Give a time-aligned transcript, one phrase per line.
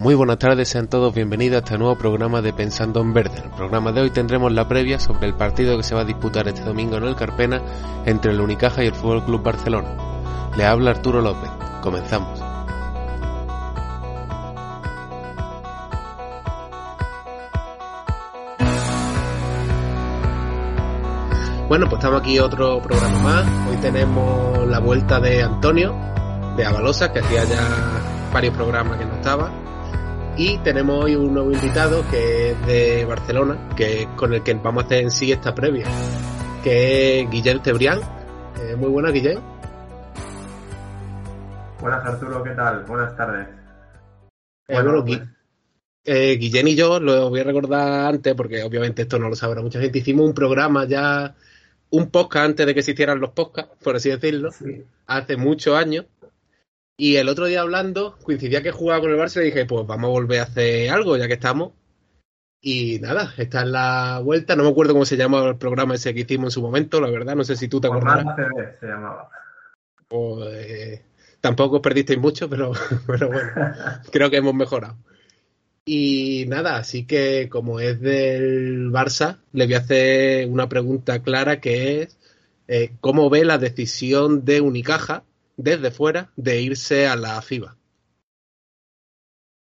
[0.00, 3.38] Muy buenas tardes, sean todos bienvenidos a este nuevo programa de Pensando en Verde.
[3.38, 6.04] En el programa de hoy tendremos la previa sobre el partido que se va a
[6.04, 7.60] disputar este domingo en el Carpena
[8.06, 9.88] entre el Unicaja y el Fútbol Club Barcelona.
[10.56, 11.50] Le habla Arturo López.
[11.82, 12.38] Comenzamos.
[21.68, 23.68] Bueno, pues estamos aquí otro programa más.
[23.68, 25.92] Hoy tenemos la vuelta de Antonio,
[26.56, 29.50] de Avalosa, que hacía ya varios programas que no estaba
[30.38, 34.54] y tenemos hoy un nuevo invitado que es de Barcelona, que es con el que
[34.54, 35.84] vamos a hacer en sí esta previa,
[36.62, 37.98] que es Guillén Tebrián.
[38.62, 39.40] Eh, muy buenas, Guillén.
[41.80, 42.84] Buenas, Arturo, ¿qué tal?
[42.84, 43.48] Buenas tardes.
[44.68, 45.22] Eh, bueno, pues.
[46.04, 49.60] eh, Guillén y yo, lo voy a recordar antes, porque obviamente esto no lo sabrá
[49.60, 51.34] mucha gente, hicimos un programa ya,
[51.90, 54.50] un podcast antes de que existieran los podcasts, por así decirlo,
[55.08, 56.06] hace muchos años,
[57.00, 60.08] y el otro día hablando, coincidía que jugaba con el Barça y dije, pues vamos
[60.08, 61.72] a volver a hacer algo, ya que estamos.
[62.60, 64.56] Y nada, esta es la vuelta.
[64.56, 67.08] No me acuerdo cómo se llamaba el programa ese que hicimos en su momento, la
[67.08, 67.36] verdad.
[67.36, 68.26] No sé si tú te acuerdas.
[68.80, 69.30] se llamaba.
[70.08, 71.00] Pues,
[71.40, 72.72] tampoco os perdisteis mucho, pero,
[73.06, 73.52] pero bueno,
[74.10, 74.96] creo que hemos mejorado.
[75.84, 81.60] Y nada, así que como es del Barça, le voy a hacer una pregunta clara
[81.60, 82.18] que es
[82.66, 85.22] eh, ¿cómo ve la decisión de Unicaja
[85.58, 87.76] desde fuera de irse a la FIBA?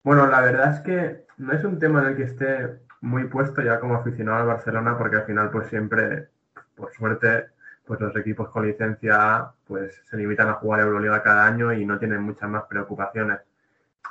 [0.03, 3.61] Bueno, la verdad es que no es un tema en el que esté muy puesto
[3.61, 6.27] ya como aficionado al Barcelona, porque al final, pues siempre,
[6.75, 7.47] por suerte,
[7.85, 11.97] pues los equipos con licencia pues se limitan a jugar Euroliga cada año y no
[11.97, 13.39] tienen muchas más preocupaciones.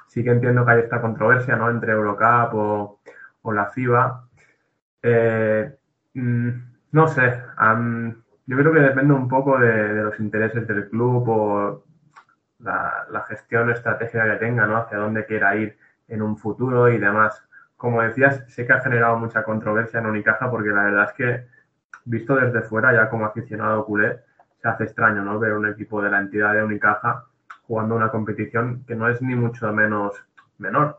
[0.06, 1.68] Sí que entiendo que hay esta controversia, ¿no?
[1.68, 3.00] Entre Eurocup o,
[3.42, 4.28] o la FIBA.
[5.02, 5.76] Eh,
[6.14, 6.50] mm,
[6.92, 7.42] no sé,
[8.46, 11.84] yo creo que depende un poco de, los intereses del club o
[12.60, 14.76] la, gestión estratégica que tenga, ¿no?
[14.78, 15.76] Hacia dónde quiera ir
[16.08, 17.42] en un futuro y demás.
[17.76, 21.46] Como decías, sé que ha generado mucha controversia en Unicaja porque la verdad es que,
[22.04, 24.20] visto desde fuera, ya como aficionado culé,
[24.62, 25.38] se hace extraño, ¿no?
[25.38, 27.24] Ver un equipo de la entidad de Unicaja
[27.62, 30.14] jugando una competición que no es ni mucho menos
[30.58, 30.98] menor.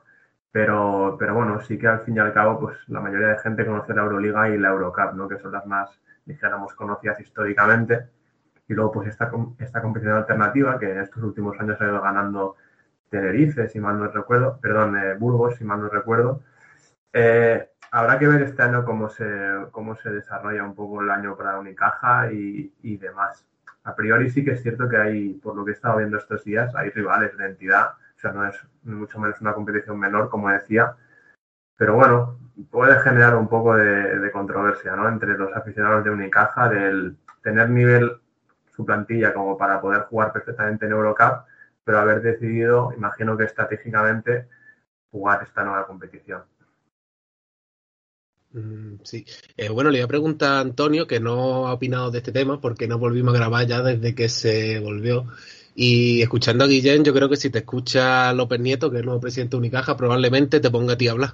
[0.52, 3.66] Pero, pero bueno, sí que al fin y al cabo, pues la mayoría de gente
[3.66, 5.28] conoce la Euroliga y la Eurocup, ¿no?
[5.28, 8.08] Que son las más dijéramos, conocidas históricamente.
[8.68, 12.56] Y luego, pues, esta, esta competición alternativa que en estos últimos años ha ido ganando
[13.10, 16.42] Tenerife, si mal no recuerdo, perdón, eh, Burgos, si mal no recuerdo.
[17.14, 19.26] Eh, habrá que ver este año cómo se,
[19.72, 23.46] cómo se desarrolla un poco el año para Unicaja y, y demás.
[23.84, 26.44] A priori sí que es cierto que hay, por lo que he estado viendo estos
[26.44, 30.50] días, hay rivales de entidad, o sea, no es mucho menos una competición menor, como
[30.50, 30.96] decía,
[31.78, 32.40] pero bueno,
[32.72, 35.08] puede generar un poco de, controversia ¿no?
[35.08, 38.18] entre los aficionados de Unicaja del tener nivel
[38.76, 41.46] su plantilla como para poder jugar perfectamente en Eurocup,
[41.84, 44.48] pero haber decidido, imagino que estratégicamente,
[45.12, 46.44] jugar esta nueva competición.
[48.52, 49.26] Mm, sí.
[49.56, 52.59] Eh, bueno, le voy a preguntar a Antonio, que no ha opinado de este tema,
[52.59, 55.28] porque no volvimos a grabar ya desde que se volvió.
[55.76, 59.20] Y escuchando a Guillén, yo creo que si te escucha López Nieto, que es nuevo
[59.20, 61.34] presidente de Unicaja, probablemente te ponga a ti a hablar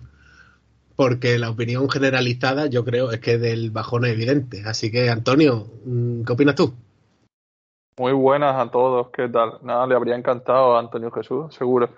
[0.95, 4.63] porque la opinión generalizada yo creo es que del bajón es evidente.
[4.65, 6.73] Así que, Antonio, mm, ¿qué opinas tú?
[7.97, 9.59] Muy buenas a todos, ¿qué tal?
[9.61, 11.89] Nada, le habría encantado a Antonio Jesús, seguro.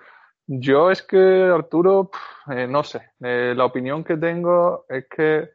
[0.46, 1.16] Yo es que,
[1.52, 2.10] Arturo,
[2.50, 5.50] eh, no sé, eh, la opinión que tengo es que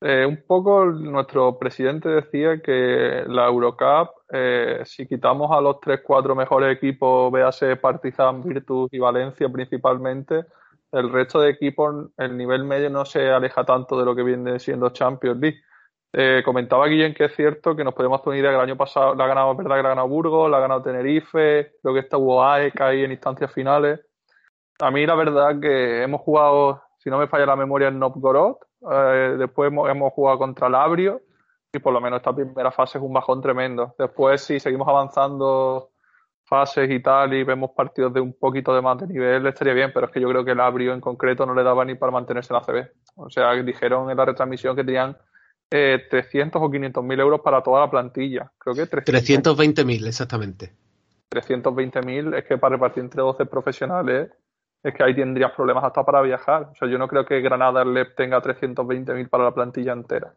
[0.00, 4.10] eh, un poco nuestro presidente decía que la Eurocup,
[4.84, 10.44] si quitamos a los tres, cuatro mejores equipos, véase Partizan, Virtus y Valencia principalmente,
[10.92, 14.58] el resto de equipos, el nivel medio no se aleja tanto de lo que viene
[14.58, 15.60] siendo Champions League.
[16.14, 19.14] Eh, comentaba Guillén que es cierto que nos podemos hacer una que el año pasado
[19.14, 22.00] la ha ganado, verdad que la ha ganado Burgos, la ha ganado Tenerife, creo que
[22.00, 24.00] está AEK ahí en instancias finales.
[24.80, 28.56] A mí la verdad que hemos jugado, si no me falla la memoria, en Novgorod,
[28.92, 31.22] eh, después hemos, hemos, jugado contra Labrio
[31.72, 33.94] y por lo menos esta primera fase es un bajón tremendo.
[33.98, 35.91] Después si seguimos avanzando
[36.52, 39.90] fases y tal y vemos partidos de un poquito de más de nivel, estaría bien,
[39.94, 42.12] pero es que yo creo que el Abrio en concreto no le daba ni para
[42.12, 42.90] mantenerse en la CB.
[43.16, 45.16] O sea, dijeron en la retransmisión que tenían
[45.70, 48.52] eh, 300 o 500 mil euros para toda la plantilla.
[48.58, 50.74] Creo que 320 mil, exactamente.
[51.30, 54.28] 320 mil es que para repartir entre 12 profesionales
[54.82, 56.68] es que ahí tendrías problemas hasta para viajar.
[56.70, 60.34] O sea, yo no creo que Granada LEP tenga 320 mil para la plantilla entera.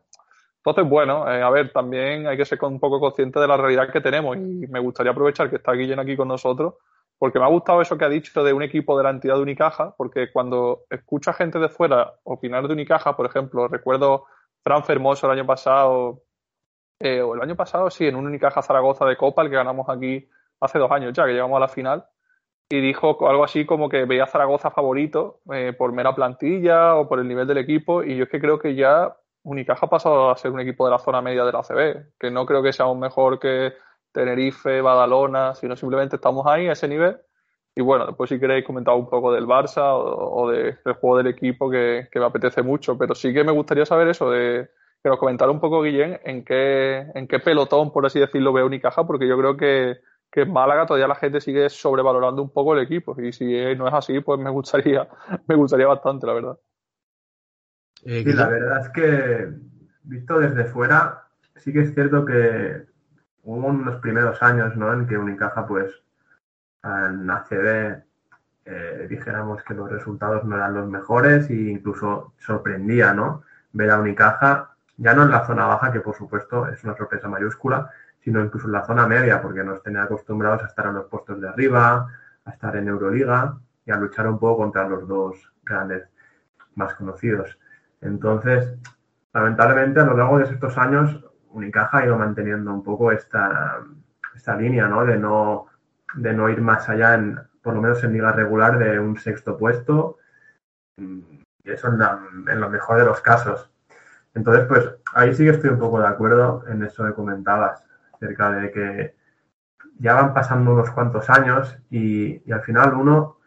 [0.66, 3.92] Entonces, bueno, eh, a ver, también hay que ser un poco consciente de la realidad
[3.92, 6.76] que tenemos y me gustaría aprovechar que está Guillén aquí con nosotros
[7.18, 9.42] porque me ha gustado eso que ha dicho de un equipo de la entidad de
[9.42, 14.26] Unicaja, porque cuando escucha gente de fuera opinar de Unicaja, por ejemplo, recuerdo
[14.64, 16.24] Fran Fermoso el año pasado,
[17.00, 19.88] eh, o el año pasado sí, en un Unicaja Zaragoza de Copa, el que ganamos
[19.90, 20.28] aquí
[20.60, 22.06] hace dos años ya, que llegamos a la final,
[22.70, 27.20] y dijo algo así como que veía Zaragoza favorito eh, por mera plantilla o por
[27.20, 29.16] el nivel del equipo y yo es que creo que ya
[29.46, 32.32] Unicaja ha pasado a ser un equipo de la zona media de la CB, que
[32.32, 33.74] no creo que sea un mejor que
[34.12, 37.18] Tenerife, Badalona, sino simplemente estamos ahí a ese nivel.
[37.76, 41.70] Y bueno, después si queréis comentar un poco del Barça o, del juego del equipo
[41.70, 44.70] que, me apetece mucho, pero sí que me gustaría saber eso, de
[45.04, 48.64] que nos comentara un poco Guillén en qué, en qué pelotón, por así decirlo, ve
[48.64, 50.00] Unicaja, porque yo creo que
[50.36, 53.16] que en Málaga todavía la gente sigue sobrevalorando un poco el equipo.
[53.22, 53.46] Y si
[53.76, 55.08] no es así, pues me gustaría,
[55.48, 56.60] me gustaría bastante, la verdad.
[58.06, 59.52] Eh, sí, la verdad es que,
[60.04, 61.24] visto desde fuera,
[61.56, 62.86] sí que es cierto que
[63.44, 64.94] hubo unos primeros años ¿no?
[64.94, 65.92] en que Unicaja, pues,
[66.84, 68.04] en ACB
[68.66, 73.42] eh, dijéramos que los resultados no eran los mejores e incluso sorprendía, ¿no?
[73.74, 77.28] Ver a Unicaja, ya no en la zona baja, que por supuesto es una sorpresa
[77.28, 81.06] mayúscula, sino incluso en la zona media, porque nos tenía acostumbrados a estar en los
[81.06, 82.08] puestos de arriba,
[82.46, 86.08] a estar en Euroliga y a luchar un poco contra los dos grandes
[86.76, 87.58] más conocidos.
[88.06, 88.78] Entonces,
[89.34, 93.80] lamentablemente, a lo largo de estos años, Unicaja ha ido manteniendo un poco esta,
[94.36, 95.06] esta línea, ¿no?
[95.06, 95.68] De no,
[96.16, 99.58] de no ir más allá, en, por lo menos en liga regular, de un sexto
[99.58, 100.18] puesto.
[100.98, 103.72] Y eso en, lo mejor de los casos.
[104.34, 107.84] Entonces, pues ahí sí que estoy un poco de acuerdo en eso que comentabas
[108.20, 109.16] cerca de que
[109.98, 113.38] ya van pasando unos cuantos años y, al final uno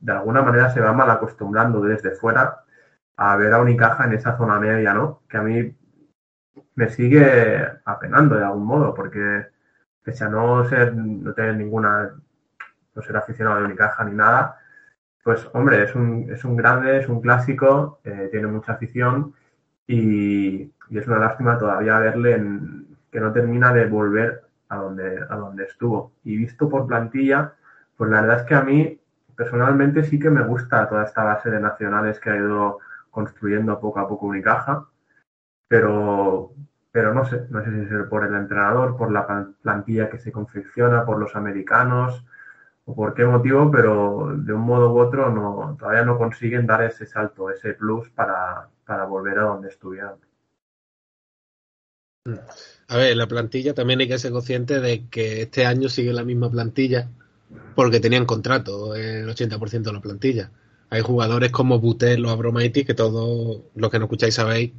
[0.00, 2.63] de alguna manera se va mal acostumbrando desde fuera
[3.16, 5.22] a ver a Unicaja en esa zona media, ¿no?
[5.28, 5.74] Que a mí
[6.74, 9.46] me sigue apenando de algún modo, porque
[10.02, 12.14] pese a no ser, no tener ninguna,
[12.94, 14.58] no ser aficionado de Unicaja ni nada,
[15.22, 19.34] pues hombre, es un, es un grande, es un clásico, eh, tiene mucha afición
[19.86, 25.18] y, y, es una lástima todavía verle en, que no termina de volver a donde,
[25.28, 26.12] a donde estuvo.
[26.24, 27.54] Y visto por plantilla,
[27.96, 29.00] pues la verdad es que a mí
[29.34, 32.80] personalmente sí que me gusta toda esta base de nacionales que ha ido
[33.14, 34.88] construyendo poco a poco Unicaja,
[35.68, 36.52] pero,
[36.90, 40.32] pero no sé, no sé si es por el entrenador, por la plantilla que se
[40.32, 42.24] confecciona, por los americanos
[42.84, 46.82] o por qué motivo, pero de un modo u otro no, todavía no consiguen dar
[46.82, 50.18] ese salto, ese plus para, para volver a donde estuvieron.
[52.88, 56.24] A ver, la plantilla también hay que ser consciente de que este año sigue la
[56.24, 57.08] misma plantilla
[57.74, 60.50] porque tenían contrato el 80% de la plantilla.
[60.90, 64.72] Hay jugadores como Butel o Abromaitis que todos los que no escucháis sabéis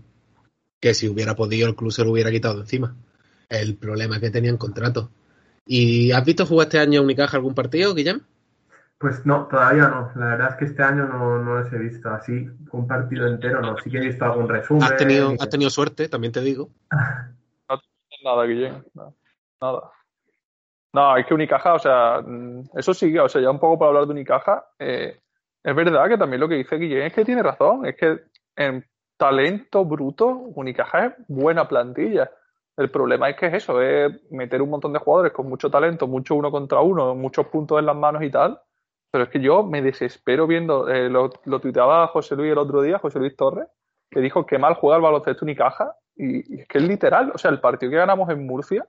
[0.79, 2.95] que si hubiera podido el club se lo hubiera quitado de encima.
[3.49, 5.09] El problema es que tenían contrato.
[5.65, 8.21] ¿Y has visto jugar este año Unicaja algún partido, Guillem?
[8.97, 10.11] Pues no, todavía no.
[10.15, 13.61] La verdad es que este año no, no los he visto así, un partido entero
[13.61, 13.77] no.
[13.77, 14.83] Sí que he visto algún resumen.
[14.83, 16.69] Has tenido, has tenido suerte, también te digo.
[18.23, 18.83] Nada, Guillén.
[19.61, 19.91] Nada.
[20.93, 23.89] No, es que Unicaja, o sea, mm, eso sí, o sea, ya un poco para
[23.89, 25.19] hablar de Unicaja, eh,
[25.65, 28.19] es verdad que también lo que dice Guillén es que tiene razón, es que
[28.55, 28.85] en
[29.17, 32.29] talento bruto, Unicaja es buena plantilla.
[32.77, 36.05] El problema es que es eso, es meter un montón de jugadores con mucho talento,
[36.07, 38.59] mucho uno contra uno, muchos puntos en las manos y tal.
[39.09, 42.83] Pero es que yo me desespero viendo, eh, lo, lo tuiteaba José Luis el otro
[42.83, 43.67] día, José Luis Torres,
[44.11, 47.49] que dijo que mal juega el baloncesto Unicaja y, es que es literal, o sea,
[47.49, 48.87] el partido que ganamos en Murcia,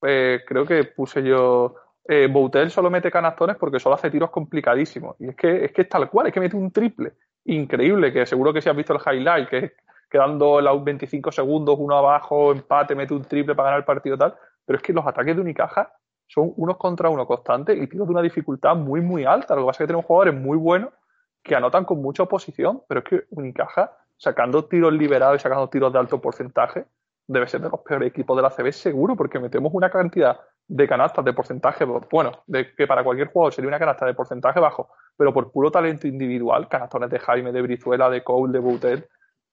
[0.00, 5.16] pues creo que puse yo, eh, Boutel solo mete canastones porque solo hace tiros complicadísimos.
[5.18, 7.12] Y es que, es que es tal cual, es que mete un triple
[7.44, 9.72] increíble, que seguro que si has visto el highlight, que es
[10.10, 14.34] quedando los 25 segundos, uno abajo, empate, mete un triple para ganar el partido tal,
[14.64, 15.92] pero es que los ataques de Unicaja
[16.26, 19.54] son unos contra uno constantes y tiros de una dificultad muy, muy alta.
[19.54, 20.90] Lo que pasa es que tenemos jugadores muy buenos
[21.42, 25.92] que anotan con mucha oposición, pero es que Unicaja sacando tiros liberados y sacando tiros
[25.92, 26.86] de alto porcentaje,
[27.26, 30.88] debe ser de los peores equipos de la CB seguro, porque metemos una cantidad de
[30.88, 34.88] canastas de porcentaje, bueno, de que para cualquier jugador sería una canasta de porcentaje bajo,
[35.16, 39.06] pero por puro talento individual, canastones de Jaime, de Brizuela, de Cole, de Boutel,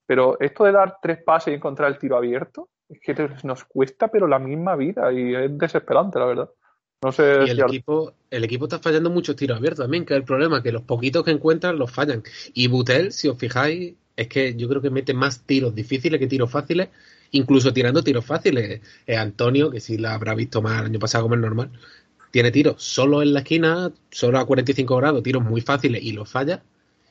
[0.06, 4.08] pero esto de dar tres pases y encontrar el tiro abierto, es que nos cuesta
[4.08, 6.50] pero la misma vida y es desesperante, la verdad.
[7.02, 10.18] No sé y el, equipo, el equipo está fallando muchos tiros abiertos también, que es
[10.18, 12.22] el problema, que los poquitos que encuentran los fallan.
[12.54, 16.26] Y Butel, si os fijáis, es que yo creo que mete más tiros difíciles que
[16.26, 16.90] tiros fáciles,
[17.32, 18.80] incluso tirando tiros fáciles.
[19.06, 21.70] Eh, Antonio, que sí la habrá visto más el año pasado como es normal,
[22.30, 26.30] tiene tiros solo en la esquina, solo a 45 grados, tiros muy fáciles y los
[26.30, 26.62] falla.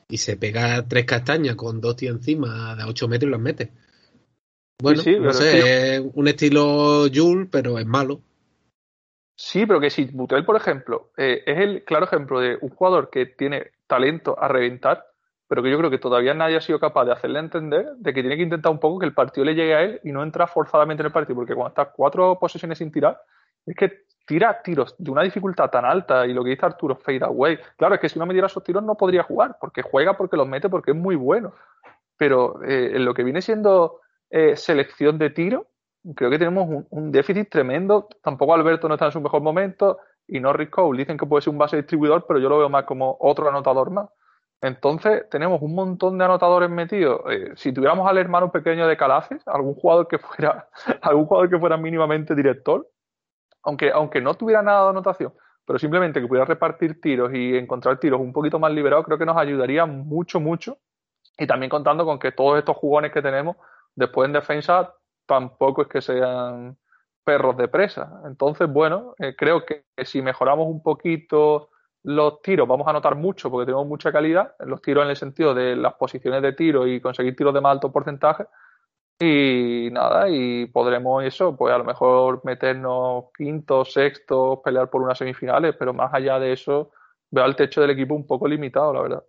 [0.08, 3.70] Y se pega tres castañas con dos tíos encima de 8 metros y los mete.
[4.82, 8.20] Bueno, no sé, es un estilo Jules, pero es malo.
[9.36, 13.10] Sí, pero que si Butel, por ejemplo, eh, es el claro ejemplo de un jugador
[13.10, 15.06] que tiene talento a reventar,
[15.52, 18.22] pero que yo creo que todavía nadie ha sido capaz de hacerle entender de que
[18.22, 20.48] tiene que intentar un poco que el partido le llegue a él y no entrar
[20.48, 23.20] forzadamente en el partido, porque cuando estás cuatro posesiones sin tirar,
[23.66, 27.22] es que tira tiros de una dificultad tan alta y lo que dice Arturo, fade
[27.26, 27.58] away.
[27.76, 30.38] Claro, es que si no me diera esos tiros no podría jugar, porque juega, porque
[30.38, 31.52] los mete, porque es muy bueno.
[32.16, 35.66] Pero eh, en lo que viene siendo eh, selección de tiro,
[36.16, 38.08] creo que tenemos un, déficit tremendo.
[38.22, 41.50] Tampoco Alberto no está en su mejor momento y Norris Cole dicen que puede ser
[41.50, 44.08] un base distribuidor, pero yo lo veo más como otro anotador más.
[44.62, 47.20] Entonces, tenemos un montón de anotadores metidos.
[47.28, 50.68] Eh, si tuviéramos al hermano pequeño de Calaces, algún jugador que fuera,
[51.02, 52.88] algún jugador que fuera mínimamente director,
[53.64, 55.34] aunque, aunque no tuviera nada de anotación,
[55.66, 59.26] pero simplemente que pudiera repartir tiros y encontrar tiros un poquito más liberados, creo que
[59.26, 60.78] nos ayudaría mucho, mucho.
[61.36, 63.56] Y también contando con que todos estos jugones que tenemos
[63.96, 64.94] después en defensa
[65.26, 66.78] tampoco es que sean
[67.24, 68.20] perros de presa.
[68.26, 71.70] Entonces, bueno, eh, creo que si mejoramos un poquito
[72.04, 75.54] los tiros vamos a notar mucho porque tenemos mucha calidad, los tiros en el sentido
[75.54, 78.46] de las posiciones de tiro y conseguir tiros de más alto porcentaje.
[79.20, 85.16] Y nada, y podremos eso, pues a lo mejor meternos quintos, sextos, pelear por unas
[85.16, 86.90] semifinales, pero más allá de eso,
[87.30, 89.24] veo el techo del equipo un poco limitado, la verdad.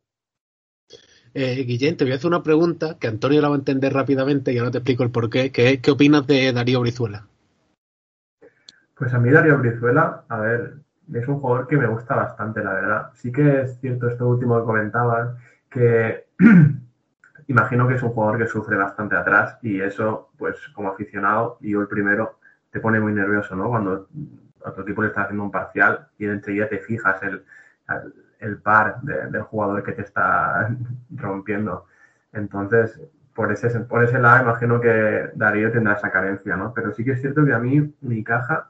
[1.36, 4.51] Eh, Guillén, te voy a hacer una pregunta que Antonio la va a entender rápidamente
[4.51, 7.27] y ahora te explico el porqué, que es ¿qué opinas de Darío Brizuela?
[8.96, 10.74] Pues a mí Darío Brizuela, a ver,
[11.12, 13.10] es un jugador que me gusta bastante, la verdad.
[13.14, 15.36] Sí que es cierto esto último que comentabas,
[15.70, 16.26] que
[17.48, 21.72] imagino que es un jugador que sufre bastante atrás y eso, pues como aficionado, y
[21.72, 22.40] yo el primero,
[22.72, 23.70] te pone muy nervioso, ¿no?
[23.70, 24.08] Cuando
[24.62, 27.44] otro equipo le está haciendo un parcial y enseguida te fijas el,
[28.40, 30.76] el par del jugador que te está
[31.16, 31.86] rompiendo.
[32.32, 33.00] Entonces,
[33.34, 36.74] por ese, por ese lado, imagino que Darío tendrá esa carencia, ¿no?
[36.74, 38.70] Pero sí que es cierto que a mí, mi caja,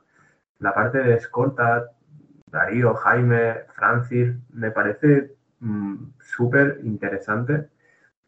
[0.60, 1.90] la parte de escolta,
[2.54, 7.68] Darío, Jaime, Francis, me parece mm, súper interesante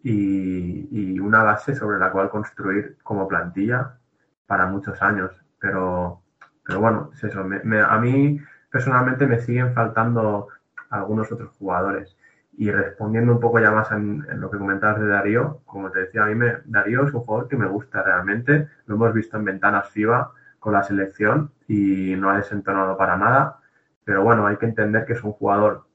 [0.02, 3.98] y, una base sobre la cual construir como plantilla
[4.46, 5.32] para muchos años.
[5.60, 6.22] Pero,
[6.64, 7.42] pero bueno, es eso.
[7.42, 8.40] a mí
[8.70, 10.48] personalmente me siguen faltando
[10.90, 12.16] algunos otros jugadores.
[12.58, 16.24] Y respondiendo un poco ya más en, lo que comentabas de Darío, como te decía,
[16.24, 18.70] a mí me, Darío es un jugador que me gusta realmente.
[18.86, 23.60] Lo hemos visto en ventanas FIBA con la selección y no ha desentonado para nada.
[24.06, 25.88] Pero bueno, hay que entender que es un jugador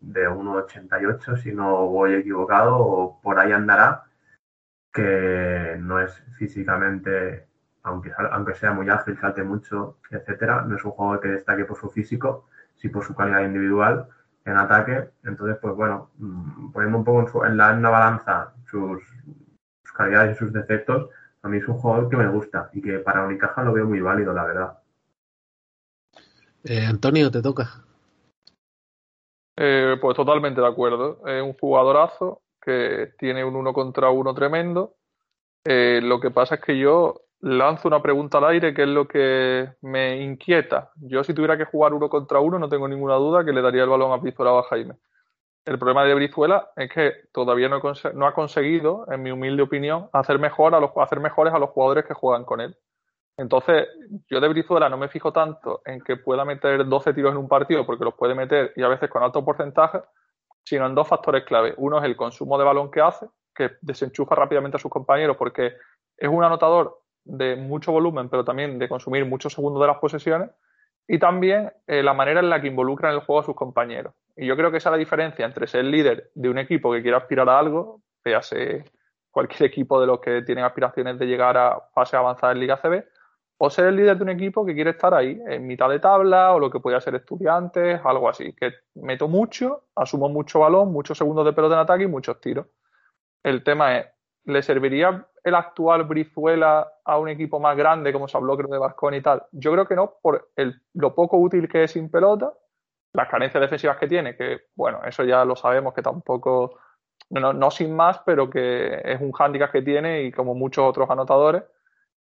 [0.00, 4.04] de 1,88 si no voy equivocado o por ahí andará,
[4.92, 7.46] que no es físicamente,
[7.82, 11.78] aunque, aunque sea muy ágil, salte mucho, etcétera, no es un jugador que destaque por
[11.78, 14.08] su físico, sí por su calidad individual
[14.46, 15.10] en ataque.
[15.24, 19.02] Entonces, pues bueno, mm, poniendo un poco en, la, en balanza sus,
[19.94, 21.08] calidades y sus defectos,
[21.42, 24.00] a mí es un jugador que me gusta y que para Unicaja lo veo muy
[24.00, 24.78] válido, la verdad.
[26.68, 27.84] Eh, Antonio, te toca.
[29.56, 31.26] Eh, pues totalmente de acuerdo.
[31.26, 34.96] Es un jugadorazo que tiene un uno contra uno tremendo.
[35.64, 39.06] Eh, lo que pasa es que yo lanzo una pregunta al aire que es lo
[39.06, 40.90] que me inquieta.
[40.96, 43.84] Yo si tuviera que jugar uno contra uno no tengo ninguna duda que le daría
[43.84, 44.96] el balón a Brizuela o a Jaime.
[45.64, 47.80] El problema de Brizuela es que todavía no,
[48.14, 51.70] no ha conseguido, en mi humilde opinión, hacer, mejor a los, hacer mejores a los
[51.70, 52.76] jugadores que juegan con él.
[53.36, 53.88] Entonces,
[54.28, 57.48] yo de Brizuela no me fijo tanto en que pueda meter 12 tiros en un
[57.48, 60.00] partido, porque los puede meter y a veces con alto porcentaje,
[60.64, 61.74] sino en dos factores clave.
[61.76, 65.74] Uno es el consumo de balón que hace, que desenchufa rápidamente a sus compañeros, porque
[66.16, 70.50] es un anotador de mucho volumen, pero también de consumir muchos segundos de las posesiones.
[71.08, 74.14] Y también eh, la manera en la que involucra en el juego a sus compañeros.
[74.34, 77.02] Y yo creo que esa es la diferencia entre ser líder de un equipo que
[77.02, 78.84] quiere aspirar a algo, véase
[79.30, 83.04] cualquier equipo de los que tienen aspiraciones de llegar a fase avanzada en Liga CB,
[83.58, 86.52] o ser el líder de un equipo que quiere estar ahí, en mitad de tabla,
[86.52, 91.16] o lo que podría ser estudiantes, algo así, que meto mucho, asumo mucho balón, muchos
[91.16, 92.66] segundos de pelota en ataque y muchos tiros.
[93.42, 94.06] El tema es,
[94.44, 98.78] ¿le serviría el actual Brizuela a un equipo más grande, como se habló creo de
[98.78, 99.44] Vascón y tal?
[99.52, 100.50] Yo creo que no, por
[100.94, 102.52] lo poco útil que es sin pelota,
[103.14, 106.78] las carencias defensivas que tiene, que bueno, eso ya lo sabemos que tampoco,
[107.30, 111.08] no, no sin más, pero que es un hándicap que tiene y como muchos otros
[111.08, 111.62] anotadores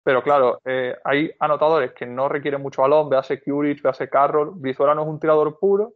[0.06, 4.52] pero claro, eh, hay anotadores que no requieren mucho balón, véase Curich, véase Carroll.
[4.54, 5.96] Brizuela no es un tirador puro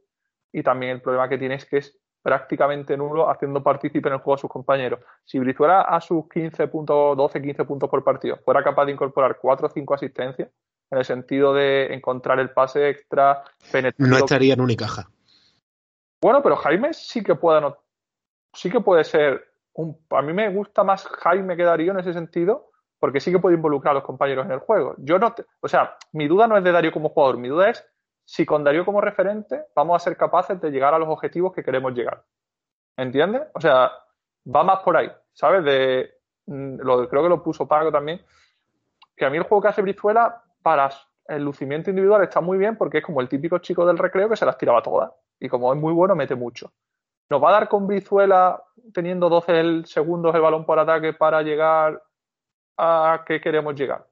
[0.52, 4.22] y también el problema que tiene es que es prácticamente nulo haciendo partícipe en el
[4.22, 5.00] juego a sus compañeros.
[5.24, 9.38] Si Brizuela a sus 15 puntos, 12, 15 puntos por partido fuera capaz de incorporar
[9.40, 10.50] 4 o 5 asistencias,
[10.90, 14.10] en el sentido de encontrar el pase extra, penetrar.
[14.10, 15.08] No estaría en Unicaja.
[16.20, 17.62] Bueno, pero Jaime sí que puede,
[18.54, 19.96] sí que puede ser un.
[20.10, 22.69] A mí me gusta más Jaime que Darío en ese sentido,
[23.00, 24.96] porque sí que puede involucrar a los compañeros en el juego.
[24.98, 27.86] Yo no, o sea, mi duda no es de Darío como jugador, mi duda es
[28.26, 31.64] si con Darío como referente vamos a ser capaces de llegar a los objetivos que
[31.64, 32.24] queremos llegar.
[32.98, 33.44] ¿Entiendes?
[33.54, 33.92] O sea,
[34.54, 35.64] va más por ahí, ¿sabes?
[35.64, 36.12] De,
[36.46, 38.22] mm, lo, creo que lo puso Paco también,
[39.16, 40.90] que a mí el juego que hace Brizuela para
[41.28, 44.36] el lucimiento individual está muy bien porque es como el típico chico del recreo que
[44.36, 45.12] se las tiraba todas.
[45.40, 46.72] Y como es muy bueno, mete mucho.
[47.30, 48.62] ¿Nos va a dar con Brizuela
[48.94, 52.02] teniendo 12 segundos el balón por ataque para llegar
[52.80, 54.06] a qué queremos llegar?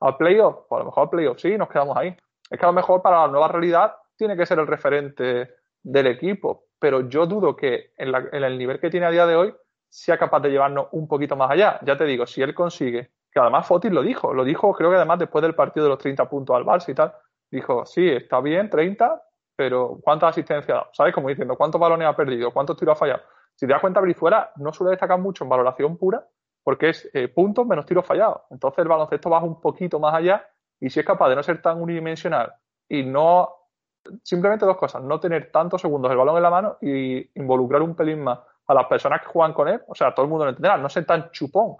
[0.00, 0.66] ¿Al playoff?
[0.68, 2.16] Pues a lo mejor al playoff sí, nos quedamos ahí.
[2.50, 6.06] Es que a lo mejor para la nueva realidad tiene que ser el referente del
[6.06, 9.54] equipo, pero yo dudo que en, el nivel que tiene a día de hoy
[9.88, 11.78] sea capaz de llevarnos un poquito más allá.
[11.82, 14.96] Ya te digo, si él consigue que además Fotis lo dijo, lo dijo creo que
[14.96, 17.14] además después del partido de los 30 puntos al Barça y tal,
[17.50, 19.22] dijo, sí, está bien, 30,
[19.54, 20.90] pero ¿cuántas asistencias ha dado?
[20.92, 21.14] ¿Sabes?
[21.14, 22.50] Como diciendo, ¿cuántos balones ha perdido?
[22.50, 23.22] ¿Cuántos tiros ha fallado?
[23.54, 26.26] Si te das cuenta, Brizuela no suele destacar mucho en valoración pura
[26.70, 28.42] porque es eh, puntos menos tiros fallados.
[28.48, 30.48] Entonces el baloncesto va un poquito más allá
[30.78, 32.54] y si es capaz de no ser tan unidimensional
[32.88, 33.48] y no,
[34.22, 37.96] simplemente dos cosas, no tener tantos segundos el balón en la mano y involucrar un
[37.96, 40.50] pelín más a las personas que juegan con él, o sea, todo el mundo lo
[40.50, 41.74] entenderá, no ser tan chupón,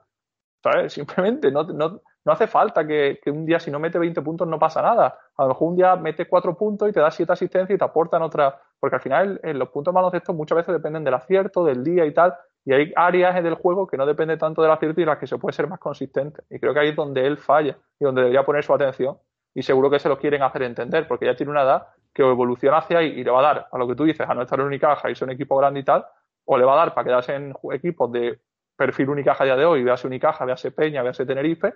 [0.61, 0.93] ¿sabes?
[0.93, 4.59] Simplemente no, no, no hace falta que, un día si no mete 20 puntos no
[4.59, 5.17] pasa nada.
[5.37, 7.85] A lo mejor un día mete 4 puntos y te da 7 asistencias y te
[7.85, 8.61] aportan otra.
[8.81, 12.13] Porque al final en los puntos baloncesto muchas veces dependen del acierto, del día y
[12.13, 12.35] tal.
[12.65, 15.39] Y hay áreas del juego que no depende tanto del acierto y las que se
[15.39, 16.43] puede ser más consistente.
[16.51, 19.19] Y creo que ahí es donde él falla y donde debería poner su atención.
[19.55, 22.79] Y seguro que se lo quieren hacer entender, porque ya tiene una edad que evoluciona
[22.79, 24.59] hacia ahí y le va a dar a lo que tú dices, a no estar
[24.61, 26.05] en Unicaja y ser un equipo grande y tal,
[26.45, 28.41] o le va a dar para quedarse en equipos de
[28.77, 31.75] perfil Unicaja a día de hoy, véase Unicaja, véase Peña, véase Tenerife,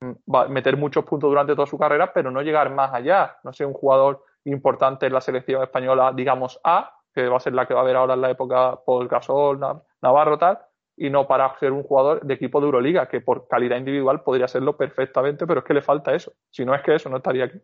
[0.00, 3.38] mm, va a meter muchos puntos durante toda su carrera, pero no llegar más allá.
[3.44, 7.54] No ser un jugador importante en la selección española, digamos A, que va a ser
[7.54, 9.58] la que va a haber ahora en la época Paul Gasol,
[10.06, 10.58] Navarro, tal,
[10.96, 14.46] y no para ser un jugador de equipo de Euroliga, que por calidad individual podría
[14.46, 16.32] serlo perfectamente, pero es que le falta eso.
[16.50, 17.60] Si no es que eso, no estaría aquí.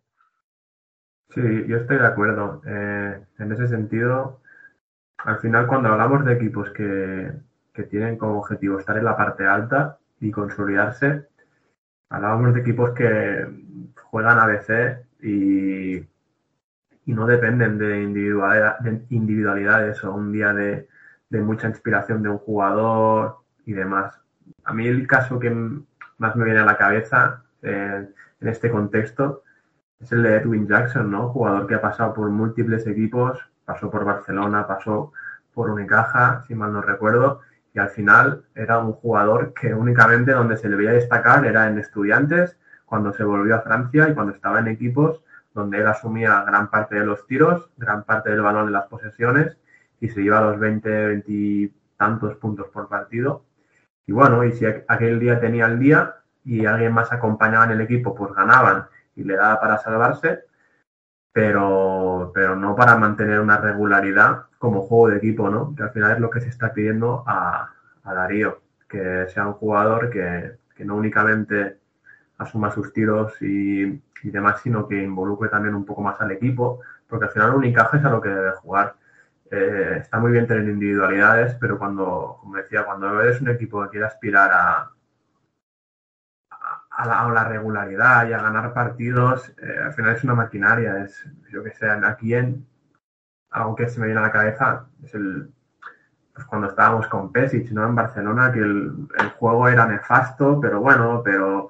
[1.31, 2.61] Sí, yo estoy de acuerdo.
[2.67, 4.41] Eh, en ese sentido,
[5.19, 7.33] al final cuando hablamos de equipos que,
[7.73, 11.29] que tienen como objetivo estar en la parte alta y consolidarse,
[12.11, 13.47] hablábamos de equipos que
[14.03, 20.89] juegan a veces y, y no dependen de, individualidad, de individualidades o un día de,
[21.41, 24.21] mucha inspiración de un jugador y demás.
[24.65, 25.51] A mí el caso que
[26.19, 28.09] más me viene a la cabeza eh,
[28.41, 29.43] en este contexto
[30.01, 31.29] es el de Edwin Jackson, ¿no?
[31.29, 35.13] Jugador que ha pasado por múltiples equipos, pasó por Barcelona, pasó
[35.55, 37.41] por Unicaja, si mal no recuerdo,
[37.75, 41.79] y al final era un jugador que únicamente donde se le veía destacar era en
[41.79, 45.23] estudiantes, cuando se volvió a Francia y cuando estaba en equipos
[45.55, 49.57] donde él asumía gran parte de los tiros, gran parte del balón en las posesiones
[50.03, 53.45] y se iba a los 20, 20 tantos puntos por partido.
[54.05, 57.81] Y bueno, y si aquel día tenía el día y alguien más acompañaba en el
[57.83, 60.41] equipo, pues ganaban y le daba para salvarse,
[61.33, 65.73] pero, pero no para mantener una regularidad como juego de equipo, ¿no?
[65.77, 67.71] Que al final es lo que se está pidiendo a,
[68.05, 71.79] Darío, que sea un jugador que, no únicamente
[72.39, 77.27] asuma sus tiros y, demás, sino que involucre también un poco más al equipo, porque
[77.27, 78.97] al final Unicaja es a lo que debe jugar.
[79.53, 83.91] Eh, está muy bien tener individualidades, pero cuando, como decía, cuando eres un equipo que
[83.91, 84.91] quiere aspirar a,
[86.91, 91.05] a la, regularidad y a ganar partidos, eh, al final es una maquinaria.
[91.05, 92.67] Es, yo que sé, aquí en,
[93.51, 95.53] algo que se me viene a la cabeza es el
[96.35, 97.87] pues cuando estábamos con Pesic, ¿no?
[97.87, 101.69] En Barcelona, que el, juego era nefasto, pero bueno, pero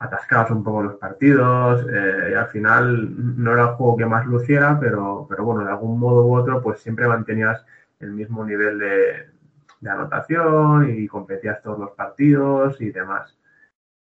[0.00, 4.26] atascabas un poco los partidos eh, y al final no era el juego que más
[4.26, 7.64] luciera, pero, pero bueno, de algún modo u otro, pues siempre mantenías
[8.00, 9.28] el mismo nivel de,
[9.86, 13.38] anotación y competías todos los partidos y demás.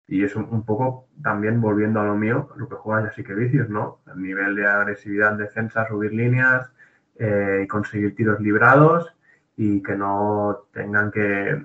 [0.06, 3.34] Y es un, poco también volviendo a lo mío, lo que juega ya sí que
[3.34, 4.00] vicios, ¿no?
[4.12, 6.70] El nivel de agresividad en defensa, subir líneas
[7.18, 9.14] eh, y conseguir tiros librados
[9.56, 11.64] y que no tengan que,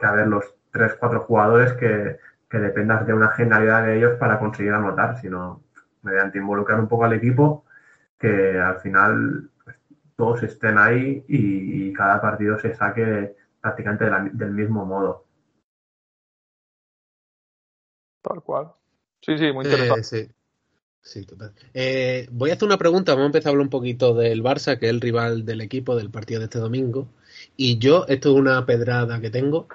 [0.00, 2.18] haber los tres, cuatro jugadores que,
[2.56, 5.62] que dependas de una genialidad de ellos para conseguir anotar, sino
[6.02, 7.64] mediante involucrar un poco al equipo
[8.18, 9.76] que al final pues,
[10.16, 15.24] todos estén ahí y, cada partido se saque prácticamente del mismo modo.
[18.22, 18.72] Tal cual.
[19.20, 20.04] Sí, sí, muy interesante.
[20.04, 20.30] sí.
[21.00, 21.52] Sí, total.
[21.72, 23.12] Eh, voy a hacer una pregunta.
[23.12, 25.94] Vamos a empezar a hablar un poquito del Barça, que es el rival del equipo
[25.94, 27.06] del partido de este domingo.
[27.56, 29.68] Y yo, esto es una pedrada que tengo,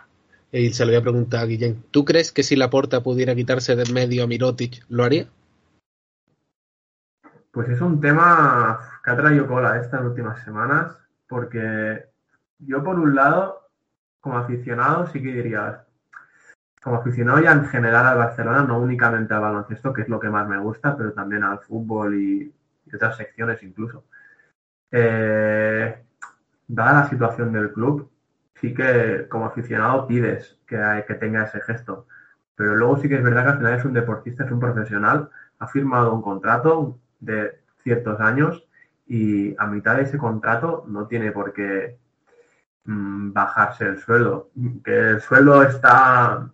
[0.52, 1.84] y se lo voy a preguntar a Guillén.
[1.92, 5.28] ¿Tú crees que si la porta pudiera quitarse de medio a Mirotic, lo haría?
[7.52, 12.06] Pues es un tema que ha traído cola estas últimas semanas, porque
[12.60, 13.70] yo, por un lado,
[14.20, 15.86] como aficionado, sí que diría,
[16.82, 20.30] como aficionado ya en general al Barcelona, no únicamente al baloncesto, que es lo que
[20.30, 22.54] más me gusta, pero también al fútbol y,
[22.94, 24.04] otras secciones incluso.
[24.92, 26.04] Eh,
[26.68, 28.11] dada la situación del club,
[28.62, 30.78] sí que como aficionado pides que,
[31.20, 32.08] tenga ese gesto.
[32.56, 35.30] Pero luego sí que es verdad que al final es un deportista, es un profesional,
[35.60, 38.68] ha firmado un contrato de ciertos años
[39.08, 41.98] y a mitad de ese contrato no tiene por qué
[42.86, 44.52] mm, bajarse el sueldo.
[44.84, 46.52] Que el sueldo está,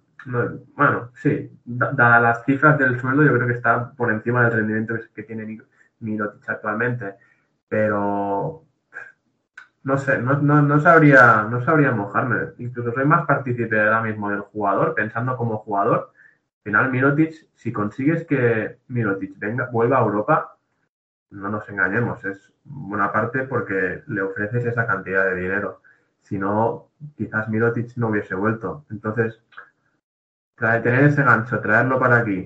[0.75, 4.95] bueno, sí, dadas las cifras del sueldo, yo creo que está por encima del rendimiento
[5.13, 5.59] que tiene
[5.99, 7.15] Mirotic actualmente.
[7.67, 8.66] Pero
[9.87, 12.51] no sé, no, no, sabría, no sabría mojarme.
[12.57, 16.11] Incluso soy más partícipe ahora mismo del jugador, pensando como jugador.
[16.57, 20.57] Al final, Mirotic, si consigues que Mirotic venga, vuelva a Europa,
[21.29, 25.81] no nos engañemos, es buena parte porque le ofreces esa cantidad de dinero.
[26.21, 28.85] Si no, quizás Mirotic no hubiese vuelto.
[28.91, 29.41] Entonces,
[30.57, 32.45] tener ese gancho, traerlo para aquí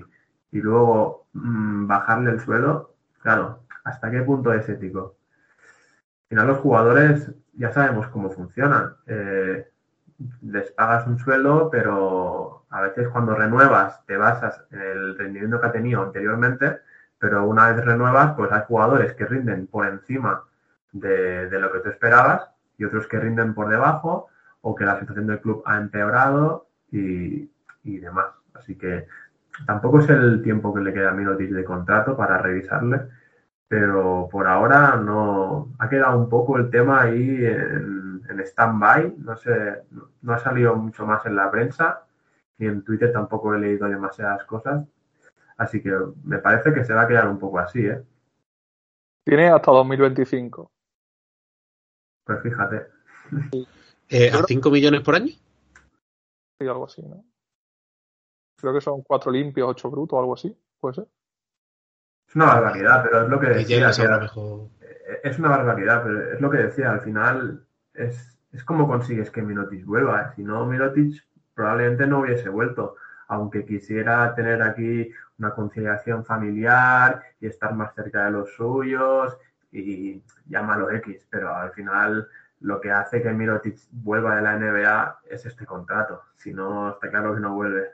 [0.52, 5.16] y luego mm, bajarle el suelo, claro, ¿hasta qué punto es ético?
[6.32, 8.94] Final los jugadores ya sabemos cómo funcionan.
[9.06, 9.68] Eh,
[10.40, 15.66] les pagas un sueldo, pero a veces cuando renuevas te basas en el rendimiento que
[15.66, 16.78] ha tenido anteriormente,
[17.18, 20.44] pero una vez renuevas, pues hay jugadores que rinden por encima
[20.92, 24.28] de, lo que tú esperabas y otros que rinden por debajo
[24.62, 27.50] o que la situación del club ha empeorado y,
[27.84, 28.28] demás.
[28.54, 29.06] Así que
[29.66, 33.02] tampoco es el tiempo que le queda a Mirotic de contrato para revisarle
[33.72, 39.34] pero por ahora no ha quedado un poco el tema ahí en, en stand-by, no
[39.34, 39.84] sé,
[40.20, 42.04] no ha salido mucho más en la prensa
[42.58, 44.86] y en Twitter tampoco he leído demasiadas cosas,
[45.56, 45.90] así que
[46.22, 48.04] me parece que se va a quedar un poco así, ¿eh?
[49.24, 50.70] Tiene hasta 2025.
[52.26, 52.88] Pues fíjate.
[54.14, 55.28] Eh, ¿A 5 millones por año?
[55.28, 57.24] Sí, algo así, ¿no?
[58.56, 61.08] Creo que son 4 limpios, 8 brutos, algo así, puede ser.
[62.32, 63.60] Es una barbaridad, pero es lo que decía.
[64.80, 66.90] Eh, es una barbaridad, pero es lo que decía.
[66.90, 70.22] Al final es, es como consigues que Mirotic vuelva.
[70.22, 70.32] ¿eh?
[70.34, 72.96] Si no, Mirotic probablemente no hubiese vuelto.
[73.28, 79.36] Aunque quisiera tener aquí una conciliación familiar y estar más cerca de los suyos
[79.70, 82.26] y llámalo X, pero al final
[82.60, 86.22] lo que hace que Mirotic vuelva de la NBA es este contrato.
[86.36, 87.90] Si no, está claro que no vuelve.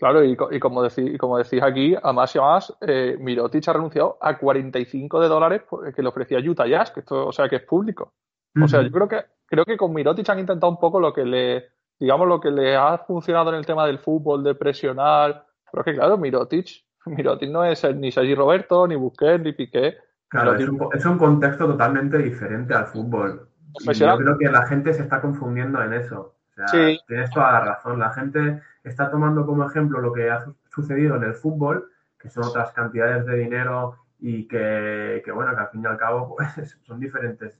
[0.00, 3.74] Claro, y, como, decís, como decís aquí, a más y a más, eh, Mirotic ha
[3.74, 5.62] renunciado a 45 de dólares
[5.94, 8.14] que le ofrecía Utah Jazz, que esto, o sea, que es público.
[8.62, 11.26] O sea, yo creo que, creo que con Mirotic han intentado un poco lo que
[11.26, 11.64] le,
[11.98, 15.44] digamos, lo que le ha funcionado en el tema del fútbol, de presionar.
[15.70, 19.98] Pero es que, claro, Mirotic, Mirotic no es ni Sergi Roberto, ni Busquets, ni Piqué.
[20.30, 23.50] Claro, es un, es un, contexto totalmente diferente al fútbol.
[23.84, 26.39] yo creo que la gente se está confundiendo en eso.
[26.66, 27.98] Sea, tienes toda la razón.
[27.98, 32.44] La gente está tomando como ejemplo lo que ha sucedido en el fútbol, que son
[32.44, 37.00] otras cantidades de dinero y que, bueno, que al fin y al cabo pues, son
[37.00, 37.58] diferentes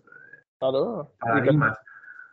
[0.58, 1.12] claro.
[1.18, 1.78] paradigmas.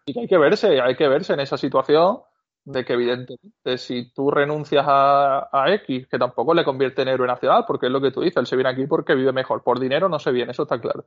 [0.05, 2.19] Y que, hay que verse, hay que verse en esa situación
[2.63, 7.27] de que evidentemente si tú renuncias a, a, X, que tampoco le convierte en héroe
[7.27, 9.63] nacional, porque es lo que tú dices, él se viene aquí porque vive mejor.
[9.63, 11.05] Por dinero no se viene, eso está claro.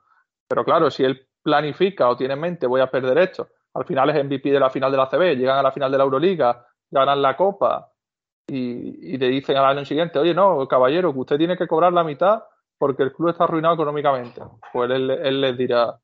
[0.48, 4.10] Pero claro, si él planifica o tiene en mente voy a perder esto, al final
[4.10, 6.66] es MVP de la final de la CB, llegan a la final de la Euroliga,
[6.90, 7.92] ganan la Copa
[8.46, 12.04] y, le dicen al año siguiente, oye, no, caballero, que usted tiene que cobrar la
[12.04, 12.42] mitad
[12.78, 14.40] porque el club está arruinado económicamente.
[14.72, 15.98] Pues él, él les dirá,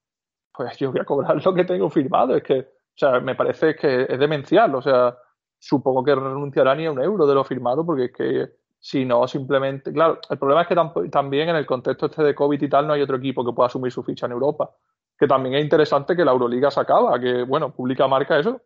[0.53, 2.37] pues yo voy a cobrar lo que tengo firmado.
[2.37, 4.75] Es que, o sea, me parece que es demencial.
[4.75, 5.17] O sea,
[5.59, 8.49] supongo que renunciará ni a un euro de lo firmado porque es que
[8.79, 9.93] si no, simplemente.
[9.93, 10.77] Claro, el problema es que
[11.11, 13.67] también en el contexto este de COVID y tal no hay otro equipo que pueda
[13.67, 14.71] asumir su ficha en Europa
[15.19, 18.61] que también es interesante que la Euroliga se acaba, que bueno, publica marca eso,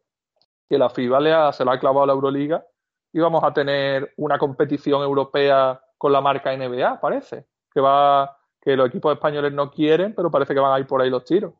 [0.68, 2.64] que la FIBA le se la ha clavado a la Euroliga
[3.12, 8.76] y vamos a tener una competición europea con la marca NBA, parece, que va que
[8.76, 11.54] los equipos españoles no quieren, pero parece que van a ir por ahí los tiros.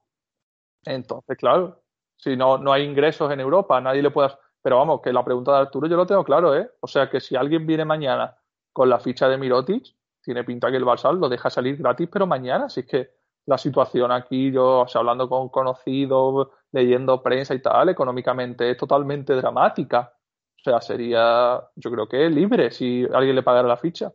[0.85, 1.83] Entonces, claro,
[2.16, 4.31] si no, no hay ingresos en Europa, nadie le puede...
[4.62, 6.70] Pero vamos, que la pregunta de Arturo yo lo tengo claro, ¿eh?
[6.81, 8.37] O sea, que si alguien viene mañana
[8.72, 12.26] con la ficha de Mirotic, tiene pinta que el Barça lo deja salir gratis, pero
[12.26, 13.11] mañana, si es que
[13.50, 18.76] la situación aquí, yo, o sea, hablando con conocidos, leyendo prensa y tal, económicamente es
[18.76, 20.12] totalmente dramática.
[20.56, 24.12] O sea, sería, yo creo que libre si alguien le pagara la ficha.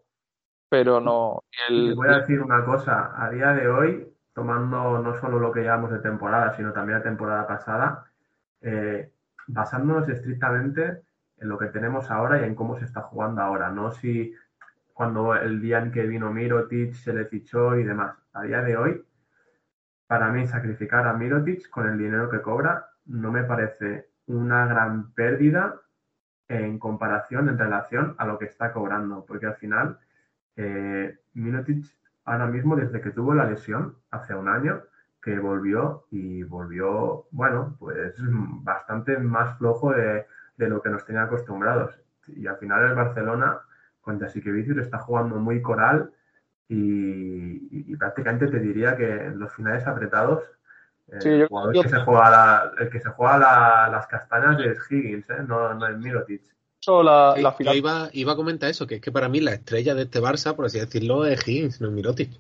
[0.70, 1.44] Pero no.
[1.68, 1.96] El...
[1.96, 3.12] voy a decir una cosa.
[3.22, 7.04] A día de hoy, tomando no solo lo que llevamos de temporada, sino también la
[7.04, 8.06] temporada pasada,
[8.62, 9.12] eh,
[9.48, 11.02] basándonos estrictamente
[11.38, 14.34] en lo que tenemos ahora y en cómo se está jugando ahora, no si
[14.94, 18.16] cuando el día en que vino Mirotic se le fichó y demás.
[18.32, 19.06] A día de hoy,
[20.08, 25.14] para mí, sacrificar a Mirotic con el dinero que cobra no me parece una gran
[25.14, 25.82] pérdida
[26.48, 30.00] en comparación, en relación a lo que está cobrando, porque al final
[30.56, 31.86] eh, Mirotic
[32.26, 34.84] ahora mismo, desde que tuvo la lesión hace un año,
[35.22, 38.16] que volvió y volvió, bueno, pues
[38.64, 40.26] bastante más flojo de,
[40.58, 42.00] lo que nos tenía acostumbrados.
[42.28, 43.60] Y al final el Barcelona,
[44.02, 46.12] con Jasikevicius, está jugando muy coral
[46.68, 50.44] y, prácticamente te diría que en los finales apretados
[51.08, 55.44] el que se juega, el que se juega las castañas es Higgins, ¿eh?
[55.48, 56.42] no, no es Mirotic.
[56.88, 57.36] La,
[57.74, 60.56] iba, iba, a comentar eso, que es que para mí la estrella de este Barça,
[60.56, 62.32] por así decirlo, es Higgins, no es Mirotic.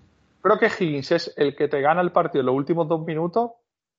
[0.41, 3.51] Creo que Higgins es el que te gana el partido en los últimos dos minutos,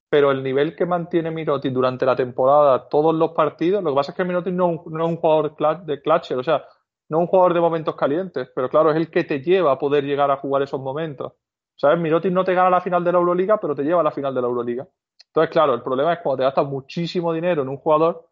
[0.09, 4.13] pero el nivel que mantiene Mirotic durante la temporada, todos los partidos, lo que pasa
[4.13, 6.65] es que Mirotic no, es un jugador de clutcher, o sea,
[7.09, 10.05] no un jugador de momentos calientes, pero claro, es el que te lleva a poder
[10.05, 11.33] llegar a jugar esos momentos.
[11.77, 11.99] ¿Sabes?
[11.99, 14.35] Mirotic no te gana la final de la Euroliga, pero te lleva a la final
[14.35, 14.89] de la Euroliga.
[15.27, 18.31] Entonces, claro, el problema es cuando te gastas muchísimo dinero en un jugador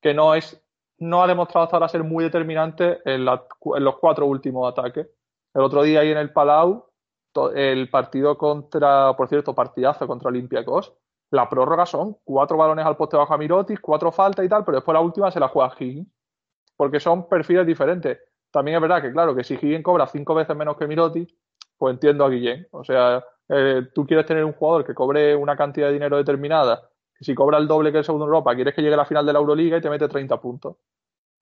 [0.00, 0.62] que no es
[1.00, 5.08] no ha demostrado hasta ahora ser muy determinante en, los cuatro últimos ataques.
[5.54, 6.86] El otro día ahí en el Palau,
[7.54, 10.94] el partido contra, por cierto, partidazo contra Olympiacos,
[11.30, 14.78] la prórroga son cuatro balones al poste bajo a Mirotis, cuatro faltas y tal, pero
[14.78, 16.08] después la última se la juega Higgins,
[16.78, 18.18] porque son perfiles diferentes.
[18.50, 21.28] También es verdad que, claro, que si Higgins cobra cinco veces menos que Mirotis,
[21.76, 22.66] pues entiendo a Guillén.
[22.70, 26.88] O sea, eh, tú quieres tener un jugador que cobre una cantidad de dinero determinada
[27.20, 29.32] si cobra el doble que el segundo Europa, quieres que llegue a la final de
[29.32, 30.76] la Euroliga y te mete 30 puntos.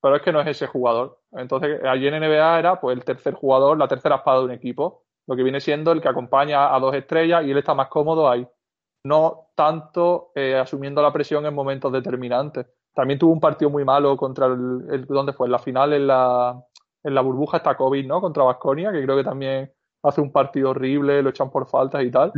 [0.01, 1.21] Pero es que no es ese jugador.
[1.33, 5.05] Entonces, allí en NBA era pues el tercer jugador, la tercera espada de un equipo,
[5.27, 8.29] lo que viene siendo el que acompaña a dos estrellas y él está más cómodo
[8.29, 8.47] ahí.
[9.05, 12.67] No tanto eh, asumiendo la presión en momentos determinantes.
[12.97, 15.49] También tuvo un partido muy malo contra el, ¿dónde fue?
[15.49, 16.59] En la final en la,
[17.05, 18.23] en la burbuja está COVID, ¿no?
[18.23, 19.71] Contra Vasconia, que creo que también
[20.03, 22.33] hace un partido horrible, lo echan por faltas y tal.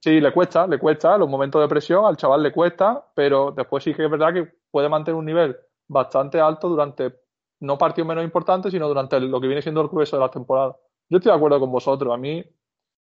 [0.00, 3.82] Sí, le cuesta, le cuesta, los momentos de presión al chaval le cuesta, pero después
[3.82, 5.56] sí que es verdad que puede mantener un nivel
[5.88, 7.12] bastante alto durante
[7.58, 10.76] no partidos menos importantes, sino durante lo que viene siendo el grueso de la temporada.
[11.08, 12.14] Yo estoy de acuerdo con vosotros.
[12.14, 12.44] A mí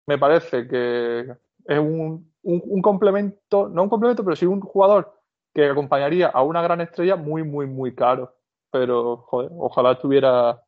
[0.08, 5.15] me parece que es un, un, complemento, no un complemento, pero sí un jugador
[5.56, 8.36] que acompañaría a una gran estrella muy, muy, muy caro.
[8.72, 10.62] Pero, joder, ojalá estuviera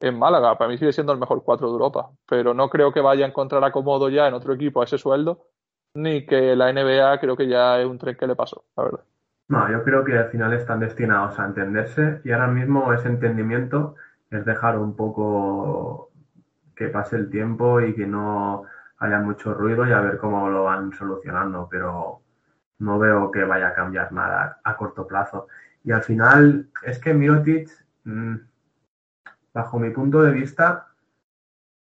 [0.00, 0.58] en Málaga.
[0.58, 2.10] Para mí sigue siendo el mejor cuatro de Europa.
[2.26, 5.46] Pero no creo que vaya a encontrar acomodo ya en otro equipo a ese sueldo
[5.94, 9.00] ni que la NBA creo que ya es un tren que le pasó, la verdad.
[9.48, 13.96] No, yo creo que al final están destinados a entenderse y ahora mismo ese entendimiento
[14.30, 16.10] es dejar un poco
[16.76, 18.62] que pase el tiempo y que no
[18.98, 22.20] haya mucho ruido y a ver cómo lo van solucionando, pero
[22.80, 25.46] no veo que vaya a cambiar nada a corto plazo.
[25.84, 27.70] Y al final es que Mirotic,
[28.04, 28.36] mm,
[29.54, 30.88] bajo mi punto de vista,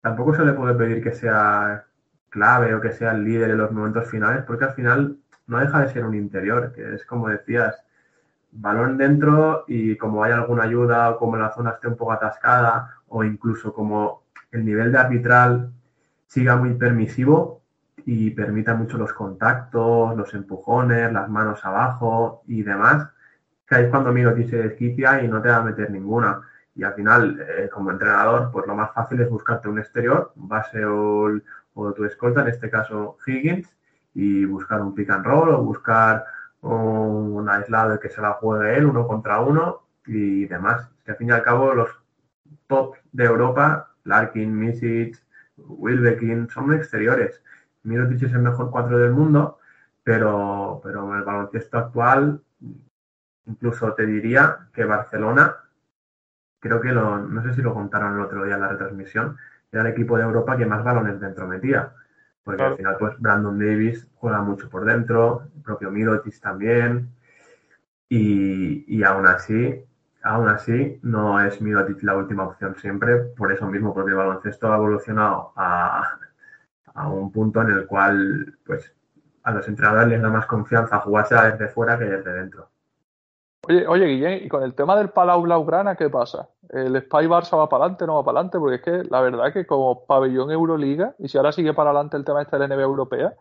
[0.01, 1.85] tampoco se le puede pedir que sea
[2.31, 5.81] clave o que sea el líder en los momentos finales, porque al final no deja
[5.81, 7.77] de ser un interior, que es como decías,
[8.53, 12.91] balón dentro y como hay alguna ayuda o como la zona esté un poco atascada
[13.09, 15.73] o incluso como el nivel de arbitral
[16.27, 17.63] siga muy permisivo
[18.07, 23.11] y permita mucho los contactos, los empujones, las manos abajo y demás,
[23.66, 26.40] que ahí cuando miro que se desquicia y no te va a meter ninguna.
[26.77, 30.85] Y al final, eh, como entrenador, pues lo más fácil es buscarte un exterior, base
[30.85, 31.40] o,
[31.75, 33.69] o tu escolta, en este caso Higgins,
[34.14, 36.25] y buscar un pick and roll o buscar
[36.61, 40.88] un aislado que se la juegue él, uno contra uno y demás.
[41.05, 41.90] Que al fin y al cabo los
[42.69, 45.21] top de Europa, Larkin, Misic,
[45.57, 47.42] Wilbekin, son exteriores.
[47.87, 49.59] Mirotic es el mejor cuatro del mundo,
[50.03, 52.40] pero, pero en el baloncesto actual,
[53.46, 55.57] incluso te diría que Barcelona,
[56.61, 59.37] creo que lo, no sé si lo contaron el otro día en la retransmisión,
[59.70, 61.92] era el equipo de Europa que más balones dentro metía.
[62.44, 67.11] Porque al final, pues Brandon Davis juega mucho por dentro, el propio Mirotic también.
[68.09, 69.85] Y, y aún así,
[70.22, 74.72] aún así, no es Mirotic la última opción siempre, por eso mismo, porque el baloncesto
[74.72, 76.18] ha evolucionado a,
[76.97, 78.93] a un punto en el cual, pues,
[79.43, 82.69] a los entrenadores les da más confianza jugarse desde fuera que desde dentro.
[83.69, 86.49] Oye, oye, Guillén, y con el tema del Palau Blaugrana, ¿qué pasa?
[86.69, 88.59] ¿El Spy Barça va para adelante, no va para adelante?
[88.59, 91.91] Porque es que la verdad es que como pabellón Euroliga, y si ahora sigue para
[91.91, 93.35] adelante el tema este de la NBA europea,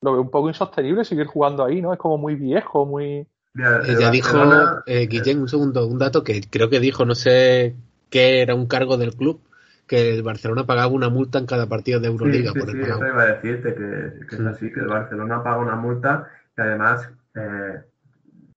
[0.00, 1.92] lo veo un poco insostenible seguir jugando ahí, ¿no?
[1.92, 3.26] Es como muy viejo, muy...
[3.54, 4.38] Ya, dijo
[4.86, 7.74] eh, Guillén, un segundo, un dato que creo que dijo, no sé
[8.10, 9.40] qué era un cargo del club,
[9.86, 12.52] que el Barcelona pagaba una multa en cada partido de Euroliga.
[12.52, 15.58] Sí, sí, sí eso iba a decirte, que, que es así, que el Barcelona paga
[15.58, 17.10] una multa y además...
[17.34, 17.80] Eh,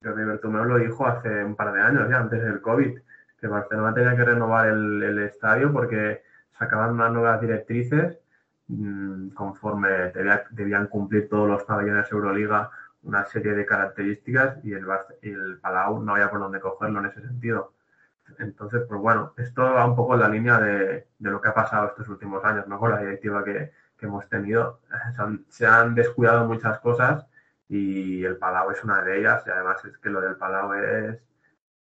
[0.01, 2.99] Jordi Bertomeu lo dijo hace un par de años, ya antes del COVID,
[3.39, 6.23] que Barcelona tenía que renovar el, estadio porque
[6.57, 8.17] sacaban unas nuevas directrices
[8.67, 10.11] mm, conforme
[10.51, 12.71] debían cumplir todos los pabellones Euroliga
[13.03, 14.85] una serie de características y el,
[15.21, 17.73] el Palau no había por dónde cogerlo en ese sentido.
[18.37, 21.87] Entonces, pues bueno, esto va un poco en la línea de, lo que ha pasado
[21.87, 22.79] estos últimos años, ¿no?
[22.79, 24.79] Con la directiva que, hemos tenido.
[25.49, 27.25] se han descuidado muchas cosas
[27.67, 31.21] y el Palau es una de ellas y además es que lo del Palau es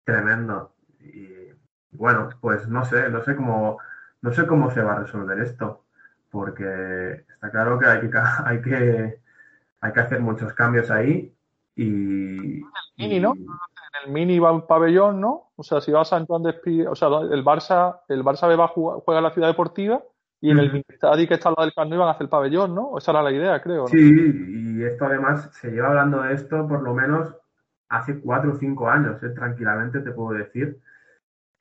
[0.04, 1.48] tremendo y
[1.92, 3.78] bueno pues no sé no sé cómo
[4.20, 5.84] no sé cómo se va a resolver esto
[6.34, 9.20] porque está claro que hay que, hay que,
[9.80, 11.32] hay que hacer muchos cambios ahí
[11.76, 12.60] y...
[12.96, 13.34] Mini, ¿no?
[14.02, 15.52] En el mini va un pabellón, ¿no?
[15.56, 18.56] O sea, si vas a San Juan de o sea, el Barça, el Barça B
[18.56, 20.02] va a jugar, juega en la ciudad deportiva
[20.40, 22.28] y en el mini estadio que está al lado del Camp van a hacer el
[22.28, 22.98] pabellón, ¿no?
[22.98, 23.86] Esa era la idea, creo.
[23.86, 27.34] Sí, y esto además se lleva hablando de esto por lo menos
[27.88, 29.30] hace cuatro o cinco años, ¿eh?
[29.30, 30.80] tranquilamente te puedo decir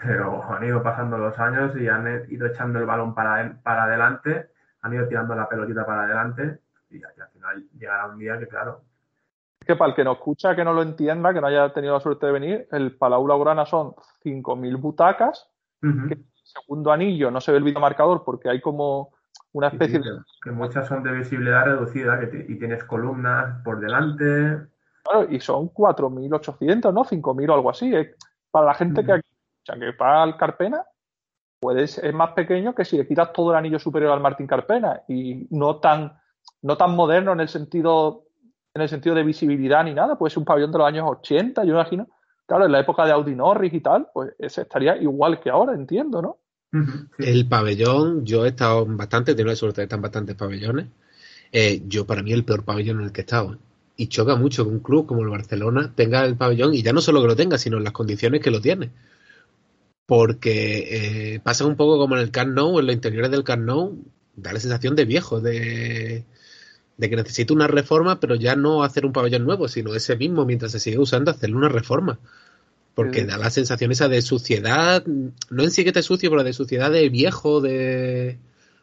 [0.03, 4.49] pero han ido pasando los años y han ido echando el balón para, para adelante,
[4.81, 8.81] han ido tirando la pelotita para adelante y, al final llegará un día que, claro.
[9.63, 11.93] Es que para el que no escucha, que no lo entienda, que no haya tenido
[11.93, 13.95] la suerte de venir, el Palau Blaugrana son
[14.25, 15.49] 5.000 butacas,
[15.79, 19.13] que el segundo anillo no se ve el videomarcador porque hay como
[19.53, 20.19] una especie de...
[20.43, 24.67] Que muchas son de visibilidad reducida que y tienes columnas por delante.
[25.03, 27.05] Claro, y son 4.800, ¿no?
[27.05, 27.93] 5.000 o algo así.
[28.51, 30.83] Para la gente que aquí o sea, que para el Carpena
[31.77, 35.47] es más pequeño que si le quitas todo el anillo superior al Martín Carpena y
[35.51, 36.19] no tan,
[36.61, 38.25] no tan moderno en el sentido
[38.75, 41.63] en el sentido de visibilidad ni nada, puede ser un pabellón de los años 80,
[41.63, 42.07] yo imagino.
[42.45, 45.73] Claro, en la época de Audi Norris y tal, pues ese estaría igual que ahora,
[45.73, 46.37] entiendo, ¿no?
[47.19, 50.87] El pabellón, yo he estado bastante, he tenido la suerte de estar en bastantes pabellones.
[51.51, 53.53] Eh, yo, para mí, el peor pabellón en el que he estado.
[53.53, 53.57] ¿eh?
[53.95, 57.01] Y choca mucho que un club como el Barcelona tenga el pabellón, y ya no
[57.01, 58.91] solo que lo tenga, sino en las condiciones que lo tiene
[60.05, 63.63] porque eh, pasa un poco como en el Camp Nou, en los interiores del Camp
[63.63, 63.97] Nou,
[64.35, 66.25] da la sensación de viejo, de,
[66.99, 70.71] que necesita una reforma, pero ya no hacer un pabellón nuevo, sino ese mismo, mientras
[70.71, 72.19] se sigue usando, hacerle una reforma.
[72.95, 76.53] Porque da la sensación esa de suciedad, no en sí que te sucio, pero de
[76.53, 78.37] suciedad de viejo, de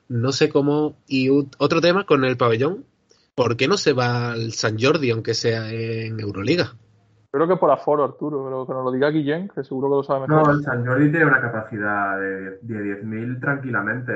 [0.08, 0.96] no sé cómo.
[1.06, 2.84] Y otro tema con el pabellón,
[3.36, 6.74] ¿por qué no se va al San Jordi, aunque sea en Euroliga?
[7.30, 10.02] Creo que por aforo, Arturo, pero que nos lo diga Guillén, que seguro que lo
[10.02, 10.48] sabe mejor.
[10.48, 14.12] No, el San Jordi tiene una capacidad de, de 10.000 tranquilamente.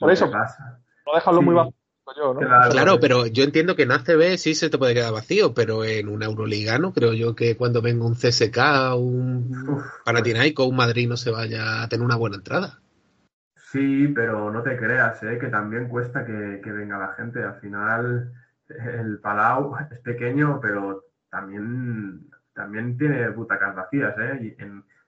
[0.00, 0.80] Por eso, pasa.
[1.06, 1.83] no dejarlo muy vacío.
[2.16, 2.40] Yo, ¿no?
[2.70, 6.08] Claro, pero yo entiendo que en ACB sí se te puede quedar vacío, pero en
[6.08, 8.58] una Euroliga no creo yo que cuando venga un CSK,
[8.96, 12.78] un Panathinaikos, un Madrid no se vaya a tener una buena entrada.
[13.56, 15.38] Sí, pero no te creas, ¿eh?
[15.38, 17.42] que también cuesta que, que venga la gente.
[17.42, 18.32] Al final
[18.68, 24.56] el Palau es pequeño, pero también también tiene butacas vacías, ¿eh?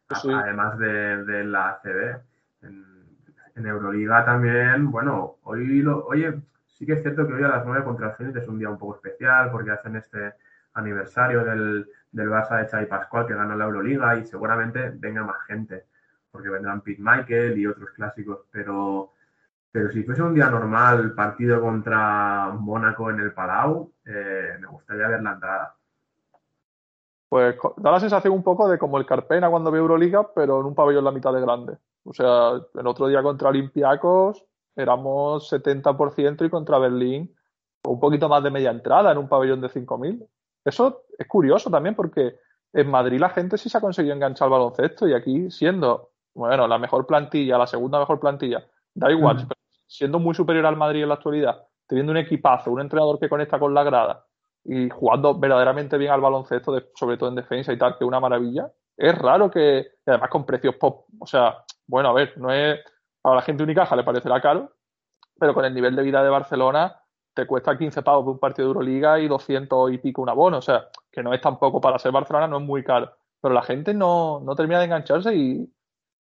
[0.09, 2.21] Además de, la ACB.
[2.63, 6.43] En, Euroliga también, bueno, hoy lo, oye,
[6.77, 8.69] sí que es cierto que hoy a las 9 contra el Zenit es un día
[8.69, 10.35] un poco especial porque hacen este
[10.75, 15.43] aniversario del, del Barça de Xavi Pascual que gana la Euroliga y seguramente venga más
[15.47, 15.87] gente
[16.31, 19.13] porque vendrán Pete Michael y otros clásicos, pero
[19.77, 25.07] pero si fuese un día normal, partido contra Mónaco en el Palau, eh, me gustaría
[25.07, 25.77] ver la entrada.
[27.29, 30.67] Pues da la sensación un poco de como el Carpena cuando ve Euroliga, pero en
[30.67, 31.77] un pabellón la mitad de grande.
[32.05, 37.35] O sea, el otro día contra Olympiacos éramos 70% y contra Berlín
[37.85, 40.27] un poquito más de media entrada en un pabellón de 5.000.
[40.65, 42.39] Eso es curioso también porque
[42.73, 46.67] en Madrid la gente sí se ha conseguido enganchar al baloncesto y aquí siendo, bueno,
[46.67, 51.03] la mejor plantilla, la segunda mejor plantilla, da igual, pero siendo muy superior al Madrid
[51.03, 54.27] en la actualidad, teniendo un equipazo, un entrenador que conecta con la grada,
[54.65, 58.21] y jugando verdaderamente bien al baloncesto, sobre todo en defensa y tal, que es una
[58.21, 58.71] maravilla.
[58.97, 62.81] Es raro que, además con precios pop, o sea, bueno, a ver, no es,
[63.33, 64.73] a la gente Unicaja le parecerá caro,
[65.39, 67.01] pero con el nivel de vida de Barcelona
[67.35, 70.59] te cuesta 15 pavos por un partido de Euroliga y 200 y pico un abono,
[70.59, 73.63] o sea, que no es tampoco para ser Barcelona, no es muy caro, pero la
[73.63, 75.71] gente no, no termina de engancharse y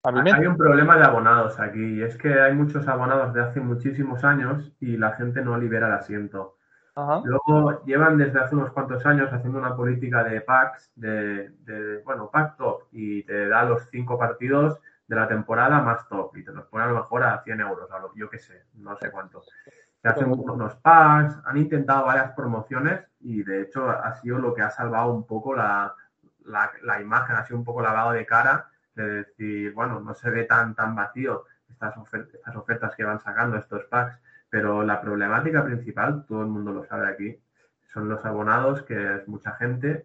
[0.05, 0.33] a mí me...
[0.33, 4.25] Hay un problema de abonados aquí, y es que hay muchos abonados de hace muchísimos
[4.25, 6.57] años y la gente no libera el asiento.
[7.25, 11.51] Luego llevan desde hace unos cuantos años haciendo una política de packs, de,
[12.05, 14.79] bueno, pack top, y te da los cinco partidos
[15.15, 17.91] de la temporada más top, y te los pone a lo mejor a 100 euros,
[17.91, 19.43] a lo, yo qué sé, no sé cuánto.
[20.01, 24.63] Te hacen unos packs, han intentado varias promociones, y de hecho ha sido lo que
[24.63, 25.95] ha salvado un poco la,
[26.45, 30.45] la, imagen, ha sido un poco lavado de cara, de decir, bueno, no se ve
[30.45, 34.19] tan, tan vacío estas, estas ofertas que van sacando estos packs
[34.53, 37.41] pero la problemática principal, todo el mundo lo sabe aquí,
[37.91, 40.05] son los abonados, que es mucha gente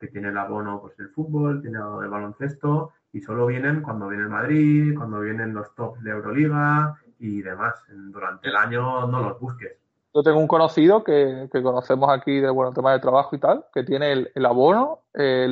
[0.00, 4.08] que tiene el abono pues, del fútbol, tiene el del baloncesto, y solo vienen cuando
[4.08, 7.74] viene el Madrid, cuando vienen los tops de Euroliga y demás.
[7.88, 9.78] Durante el año no los busques.
[10.12, 13.84] Yo tengo un conocido que, conocemos aquí de bueno, tema de trabajo y tal, que
[13.84, 15.48] tiene el, abono, eh,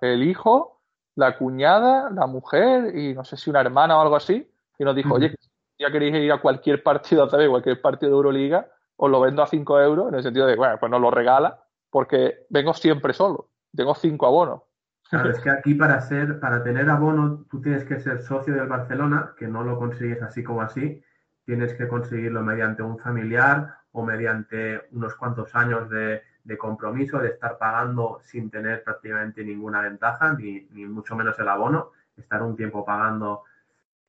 [0.00, 0.80] el hijo,
[1.14, 4.96] la cuñada, la mujer y no sé si una hermana o algo así, y nos
[4.96, 5.34] dijo, oye,
[5.78, 7.48] ya queréis ir a cualquier partido, ¿sabes?
[7.50, 10.76] Cualquier partido de Euroliga, os lo vendo a 5 euros, en el sentido de, bueno,
[10.80, 13.48] pues no lo regala, porque vengo siempre solo.
[13.74, 14.62] Tengo 5 abonos.
[15.12, 19.34] Es que aquí para ser, para tener abono, tú tienes que ser socio del Barcelona,
[19.36, 21.02] que no lo consigues así como así,
[21.44, 26.22] tienes que conseguirlo mediante un familiar o mediante unos cuantos años de,
[26.58, 31.90] compromiso, de estar pagando sin tener prácticamente ninguna ventaja, ni, ni mucho menos el abono,
[32.16, 33.44] estar un tiempo pagando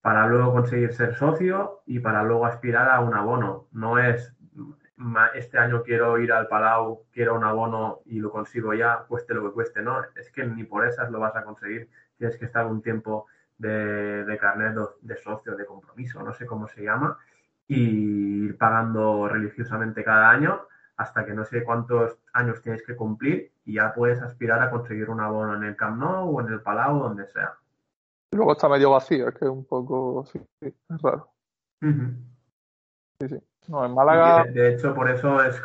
[0.01, 3.67] para luego conseguir ser socio y para luego aspirar a un abono.
[3.73, 4.33] No es
[5.33, 9.43] este año quiero ir al Palau, quiero un abono y lo consigo ya, cueste lo
[9.43, 12.65] que cueste, no, es que ni por esas lo vas a conseguir, tienes que estar
[12.65, 13.25] un tiempo
[13.57, 17.17] de, de carnet de socio, de compromiso, no sé cómo se llama,
[17.67, 20.67] y ir pagando religiosamente cada año
[20.97, 25.09] hasta que no sé cuántos años tienes que cumplir y ya puedes aspirar a conseguir
[25.09, 27.57] un abono en el Camp Nou o en el Palau donde sea.
[28.31, 31.29] Y luego está medio vacío, es que es un poco, sí, es raro.
[33.27, 33.43] Sí, sí.
[33.67, 34.45] No, en Málaga.
[34.45, 35.61] De, hecho, por eso es,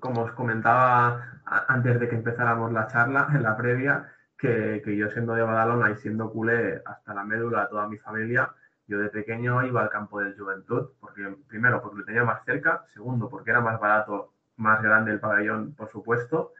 [0.00, 5.34] como os comentaba antes de que empezáramos la charla, en la previa, que, yo siendo
[5.34, 8.50] de Badalona y siendo culé hasta la médula de toda mi familia,
[8.88, 12.84] yo de pequeño iba al campo del Juventud, porque primero porque lo tenía más cerca,
[12.92, 16.52] segundo porque era más barato, más grande el pabellón, por supuesto,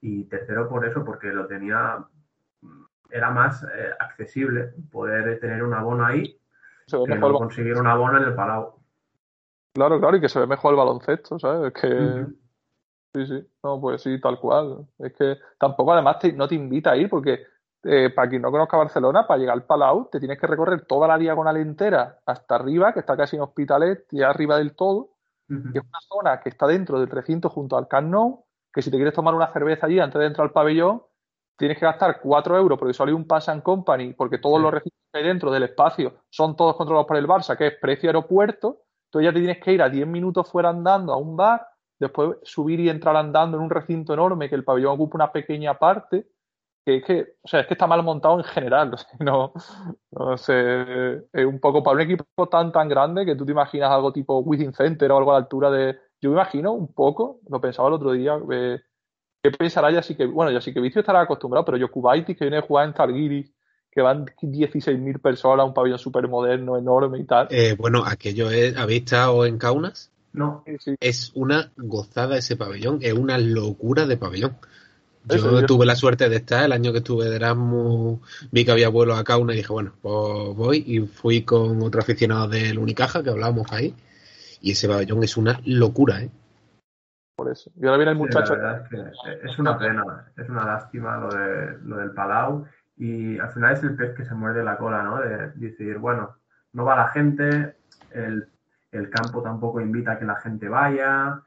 [0.00, 2.04] y tercero por eso, porque lo tenía,
[3.10, 6.40] era más eh, accesible poder tener un abono ahí
[6.86, 8.77] que conseguir un abono en el Palau.
[9.78, 11.72] Claro, claro, y que se ve mejor el baloncesto, ¿sabes?
[11.72, 12.26] Es que.
[13.14, 14.88] Sí, sí, no, pues sí, tal cual.
[14.98, 17.44] Es que tampoco, además, no te invita a ir porque
[17.84, 21.06] eh, para quien no conozca Barcelona, para llegar al Palau, te tienes que recorrer toda
[21.06, 25.10] la diagonal entera hasta arriba, que está casi en Hospitalet, y arriba del todo.
[25.48, 28.90] Y es una zona que está dentro del recinto junto al Camp Nou, que si
[28.90, 31.04] te quieres tomar una cerveza allí antes de entrar al pabellón,
[31.56, 34.72] tienes que gastar 4 euros porque solo hay un Pass and Company, porque todos los
[34.72, 38.08] recintos que hay dentro del espacio son todos controlados por el Barça, que es precio
[38.08, 41.66] aeropuerto Tú ya te tienes que ir a 10 minutos fuera andando a un bar,
[41.98, 45.78] después subir y entrar andando en un recinto enorme que el pabellón ocupa una pequeña
[45.78, 46.28] parte,
[46.84, 48.92] que es que, o sea, es que está mal montado en general.
[49.20, 49.52] no,
[50.12, 53.90] no sé, es un poco para un equipo tan tan grande que tú te imaginas
[53.90, 55.98] algo tipo Within Center o algo a la altura de.
[56.20, 58.80] Yo me imagino un poco, lo pensaba el otro día, eh,
[59.42, 62.36] ¿qué pensará ya sí que, bueno, ya sí que Vicio estará acostumbrado, pero yo Kubaitis
[62.36, 63.52] que viene a jugar en Targiris
[63.98, 67.48] que van 16.000 personas, un pabellón súper moderno, enorme y tal.
[67.50, 70.12] Eh, bueno, aquello es, ¿habéis estado en Kaunas?
[70.32, 70.62] No.
[71.00, 74.56] Es una gozada ese pabellón, es una locura de pabellón.
[75.24, 78.20] Yo tuve la suerte de estar el año que estuve de Erasmus,
[78.52, 82.00] vi que había vuelo a Kaunas y dije, bueno, pues voy y fui con otro
[82.00, 83.96] aficionado del Unicaja que hablábamos ahí
[84.60, 86.30] y ese pabellón es una locura, ¿eh?
[87.34, 87.72] Por eso.
[87.76, 88.54] Y ahora viene el muchacho.
[88.54, 92.64] es, es una pena, es una lástima lo, de, lo del Palau
[92.98, 95.20] y al final es el pez que se muerde la cola, ¿no?
[95.20, 96.36] De decir, bueno,
[96.72, 97.76] no va la gente,
[98.10, 98.50] el,
[99.10, 101.42] campo tampoco invita a que la gente vaya,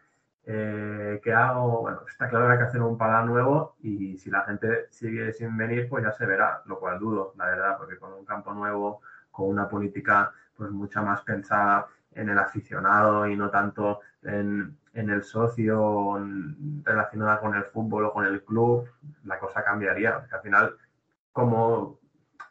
[0.45, 1.81] eh, ¿qué hago?
[1.81, 5.33] Bueno, está claro que hay que hacer un pala nuevo y si la gente sigue
[5.33, 8.53] sin venir, pues ya se verá, lo cual dudo, la verdad, porque con un campo
[8.53, 14.77] nuevo, con una política pues mucha más pensada en el aficionado y no tanto en,
[14.93, 16.19] en el socio
[16.83, 18.87] relacionada con el fútbol o con el club,
[19.25, 20.75] la cosa cambiaría, porque al final
[21.31, 21.99] como,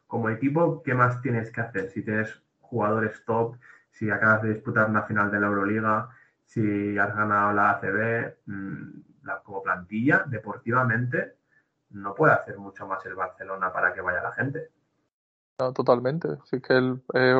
[0.07, 1.91] como equipo, ¿qué más tienes que hacer?
[1.91, 3.57] Si tienes jugadores top,
[3.91, 6.09] si acabas de disputar una final de la Euroliga,
[6.45, 11.37] si has ganado la ACB, mm, la, como plantilla, deportivamente,
[11.91, 14.71] no puede hacer mucho más el Barcelona para que vaya la gente.
[15.75, 16.29] totalmente.
[16.45, 17.35] Sí que es,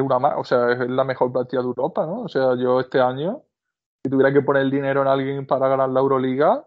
[0.00, 2.22] una o sea, es la mejor plantilla de Europa, ¿no?
[2.22, 3.42] O sea, yo este año,
[4.02, 6.64] si tuviera que poner dinero en alguien para ganar la Euroliga,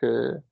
[0.00, 0.42] que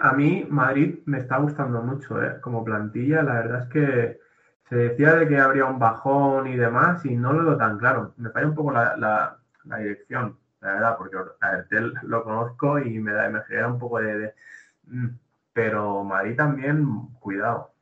[0.00, 2.40] a mí Madrid me está gustando mucho, ¿eh?
[2.40, 4.20] Como plantilla, la verdad es que
[4.68, 8.14] se decía de que habría un bajón y demás y no lo veo tan claro.
[8.16, 9.36] Me falla un poco la,
[9.78, 11.64] dirección, la verdad, porque a
[12.04, 14.32] lo conozco y me, da, me genera un poco de,
[14.86, 15.08] mm,
[15.52, 16.86] Pero Madrid también,
[17.20, 17.72] cuidado.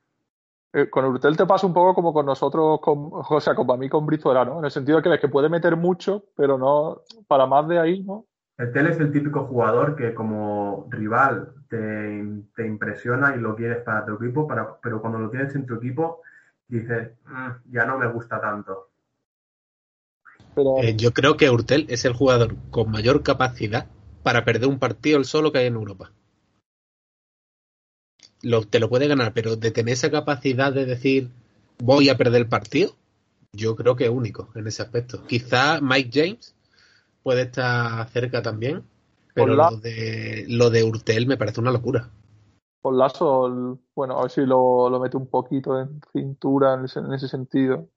[0.73, 3.77] Eh, con Urtel te pasa un poco como con nosotros, con, o sea, como a
[3.77, 4.59] mí con Brizuela, ¿no?
[4.59, 7.79] En el sentido de que ves que puede meter mucho, pero no para más de
[7.79, 8.25] ahí, ¿no?
[8.61, 14.05] El Tel es el típico jugador que como rival te, impresiona y lo quieres para
[14.05, 14.47] tu equipo,
[14.83, 16.21] pero cuando lo tienes en tu equipo
[16.69, 18.91] dices, mm, ya no me gusta tanto.
[20.83, 23.87] Eh, yo creo que Urtel es el jugador con mayor capacidad
[24.23, 26.13] para perder un partido el solo que hay en Europa.
[28.69, 31.31] te lo puede ganar, pero de tener esa capacidad de decir
[31.79, 32.95] voy a perder el partido,
[33.55, 35.25] yo creo que es único en ese aspecto.
[35.27, 36.55] Quizá Mike James
[37.23, 38.85] puede estar cerca también,
[39.35, 42.09] pero lo, de, lo de Urtel me parece una locura.
[42.81, 47.29] Con Lazo, bueno, a ver si lo, lo mete un poquito en cintura en ese,
[47.29, 47.89] sentido.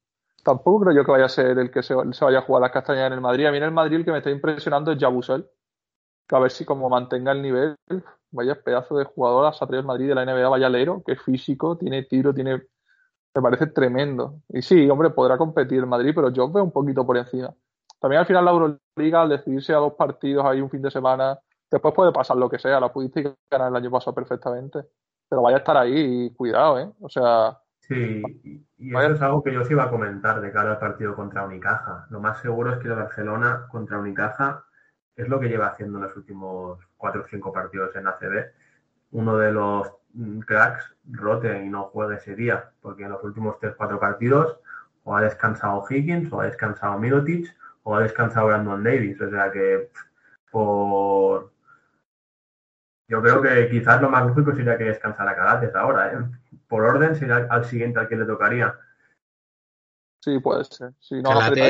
[0.44, 3.08] Tampoco creo yo que vaya a ser el que se, vaya a jugar las castañas
[3.08, 3.46] en el Madrid.
[3.46, 5.48] A mí en el Madrid el que me está impresionando es Jabusel.
[6.28, 7.76] Que a ver si como mantenga el nivel,
[8.32, 11.22] vaya pedazo de jugador a salir el Madrid de la NBA, vaya lero, que es
[11.22, 12.64] físico, tiene tiro, tiene
[13.36, 14.42] Me parece tremendo.
[14.50, 17.56] Y sí, hombre, podrá competir el Madrid, pero yo veo un poquito por encima.
[18.04, 21.40] También al final la Euroliga, al decidirse a dos partidos ahí un fin de semana,
[21.72, 22.78] después puede pasar lo que sea.
[22.78, 24.80] La pudiste ganar el año pasado perfectamente.
[25.30, 26.92] Pero vaya a estar ahí y cuidado, ¿eh?
[27.00, 27.58] O sea.
[27.80, 28.22] Sí,
[28.78, 31.46] y eso es algo que yo os iba a comentar de cara al partido contra
[31.46, 32.06] Unicaja.
[32.10, 34.66] Lo más seguro es que el Barcelona contra Unicaja
[35.16, 38.52] es lo que lleva haciendo en los últimos cuatro o cinco partidos en ACB.
[39.12, 43.60] Uno de los mm, cracks rote y no juegue ese día, porque en los últimos
[43.62, 44.58] tres cuatro partidos
[45.06, 47.54] o ha descansado Higgins, o ha descansado Mirotic,
[47.84, 49.20] o ha descansado Brandon Davis.
[49.22, 49.90] O sea que
[50.52, 51.52] por
[53.08, 56.14] yo creo que quizás lo más lógico sería que descansara Calates ahora.
[56.14, 56.18] ¿eh?
[56.68, 58.76] Por orden sería al siguiente al que le tocaría.
[60.22, 60.94] Sí, puede ser.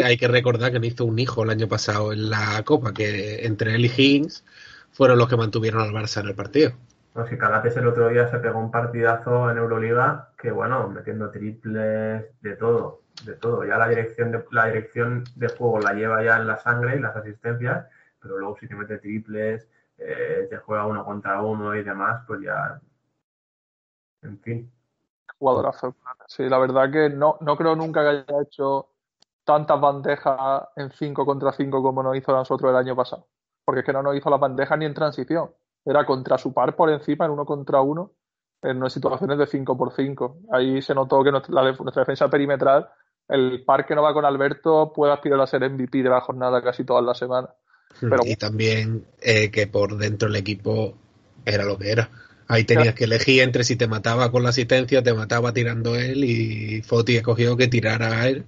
[0.06, 3.46] hay que recordar que le hizo un hijo el año pasado en la Copa, que
[3.46, 4.46] entre él y Higgins
[4.92, 6.72] fueron los que mantuvieron al Barça en el partido.
[7.16, 11.30] No, si Calates el otro día se pegó un partidazo en Euroliga, que bueno, metiendo
[11.32, 13.66] triples, de todo, de todo.
[13.66, 17.00] Ya la dirección de, la dirección de juego la lleva ya en la sangre y
[17.00, 17.88] las asistencias,
[18.20, 22.42] pero luego si te mete triples, eh, te juega uno contra uno y demás, pues
[22.42, 22.80] ya,
[24.22, 24.72] en fin
[25.44, 25.96] jugadorazo.
[26.28, 28.88] Sí, la verdad que no, no creo nunca que haya hecho
[29.44, 33.28] tantas bandejas en 5 contra 5 como nos hizo nosotros el año pasado.
[33.66, 35.52] Porque es que no nos hizo las bandejas ni en transición.
[35.86, 38.12] Era contra su par por encima, en uno contra uno,
[38.62, 40.38] en situaciones de 5 por 5.
[40.52, 42.90] Ahí se notó que nuestra, defensa perimetral,
[43.30, 46.62] el par que no va con Alberto, puede aspirar a ser MVP de la jornada
[46.62, 47.52] casi todas las semanas.
[48.00, 50.98] Pero, y también eh, que por dentro el equipo
[51.46, 52.10] era lo que era.
[52.48, 56.24] Ahí tenías que elegir entre si te mataba con la asistencia, te mataba tirando él
[56.24, 58.46] y Foti escogió que tirara a él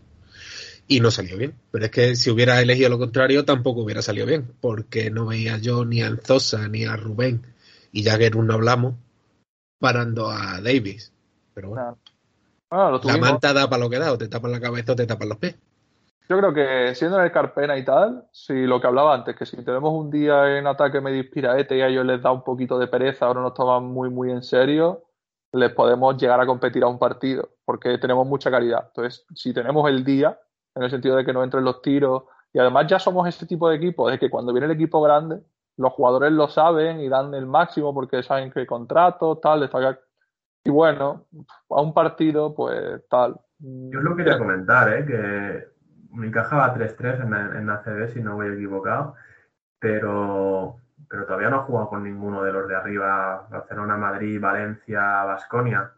[0.88, 1.56] y no salió bien.
[1.72, 5.58] Pero es que si hubiera elegido lo contrario tampoco hubiera salido bien, porque no veía
[5.58, 7.48] yo ni a Enzosa ni a Rubén
[7.92, 8.96] y ya que no hablamos
[9.80, 11.14] parando a Davis.
[11.54, 11.98] Pero bueno,
[12.72, 15.30] la manta da para lo que da, o te tapan la cabeza o te tapan
[15.30, 15.56] los pies.
[16.28, 19.46] Yo creo que siendo en el Carpena y tal, si lo que hablaba antes, que
[19.46, 22.80] si tenemos un día en ataque medio inspiraete y a ellos les da un poquito
[22.80, 25.04] de pereza, ahora nos toman muy, muy en serio,
[25.52, 28.86] les podemos llegar a competir a un partido, porque tenemos mucha calidad.
[28.88, 30.40] Entonces, si tenemos el día,
[30.74, 33.70] en el sentido de que no entren los tiros, y además ya somos ese tipo
[33.70, 35.42] de equipo, de que cuando viene el equipo grande,
[35.78, 39.62] los jugadores lo saben y dan el máximo porque saben que contrato, tal,
[40.66, 41.28] y bueno,
[41.70, 43.40] a un partido, pues tal.
[43.60, 45.06] Yo lo quería comentar, ¿eh?
[45.06, 45.68] que
[46.12, 49.14] Unicaja va 3-3 en, en ACB, si no voy equivocado,
[49.80, 55.24] pero, pero todavía no ha jugado con ninguno de los de arriba, Barcelona, Madrid, Valencia,
[55.24, 55.92] Basconia,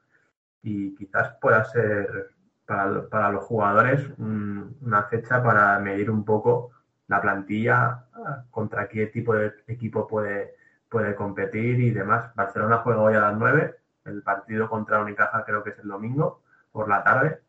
[0.61, 2.31] y quizás pueda ser
[2.65, 6.71] para, para los jugadores una fecha para medir un poco
[7.07, 8.03] la plantilla,
[8.51, 10.55] contra qué tipo de equipo puede,
[10.89, 12.35] puede competir y demás.
[12.35, 13.75] Barcelona juega hoy a las 9,
[14.07, 16.41] el partido contra Unicaja creo que es el domingo
[16.71, 17.41] por la tarde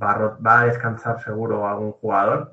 [0.00, 2.52] va a, descansar seguro algún jugador.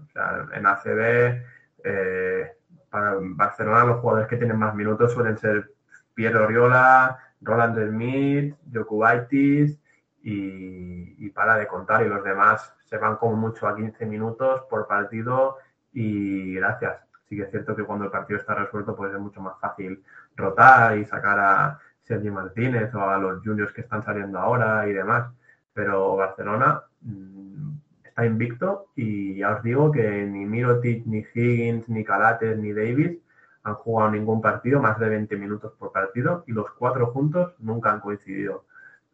[0.53, 1.43] en ACB,
[1.83, 2.51] eh,
[2.89, 5.71] para Barcelona, los jugadores que tienen más minutos suelen ser
[6.13, 9.79] Pierre Oriola, Roland Smith, Jokubaitis
[10.21, 12.05] y, y para de contar.
[12.05, 15.57] Y los demás se van como mucho a 15 minutos por partido
[15.93, 17.05] y gracias.
[17.29, 20.03] Sí que es cierto que cuando el partido está resuelto puede ser mucho más fácil
[20.35, 21.79] rotar y sacar a
[22.09, 25.31] Sergi Martínez o a los juniors que están saliendo ahora y demás.
[25.73, 32.03] Pero Barcelona Mm, está invicto y ya os digo que ni Mirotic, ni Higgins, ni
[32.03, 33.17] Calates, ni Davis
[33.63, 37.91] han jugado ningún partido más de 20 minutos por partido y los cuatro juntos nunca
[37.91, 38.65] han coincidido.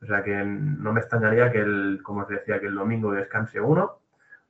[0.01, 3.59] O sea que no me extrañaría que, el, como os decía, que el domingo descanse
[3.59, 3.99] uno,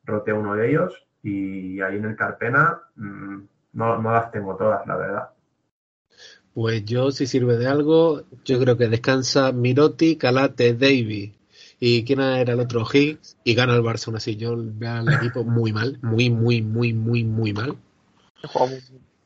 [0.03, 3.39] rote uno de ellos y ahí en el Carpena mm,
[3.73, 5.29] no, no las tengo todas, la verdad.
[6.55, 11.33] Pues yo, si sirve de algo, yo creo que descansa Miroti, Calate, Davis
[11.79, 12.85] ¿Y quién era el otro?
[12.91, 13.37] Higgs.
[13.43, 14.37] Y gana el Barça aún así.
[14.37, 15.99] Yo veo al equipo muy mal.
[16.01, 17.75] Muy, muy, muy, muy, muy mal.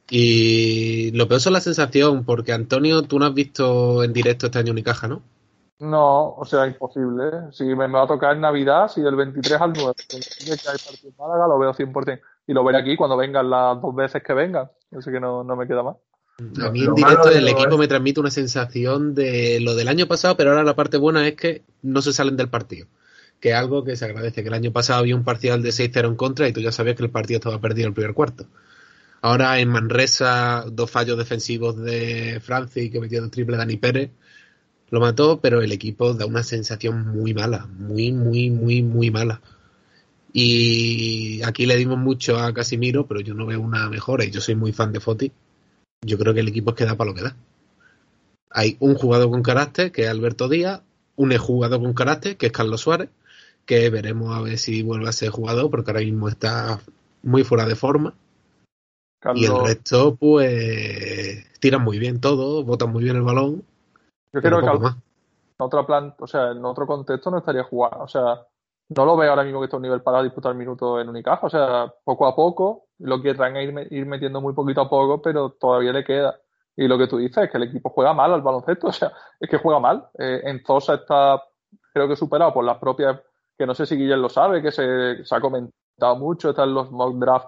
[0.09, 4.59] Y lo peor es la sensación, porque Antonio, tú no has visto en directo este
[4.59, 5.21] año Unicaja, ¿no?
[5.79, 7.51] No, o sea, imposible.
[7.51, 11.09] Si me, va a tocar en Navidad, si del 23 al 9 que hay partido
[11.09, 12.19] en Málaga, lo veo 100%.
[12.47, 14.69] Y lo veré aquí cuando vengan las dos veces que vengan.
[14.97, 15.95] Así que no, no me queda más.
[16.39, 20.37] A mí en directo el equipo me transmite una sensación de lo del año pasado,
[20.37, 22.87] pero ahora la parte buena es que no se salen del partido.
[23.39, 26.07] Que es algo que se agradece, que el año pasado había un parcial de 6-0
[26.07, 28.47] en contra y tú ya sabías que el partido estaba perdido en el primer cuarto.
[29.21, 34.11] Ahora en Manresa, dos fallos defensivos de Francis que metió el triple Dani Pérez.
[34.91, 39.41] Lo mató, pero el equipo da una sensación muy mala, muy, muy, muy, muy mala.
[40.31, 44.41] Y aquí le dimos mucho a Casimiro, pero yo no veo una mejora y yo
[44.41, 45.31] soy muy fan de Foti
[46.01, 47.35] yo creo que el equipo es que da para lo que da.
[48.51, 50.81] Hay un jugador con carácter, que es Alberto Díaz,
[51.15, 53.09] un jugador con carácter, que es Carlos Suárez,
[53.65, 56.79] que veremos a ver si vuelve a ser jugador, porque ahora mismo está
[57.21, 58.13] muy fuera de forma.
[59.35, 63.63] Y el resto, pues, tiran muy bien todo, botan muy bien el balón.
[64.33, 67.99] Yo creo que en otro plan, o sea, en otro contexto no estaría jugando.
[67.99, 68.47] O sea,
[68.95, 71.45] no lo veo ahora mismo que esté a un nivel para disputar minutos en Unicaja.
[71.45, 75.21] O sea, poco a poco, lo que traen ir, ir metiendo muy poquito a poco,
[75.21, 76.39] pero todavía le queda.
[76.75, 78.87] Y lo que tú dices es que el equipo juega mal al baloncesto.
[78.89, 80.07] O sea, es que juega mal.
[80.17, 81.43] Eh, en Zosa está,
[81.93, 83.19] creo que superado por las propias,
[83.57, 86.91] que no sé si Guillén lo sabe, que se, se ha comentado mucho, están los
[86.91, 87.47] mock draft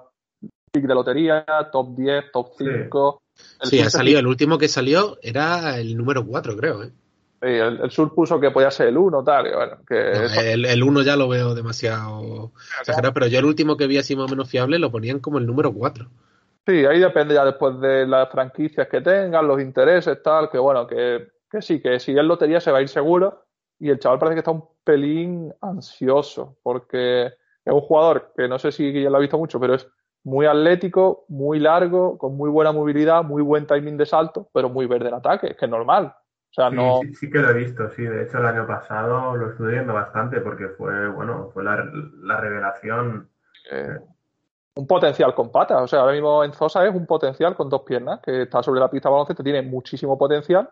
[0.72, 3.22] pick de lotería, top 10, top 5.
[3.64, 6.92] Sí, ha salido, el último que salió era el número 4, creo, ¿eh?
[7.42, 11.28] El, Sur puso que podía ser el 1, tal, bueno, que el, 1 ya lo
[11.28, 14.92] veo demasiado exagerado, pero yo el último que vi así más o menos fiable lo
[14.92, 16.08] ponían como el número 4.
[16.68, 20.86] Sí, ahí depende ya después de las franquicias que tengan, los intereses, tal, que bueno,
[20.86, 23.46] que, que sí, que si es lotería se va a ir seguro
[23.80, 27.26] y el chaval parece que está un pelín ansioso porque
[27.66, 29.88] es un jugador que no sé si ya lo ha visto mucho, pero es
[30.24, 34.86] muy atlético, muy largo, con muy buena movilidad, muy buen timing de salto, pero muy
[34.86, 36.14] verde en ataque, es que es normal.
[36.52, 38.04] O sea, sí, sí, que lo he visto, sí.
[38.04, 41.78] De hecho, el año pasado lo estuve viendo bastante porque fue, bueno, fue la,
[42.42, 43.30] revelación.
[43.72, 43.98] Eh,
[44.76, 45.82] un potencial con patas.
[45.82, 48.82] O sea, ahora mismo en Zosa es un potencial con dos piernas, que está sobre
[48.82, 50.70] la pista baloncesto, tiene muchísimo potencial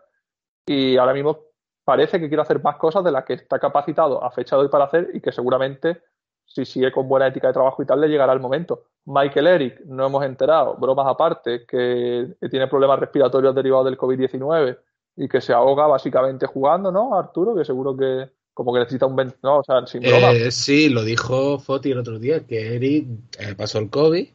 [0.66, 1.38] y ahora mismo
[1.82, 4.68] parece que quiere hacer más cosas de las que está capacitado a fecha de hoy
[4.68, 6.02] para hacer y que seguramente
[6.44, 8.86] si sigue con buena ética de trabajo y tal, le llegará el momento.
[9.06, 14.76] Michael Eric, no hemos enterado, bromas aparte, que tiene problemas respiratorios derivados del COVID-19
[15.16, 17.54] y que se ahoga básicamente jugando, ¿no, Arturo?
[17.54, 18.30] Que seguro que
[18.60, 19.16] como que necesita un...
[19.42, 20.32] No, o sea, sin broma.
[20.32, 23.06] Eh, sí, lo dijo Foti el otro día, que Eric
[23.38, 24.28] eh, pasó el COVID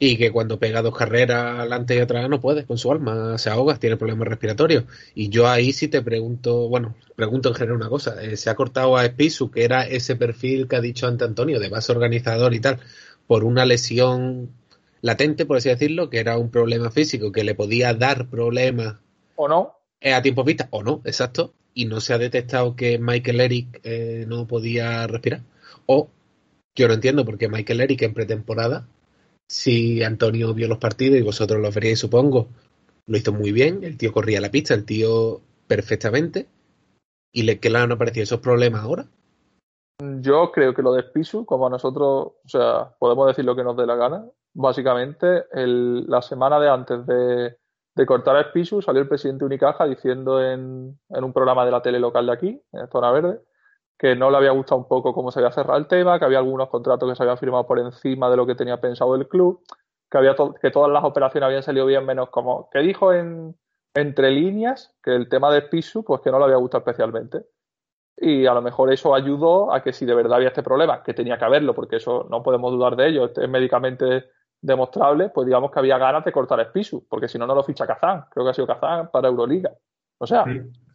[0.00, 3.50] y que cuando pega dos carreras adelante y atrás no puede con su alma, se
[3.50, 4.84] ahoga, tiene problemas respiratorios.
[5.14, 8.56] Y yo ahí sí te pregunto, bueno, pregunto en general una cosa, eh, se ha
[8.56, 12.54] cortado a Espisu, que era ese perfil que ha dicho ante Antonio, de base organizador
[12.54, 12.80] y tal,
[13.26, 14.50] por una lesión
[15.02, 18.96] latente, por así decirlo, que era un problema físico que le podía dar problemas.
[19.36, 19.79] ¿O no?
[20.02, 24.24] A tiempo vista, o no, exacto, y no se ha detectado que Michael Eric eh,
[24.26, 25.42] no podía respirar.
[25.86, 26.08] O
[26.74, 28.86] yo no entiendo por qué Michael Eric en pretemporada
[29.50, 32.46] si Antonio vio los partidos y vosotros los veríais, supongo,
[33.06, 36.46] lo hizo muy bien, el tío corría la pista, el tío perfectamente,
[37.32, 39.06] y le, ¿qué le han aparecido esos problemas ahora?
[40.20, 43.64] Yo creo que lo de Spisu, como a nosotros, o sea, podemos decir lo que
[43.64, 44.24] nos dé la gana,
[44.54, 47.56] básicamente la semana de antes de,
[47.94, 51.82] de cortar a Spisu salió el presidente Unicaja diciendo en, en, un programa de la
[51.82, 53.40] tele local de aquí, en Zona Verde,
[53.98, 56.38] que no le había gustado un poco cómo se había cerrado el tema, que había
[56.38, 59.62] algunos contratos que se habían firmado por encima de lo que tenía pensado el club,
[60.10, 63.54] que, había que todas las operaciones habían salido bien, menos como que dijo en,
[63.94, 67.44] entre líneas que el tema de Pisu, pues que no le había gustado especialmente.
[68.16, 71.14] Y a lo mejor eso ayudó a que si de verdad había este problema, que
[71.14, 74.30] tenía que haberlo, porque eso no podemos dudar de ello, es médicamente
[74.60, 77.64] demostrable, pues digamos que había ganas de cortar a Pisu, porque si no, no lo
[77.64, 78.24] ficha Kazán.
[78.30, 79.72] Creo que ha sido Kazán para Euroliga.
[80.18, 80.44] O sea,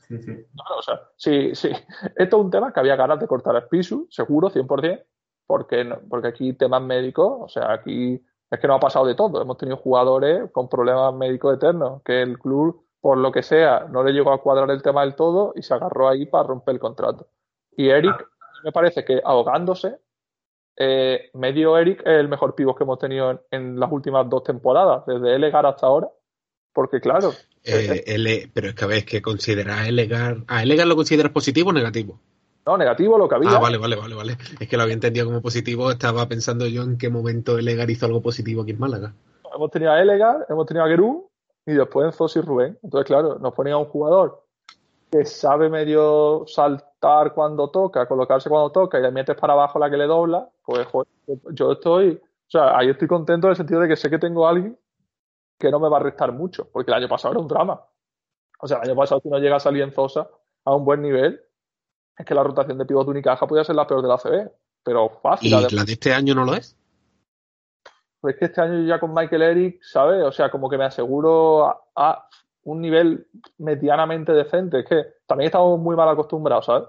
[0.07, 0.45] Sí, sí.
[0.77, 1.69] o sea, sí, sí.
[2.15, 5.03] Esto es un tema que había ganas de cortar el piso, seguro, 100%,
[5.47, 9.41] porque, porque aquí temas médicos, o sea, aquí es que no ha pasado de todo.
[9.41, 14.03] Hemos tenido jugadores con problemas médicos eternos, que el club, por lo que sea, no
[14.03, 16.79] le llegó a cuadrar el tema del todo y se agarró ahí para romper el
[16.79, 17.27] contrato.
[17.75, 18.45] Y Eric, ah.
[18.63, 19.99] me parece que ahogándose,
[20.77, 24.43] eh, medio Eric es el mejor pivot que hemos tenido en, en, las últimas dos
[24.43, 26.09] temporadas, desde Elegar hasta ahora,
[26.73, 27.31] porque claro,
[27.65, 30.37] eh, L, pero es que a ver, que considera a Elegar.
[30.47, 32.19] ¿A Elegar lo consideras positivo o negativo?
[32.65, 33.49] No, negativo lo que había.
[33.49, 34.37] Ah, vale, vale, vale, vale.
[34.59, 35.91] Es que lo había entendido como positivo.
[35.91, 39.13] Estaba pensando yo en qué momento Elegar hizo algo positivo aquí en Málaga.
[39.53, 41.29] Hemos tenido a Elegar, hemos tenido a Gerú
[41.65, 42.77] y después en Zos y Rubén.
[42.83, 44.44] Entonces, claro, nos ponía un jugador
[45.11, 49.89] que sabe medio saltar cuando toca, colocarse cuando toca y le metes para abajo la
[49.89, 50.47] que le dobla.
[50.63, 51.07] Pues, joder,
[51.51, 52.21] yo estoy.
[52.21, 54.77] O sea, ahí estoy contento en el sentido de que sé que tengo a alguien
[55.57, 57.81] que no me va a restar mucho, porque el año pasado era un drama.
[58.59, 60.27] O sea, el año pasado si no llega a salir en Zosa
[60.65, 61.41] a un buen nivel,
[62.17, 64.51] es que la rotación de pivot de Unicaja podía ser la peor de la CB,
[64.83, 65.47] pero fácil.
[65.47, 66.77] ¿Y la de este año no lo es?
[68.21, 70.23] Pues es que este año ya con Michael Eric, ¿sabes?
[70.23, 72.27] O sea, como que me aseguro a,
[72.65, 74.79] un nivel medianamente decente.
[74.79, 76.87] Es que también estamos muy mal acostumbrados, ¿sabes?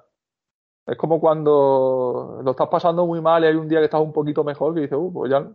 [0.87, 4.12] Es como cuando lo estás pasando muy mal y hay un día que estás un
[4.12, 5.47] poquito mejor que dices, uh, pues ya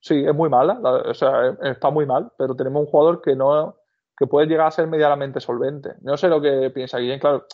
[0.00, 3.76] sí, es muy mala, o sea, está muy mal, pero tenemos un jugador que no
[4.16, 5.94] que puede llegar a ser medianamente solvente.
[6.02, 7.46] No sé lo que piensa Guillén, claro.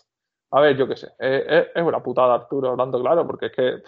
[0.50, 3.82] A ver, yo qué sé, es, una putada Arturo hablando claro, porque es que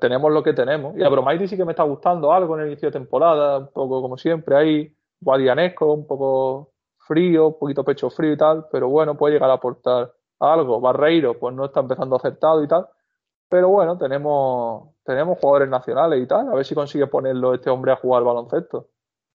[0.00, 0.96] tenemos lo que tenemos.
[0.96, 3.72] Y a Bromaiti sí que me está gustando algo en el inicio de temporada, un
[3.72, 6.72] poco como siempre, ahí guadianesco, un poco
[7.10, 10.80] frío, poquito pecho frío y tal, pero bueno, puede llegar a aportar algo.
[10.80, 12.88] Barreiro, pues no está empezando acertado y tal.
[13.48, 17.92] pero bueno, tenemos, tenemos jugadores nacionales y tal, a ver si consigue ponerlo este hombre
[17.92, 18.88] a jugar baloncesto.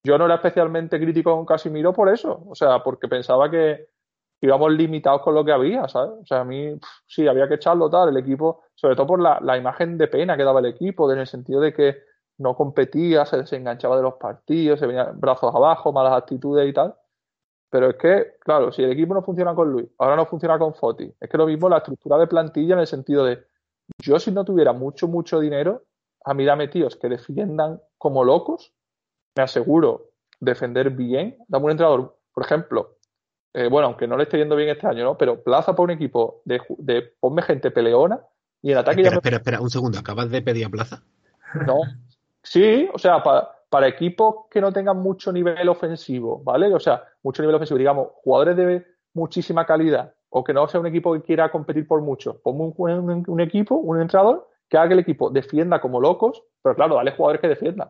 [0.04, 3.90] Yo no era especialmente crítico con Casimiro por eso, o sea, porque pensaba que
[4.42, 6.12] íbamos limitados con lo que había, ¿sabes?
[6.22, 9.40] O sea, a mí sí, había que echarlo tal, el equipo, sobre todo por la,
[9.42, 11.98] la imagen de pena que daba el equipo, en el sentido de que
[12.38, 16.96] no competía, se desenganchaba de los partidos, se venía brazos abajo, malas actitudes y tal.
[17.70, 20.74] Pero es que, claro, si el equipo no funciona con Luis, ahora no funciona con
[20.74, 23.44] Foti, es que lo mismo la estructura de plantilla en el sentido de,
[24.00, 25.84] yo si no tuviera mucho, mucho dinero,
[26.24, 28.74] a mí dame tíos que defiendan como locos,
[29.36, 32.98] me aseguro defender bien, dame un entrenador, por ejemplo,
[33.54, 35.18] eh, bueno, aunque no le esté yendo bien este año, ¿no?
[35.18, 38.22] Pero plaza para un equipo de, de ponme gente peleona
[38.62, 39.18] y en ataque espera, ya me...
[39.18, 41.04] espera, espera, un segundo, ¿acabas de pedir a plaza?
[41.66, 41.80] No,
[42.46, 46.74] Sí, o sea, para, para equipos que no tengan mucho nivel ofensivo, ¿vale?
[46.74, 50.88] O sea, mucho nivel ofensivo, digamos, jugadores de muchísima calidad o que no sea un
[50.88, 52.40] equipo que quiera competir por mucho.
[52.42, 56.96] Pongo un, equipo, un entrenador que haga que el equipo defienda como locos, pero claro,
[56.96, 57.90] dale jugadores que defiendan.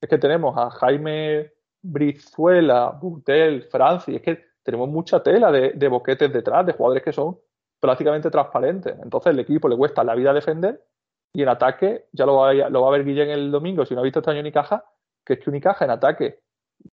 [0.00, 6.32] Es que tenemos a Jaime Brizuela, Butel, Francis, es que tenemos mucha tela de, boquetes
[6.32, 7.38] detrás, de jugadores que son
[7.78, 8.96] prácticamente transparentes.
[9.00, 10.84] Entonces el equipo le cuesta la vida defender
[11.32, 13.94] y en ataque, ya lo va, a, lo va a ver Guillén el domingo, si
[13.94, 14.89] no ha visto este año Unicaja,
[15.24, 16.40] que es que Unicaja en ataque,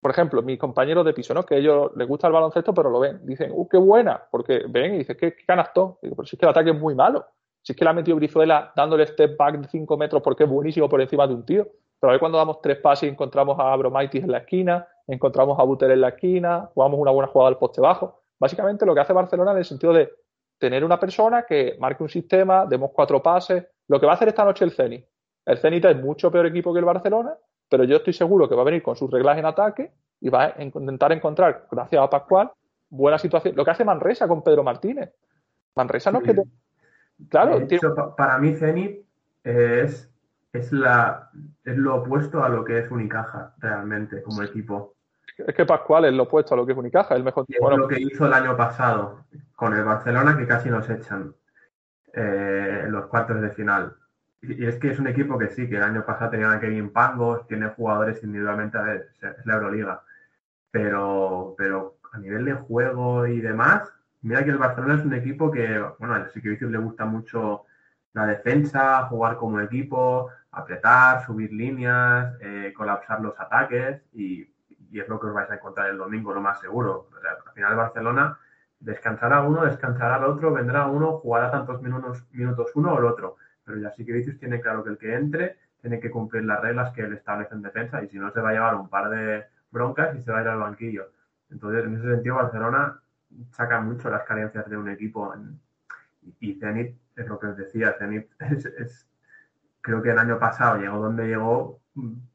[0.00, 1.44] por ejemplo, mis compañeros de piso, ¿no?
[1.44, 3.24] Que a ellos les gusta el baloncesto, pero lo ven.
[3.24, 4.22] Dicen, ¡uh, qué buena!
[4.30, 5.96] Porque ven y dicen, ¿qué, qué canastón?
[6.02, 7.24] Digo, pero si es que el ataque es muy malo.
[7.62, 10.50] Si es que la ha metido Brizuela dándole step back de 5 metros porque es
[10.50, 11.66] buenísimo por encima de un tío.
[12.00, 15.62] Pero ahí cuando damos tres pases y encontramos a Abromaitis en la esquina, encontramos a
[15.62, 18.22] Buter en la esquina, jugamos una buena jugada al poste bajo.
[18.38, 20.12] Básicamente lo que hace Barcelona en el sentido de
[20.58, 24.28] tener una persona que marque un sistema, demos cuatro pases, lo que va a hacer
[24.28, 25.06] esta noche el Zenit.
[25.44, 27.36] El Zenit es mucho peor equipo que el Barcelona,
[27.68, 30.54] pero yo estoy seguro que va a venir con sus reglas en ataque y va
[30.56, 32.50] a intentar encontrar, gracias a Pascual,
[32.88, 33.54] buena situación.
[33.56, 35.12] Lo que hace Manresa con Pedro Martínez.
[35.74, 36.34] Manresa no es que.
[36.34, 36.42] Te...
[37.28, 37.58] Claro.
[37.58, 37.94] De hecho, tiene...
[38.16, 39.04] Para mí, Zenit
[39.42, 40.10] es,
[40.52, 41.30] es, la,
[41.64, 44.94] es lo opuesto a lo que es Unicaja, realmente, como equipo.
[45.36, 47.44] Es que Pascual es lo opuesto a lo que es Unicaja, el mejor.
[47.48, 51.34] Es bueno, lo que hizo el año pasado con el Barcelona, que casi nos echan
[52.14, 53.94] eh, en los cuartos de final.
[54.42, 56.92] Y, es que es un equipo que sí, que el año pasado tenían a Kevin
[56.92, 60.02] Pangos, tiene jugadores individualmente, a ver, es la Euroliga.
[60.70, 65.50] Pero, pero a nivel de juego y demás, mira que el Barcelona es un equipo
[65.50, 67.64] que, bueno, a Sikievicius le gusta mucho
[68.12, 74.50] la defensa, jugar como equipo, apretar, subir líneas, eh, colapsar los ataques y,
[74.92, 77.10] es lo que os vais a encontrar el domingo, lo más seguro.
[77.14, 78.38] O sea, al final Barcelona
[78.80, 82.24] descansará uno, descansará el otro, vendrá uno, jugará tantos minutos
[82.74, 83.36] uno o el otro.
[83.66, 86.62] Pero ya sí que dices, tiene claro que el que entre tiene que cumplir las
[86.62, 89.10] reglas que él establece en defensa y si no se va a llevar un par
[89.10, 91.10] de broncas y se va a ir al banquillo.
[91.50, 93.00] Entonces, en ese sentido, Barcelona
[93.50, 95.34] saca mucho las carencias de un equipo
[96.40, 98.28] y Zenit es lo que os decía, Zenit
[98.78, 99.08] es,
[99.80, 101.80] creo que el año pasado llegó donde llegó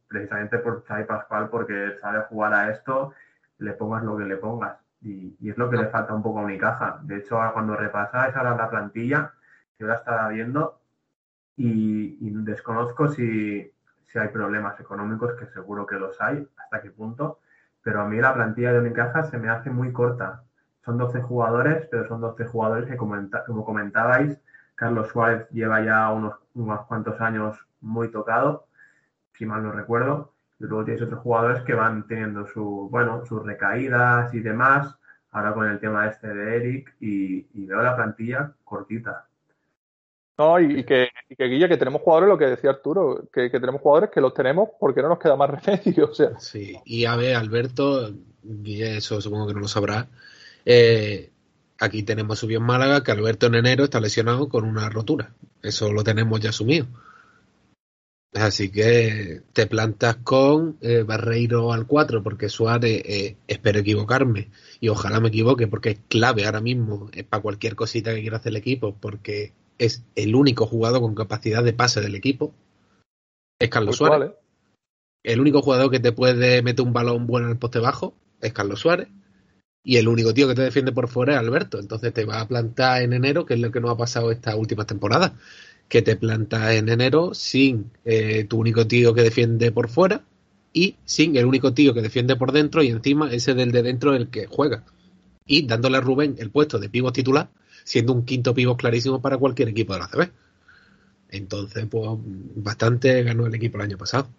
[0.07, 3.13] precisamente por Xavi Pascual porque sabe jugar a esto,
[3.57, 4.77] le pongas lo que le pongas.
[5.01, 6.99] Y, es lo que le falta un poco a Unicaja.
[7.03, 9.33] De hecho, cuando repasáis ahora la plantilla,
[9.79, 10.80] yo la estaba viendo
[11.63, 13.71] y, desconozco si,
[14.07, 17.39] si, hay problemas económicos, que seguro que los hay, hasta qué punto,
[17.83, 20.43] pero a mí la plantilla de Unicaja se me hace muy corta.
[20.83, 24.39] Son 12 jugadores, pero son 12 jugadores que, comenta, como comentabais,
[24.75, 28.65] Carlos Suárez lleva ya unos, unos cuantos años muy tocado,
[29.33, 33.43] si mal no recuerdo, y luego tienes otros jugadores que van teniendo su, bueno, sus
[33.45, 34.97] recaídas y demás.
[35.31, 39.27] Ahora con el tema este de Eric y, y veo la plantilla cortita.
[40.41, 43.51] No, y, y, que, y, que, Guilla, que tenemos jugadores, lo que decía Arturo, que,
[43.51, 46.09] que, tenemos jugadores que los tenemos porque no nos queda más remedio.
[46.09, 46.39] O sea.
[46.39, 48.11] Sí, y a ver, Alberto,
[48.41, 50.07] Guilla, eso supongo que no lo sabrá.
[50.65, 51.29] Eh,
[51.79, 55.31] aquí tenemos subido en Málaga que Alberto en enero está lesionado con una rotura.
[55.61, 56.87] Eso lo tenemos ya asumido.
[58.33, 64.87] Así que te plantas con eh, Barreiro al 4 porque Suárez, eh, espero equivocarme y
[64.87, 68.51] ojalá me equivoque porque es clave ahora mismo es para cualquier cosita que quiera hacer
[68.53, 69.51] el equipo porque
[69.81, 72.53] es el único jugador con capacidad de pase del equipo.
[73.59, 74.29] Es Carlos pues Suárez.
[74.29, 74.39] Vale.
[75.23, 78.53] El único jugador que te puede meter un balón bueno en el poste bajo es
[78.53, 79.07] Carlos Suárez.
[79.83, 81.79] Y el único tío que te defiende por fuera es Alberto.
[81.79, 84.53] Entonces te va a plantar en enero, que es lo que nos ha pasado estas
[84.53, 85.31] últimas temporadas
[85.87, 90.23] que te plantas en enero sin eh, tu único tío que defiende por fuera
[90.71, 94.13] y sin el único tío que defiende por dentro y encima ese del de dentro
[94.13, 94.85] el que juega.
[95.45, 97.49] Y dándole a Rubén el puesto de pivot titular,
[97.83, 100.31] siendo un quinto pivot clarísimo para cualquier equipo de la CB.
[101.29, 102.09] Entonces, pues
[102.55, 104.29] bastante ganó el equipo el año pasado.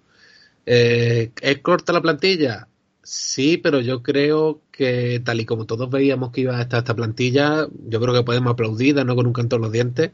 [0.66, 2.68] Eh, ¿Es corta la plantilla?
[3.02, 6.94] Sí, pero yo creo que tal y como todos veíamos que iba a estar esta
[6.94, 10.12] plantilla, yo creo que podemos aplaudir, no con un canto en los dientes,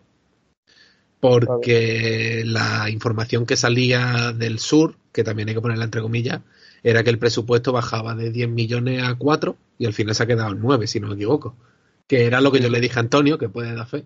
[1.20, 6.40] porque la información que salía del sur, que también hay que ponerla entre comillas,
[6.82, 10.26] era que el presupuesto bajaba de 10 millones a 4 y al final se ha
[10.26, 11.56] quedado en 9, si no me equivoco.
[12.08, 14.04] Que era lo que yo le dije a Antonio, que puede dar fe,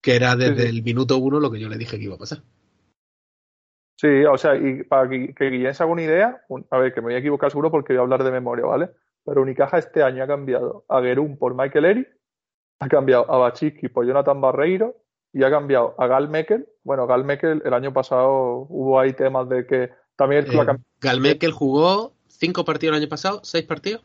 [0.00, 2.38] que era desde el minuto 1 lo que yo le dije que iba a pasar.
[3.98, 7.00] Sí, o sea, y para que, que Guillén se haga una idea, a ver, que
[7.00, 8.90] me voy a equivocar seguro porque voy a hablar de memoria, ¿vale?
[9.24, 12.08] Pero Unicaja este año ha cambiado a Gerún por Michael Eric,
[12.78, 14.96] ha cambiado a Bachiski por Jonathan Barreiro
[15.32, 16.68] y ha cambiado a Gal Mekel.
[16.84, 21.20] Bueno, Gal Mekel el año pasado hubo ahí temas de que también el eh, Gal
[21.20, 24.02] Mekel jugó cinco partidos el año pasado, seis partidos.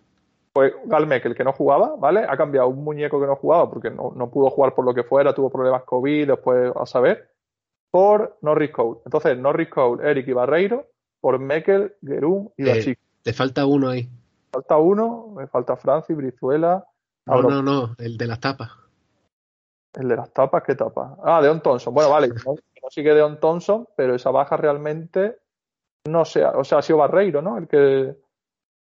[0.53, 2.25] Pues Gal Mekel, que no jugaba, ¿vale?
[2.27, 5.03] Ha cambiado un muñeco que no jugaba porque no, no pudo jugar por lo que
[5.03, 7.31] fuera, tuvo problemas COVID, después a saber
[7.89, 8.99] por Norris Cole.
[9.05, 10.87] Entonces, Norris Cole, Eric y Barreiro,
[11.19, 14.09] por Mekel, Gerún y eh, Te falta uno ahí.
[14.51, 16.85] Falta uno, me falta Francis, Brizuela.
[17.25, 18.71] No, no, no, el de las tapas.
[19.93, 20.63] ¿El de las tapas?
[20.63, 21.17] ¿Qué tapa?
[21.23, 21.93] Ah, Deon Thompson.
[21.93, 25.37] Bueno, vale, no, no sigue Deon Thompson, pero esa baja realmente
[26.07, 27.57] no sea, o sea, ha sido Barreiro, ¿no?
[27.57, 28.15] El que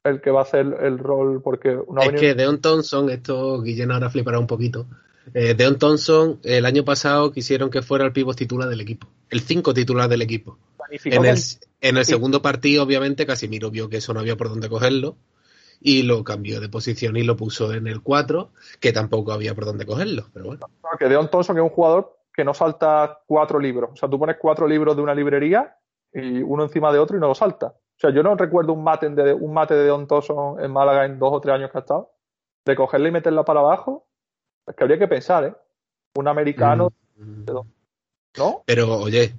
[0.04, 4.10] el que va a hacer el rol porque es que Deon Thompson, esto Guillén ahora
[4.10, 4.88] flipará un poquito,
[5.34, 9.42] eh, Deon Thompson, el año pasado quisieron que fuera el pivot titular del equipo, el
[9.42, 10.58] 5 titular del equipo.
[11.06, 11.38] En el,
[11.82, 15.18] en el, segundo partido, obviamente, Casimiro vio que eso no había por dónde cogerlo
[15.80, 19.66] y lo cambió de posición y lo puso en el 4, que tampoco había por
[19.66, 20.30] dónde cogerlo.
[20.34, 20.68] Pero bueno.
[20.98, 23.92] que Deon Thompson es un jugador que no salta cuatro libros.
[23.94, 25.78] O sea, tú pones cuatro libros de una librería
[26.12, 27.76] y uno encima de otro y no lo salta.
[28.00, 31.04] O sea, yo no recuerdo un mate de, un mate de Deon Thompson en Málaga
[31.04, 32.14] en dos o tres años que ha estado.
[32.64, 34.08] De cogerle y meterla para abajo
[34.66, 35.54] es que habría que pensar, ¿eh?
[36.16, 36.94] Un americano.
[37.18, 37.44] Mm.
[38.38, 38.64] ¿No?
[38.66, 39.34] Pero, oye,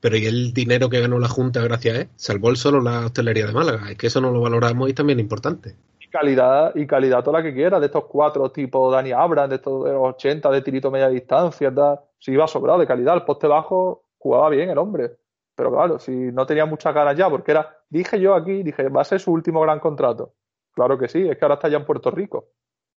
[0.00, 2.08] pero ¿y el dinero que ganó la Junta gracias a él?
[2.16, 3.88] Salvó el solo la hostelería de Málaga.
[3.88, 5.76] Es que eso no lo valoramos y también es importante.
[6.00, 9.56] Y calidad, y calidad toda la que quiera, de estos cuatro tipos Dani Abram, de
[9.56, 11.72] estos de los 80, de tirito media distancia,
[12.18, 13.14] si iba sobrado de calidad.
[13.14, 15.18] El poste bajo jugaba bien el hombre.
[15.56, 19.02] Pero claro, si no tenía muchas ganas ya, porque era, dije yo aquí, dije, va
[19.02, 20.34] a ser su último gran contrato.
[20.72, 22.48] Claro que sí, es que ahora está ya en Puerto Rico.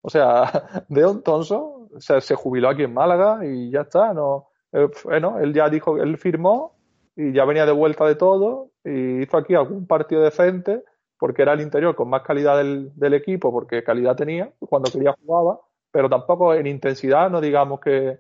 [0.02, 4.14] O sea, Deon Thompson se, jubiló aquí en Málaga y ya está.
[4.14, 6.78] No, eh, bueno, él ya dijo, él firmó
[7.16, 10.84] y ya venía de vuelta de todo y hizo aquí algún partido decente
[11.18, 15.14] porque era el interior con más calidad del, del equipo, porque calidad tenía, cuando quería
[15.22, 15.60] jugaba,
[15.92, 18.20] pero tampoco en intensidad, no digamos que,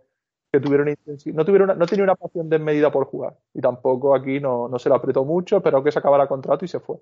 [0.51, 0.95] que tuvieron
[1.33, 4.89] no tuvieron no tenía una pasión desmedida por jugar y tampoco aquí no, no se
[4.89, 6.97] lo apretó mucho, esperó que se acabara el contrato y se fue.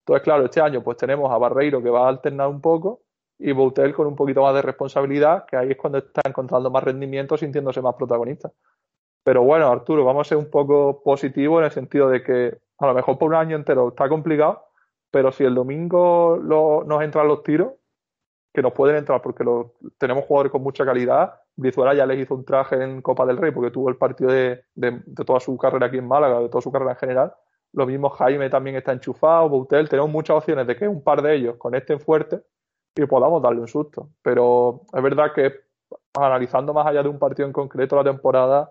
[0.00, 3.02] Entonces, claro, este año pues tenemos a Barreiro que va a alternar un poco
[3.38, 6.84] y Boutel con un poquito más de responsabilidad, que ahí es cuando está encontrando más
[6.84, 8.52] rendimiento, sintiéndose más protagonista.
[9.24, 12.86] Pero bueno, Arturo, vamos a ser un poco positivo en el sentido de que a
[12.86, 14.66] lo mejor por un año entero está complicado,
[15.10, 17.72] pero si el domingo nos entran los tiros,
[18.52, 19.44] que nos pueden entrar porque
[19.98, 21.40] tenemos jugadores con mucha calidad.
[21.56, 24.64] Brizuela ya les hizo un traje en Copa del Rey porque tuvo el partido de,
[25.24, 27.34] toda su carrera aquí en Málaga, de toda su carrera en general.
[27.72, 31.34] Lo mismo Jaime también está enchufado, Boutel, tenemos muchas opciones de que un par de
[31.34, 32.40] ellos conecten fuerte
[32.94, 34.10] y podamos darle un susto.
[34.22, 35.52] Pero es verdad que
[36.14, 38.70] analizando más allá de un partido en concreto la temporada,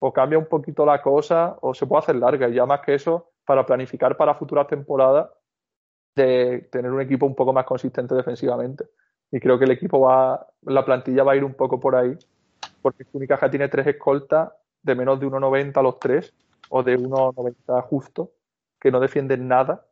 [0.00, 2.48] o cambia un poquito la cosa o se puede hacer larga.
[2.48, 5.30] Y ya más que eso, para planificar para futuras temporadas,
[6.16, 8.84] de tener un equipo un poco más consistente defensivamente.
[9.32, 12.16] Y creo que el equipo va, la plantilla va a ir un poco por ahí,
[12.82, 14.50] porque Unicaja tiene tres escoltas
[14.82, 16.34] de menos de 1,90 a los tres,
[16.68, 18.32] o de 1,90 justo,
[18.80, 19.86] que no defienden nada.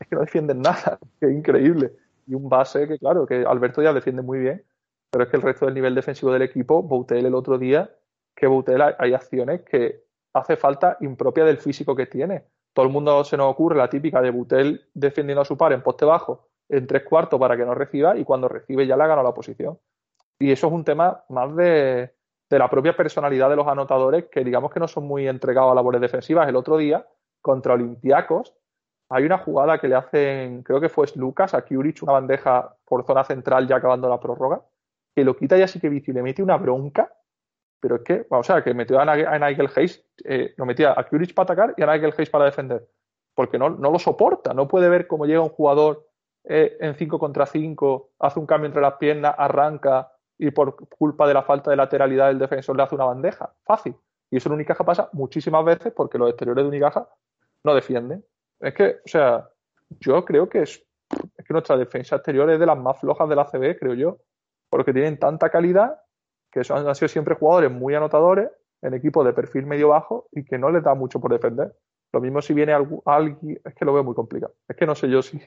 [0.00, 1.92] Es que no defienden nada, es increíble
[2.26, 4.64] y un base que, claro, que Alberto ya defiende muy bien,
[5.10, 7.90] pero es que el resto del nivel defensivo del equipo, Boutel el otro día,
[8.34, 12.44] que Boutel hay acciones que hace falta impropia del físico que tiene.
[12.72, 15.82] Todo el mundo se nos ocurre la típica de Boutel defendiendo a su par en
[15.82, 19.06] poste bajo en tres cuartos para que no reciba y cuando recibe ya le ha
[19.06, 19.78] ganado la posición.
[20.38, 22.14] Y eso es un tema más de,
[22.52, 25.74] de la propia personalidad de los anotadores que digamos que no son muy entregados a
[25.74, 26.48] labores defensivas.
[26.48, 27.06] El otro día,
[27.40, 28.54] contra Olympiacos,
[29.08, 33.04] hay una jugada que le hacen, creo que fue Lucas, a Kiurich, una bandeja por
[33.04, 34.62] zona central ya acabando la prórroga,
[35.14, 37.12] que lo quita ya así que bici, le mete una bronca,
[37.80, 41.34] pero es que, o sea, que metió a, Nigel Hayes, eh, lo metía a Kiurich
[41.34, 42.86] para atacar y a Nigel Hayes para defender,
[43.34, 46.06] porque no, no lo soporta, no puede ver cómo llega un jugador
[46.44, 51.28] eh, en 5 contra 5, hace un cambio entre las piernas, arranca y por culpa
[51.28, 53.94] de la falta de lateralidad del defensor le hace una bandeja, fácil.
[54.30, 57.08] Y eso en Unicaja pasa muchísimas veces porque los exteriores de Unicaja
[57.64, 58.24] no defienden.
[58.58, 59.48] Es que, o sea,
[60.00, 63.44] yo creo que es, que nuestra defensa exterior es de las más flojas de la
[63.44, 64.18] CB, creo yo,
[64.68, 66.00] porque tienen tanta calidad
[66.50, 68.50] que son, han sido siempre jugadores muy anotadores
[68.82, 71.74] en equipos de perfil medio bajo y que no les da mucho por defender.
[72.12, 72.74] Lo mismo si viene
[73.04, 74.54] alguien, es que lo veo muy complicado.
[74.68, 75.38] Es que no sé yo si,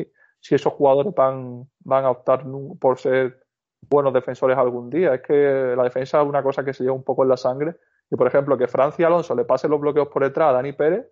[0.46, 2.46] si esos jugadores van, van a optar
[2.80, 3.44] por ser
[3.90, 5.16] buenos defensores algún día.
[5.16, 7.78] Es que la defensa es una cosa que se lleva un poco en la sangre
[8.12, 11.08] Y por ejemplo, que Francia Alonso le pase los bloqueos por detrás a Dani Pérez,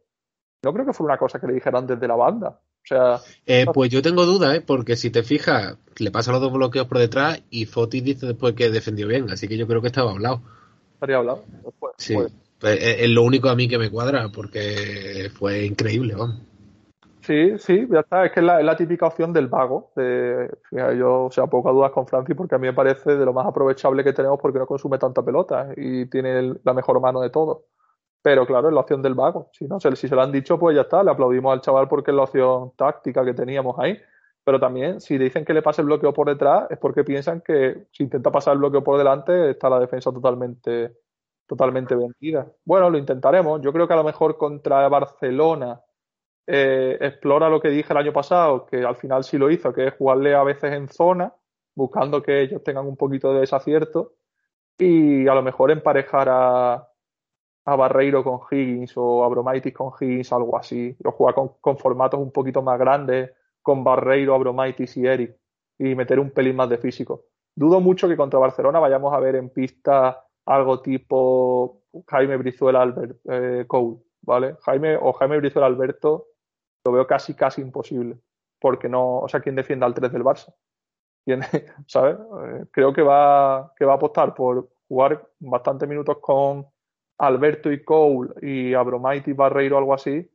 [0.61, 2.49] no creo que fuera una cosa que le dijeran desde la banda.
[2.49, 3.21] O sea.
[3.47, 4.61] Eh, pues yo tengo dudas, ¿eh?
[4.61, 8.53] porque si te fijas, le pasa los dos bloqueos por detrás y Fotis dice después
[8.53, 10.43] que defendió bien, así que yo creo que estaba hablado.
[10.93, 11.43] Estaría hablado.
[11.97, 12.13] sí.
[12.13, 12.31] Pues.
[12.59, 16.53] Pues, es lo único a mí que me cuadra, porque fue increíble, vamos.
[17.24, 18.26] Sí, sí, ya está.
[18.26, 19.91] Es que es la, típica opción del vago.
[19.95, 23.47] Yo, o sea, poca dudas con Francis porque a mí me parece de lo más
[23.47, 27.65] aprovechable que tenemos porque no consume tanta pelota y tiene la mejor mano de todo.
[28.21, 29.49] Pero claro, es la opción del vago.
[29.53, 31.03] Si, no, si se lo han dicho, pues ya está.
[31.03, 33.97] Le aplaudimos al chaval porque es la opción táctica que teníamos ahí.
[34.43, 37.88] Pero también, si dicen que le pase el bloqueo por detrás, es porque piensan que
[37.91, 40.97] si intenta pasar el bloqueo por delante, está la defensa totalmente,
[41.47, 42.51] totalmente vendida.
[42.65, 43.61] Bueno, lo intentaremos.
[43.61, 45.82] Yo creo que a lo mejor contra Barcelona
[46.48, 49.88] eh, explora lo que dije el año pasado, que al final sí lo hizo, que
[49.88, 51.34] es jugarle a veces en zona,
[51.76, 54.14] buscando que ellos tengan un poquito de desacierto
[54.78, 56.88] y a lo mejor emparejar a,
[57.66, 62.20] a Barreiro con Higgins o a Bromaitis con Higgins, algo así, o jugar con, formatos
[62.20, 63.32] un poquito más grandes,
[63.62, 65.38] con Barreiro, Abromaitis y Eric,
[65.78, 67.26] y meter un pelín más de físico.
[67.56, 73.20] Dudo mucho que contra Barcelona vayamos a ver en pista algo tipo Jaime Brizuela Albert
[73.30, 74.58] eh, Cole, ¿vale?
[74.62, 76.32] Jaime o Jaime Brizuela Alberto
[76.86, 78.17] lo veo casi, casi imposible.
[78.59, 80.53] Porque no, o sea, ¿quién defienda al 3 del Barça?
[81.25, 81.41] ¿Quién,
[81.88, 82.17] ¿Sabes?
[82.17, 86.65] Eh, creo que va, que va a apostar por jugar bastantes minutos con
[87.17, 90.29] Alberto y Cole y Abromait y Barreiro, algo así.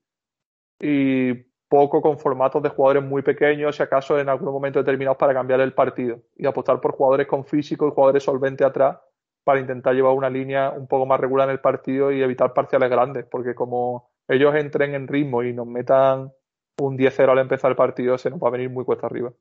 [0.81, 1.35] Y
[1.69, 5.61] poco con formatos de jugadores muy pequeños, si acaso en algún momento determinados para cambiar
[5.61, 6.21] el partido.
[6.37, 8.99] Y apostar por jugadores con físico y jugadores solventes atrás
[9.45, 12.91] para intentar llevar una línea un poco más regular en el partido y evitar parciales
[12.91, 13.27] grandes.
[13.27, 16.31] Porque como ellos entren en ritmo y nos metan
[16.79, 19.33] un 10-0 al empezar el partido, se nos va a venir muy cuesta arriba.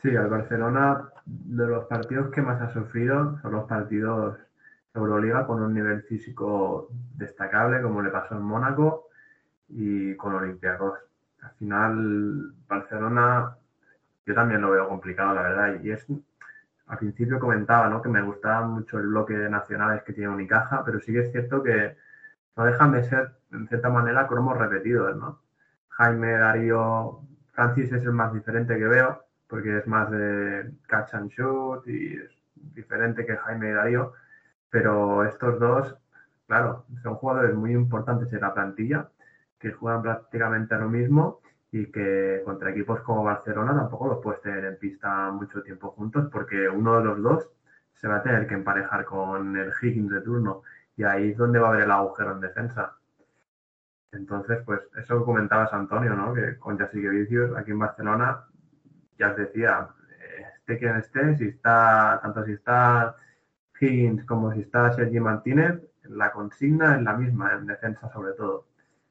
[0.00, 4.38] Sí, al Barcelona, de los partidos que más ha sufrido son los partidos
[4.94, 9.08] Euroliga con un nivel físico destacable, como le pasó en Mónaco
[9.68, 10.98] y con Olympiacos.
[11.42, 13.56] Al final, Barcelona,
[14.26, 15.80] yo también lo veo complicado, la verdad.
[15.82, 16.06] Y es,
[16.86, 18.00] al principio comentaba ¿no?
[18.00, 21.32] que me gustaba mucho el bloque de nacionales que tiene Unicaja, pero sí que es
[21.32, 21.96] cierto que
[22.58, 25.40] no dejan de ser, en cierta manera, cromos repetidos, ¿no?
[25.90, 27.20] Jaime, Darío,
[27.52, 32.16] Francis es el más diferente que veo, porque es más de catch and shoot y
[32.16, 34.12] es diferente que Jaime y Darío,
[34.68, 35.96] pero estos dos,
[36.48, 39.08] claro, son jugadores muy importantes en la plantilla,
[39.60, 41.40] que juegan prácticamente a lo mismo
[41.70, 46.28] y que contra equipos como Barcelona tampoco los puedes tener en pista mucho tiempo juntos,
[46.32, 47.48] porque uno de los dos
[47.94, 50.62] se va a tener que emparejar con el Higgins de turno
[50.98, 52.96] y ahí es donde va a haber el agujero en defensa.
[54.10, 56.34] Entonces, pues eso que comentabas, Antonio, ¿no?
[56.34, 58.44] Que con Jessica Vicius aquí en Barcelona,
[59.16, 59.88] ya os decía,
[60.56, 63.14] esté quien esté, si está, tanto si está
[63.80, 68.66] Higgins como si está Sergi Martínez, la consigna es la misma, en defensa sobre todo.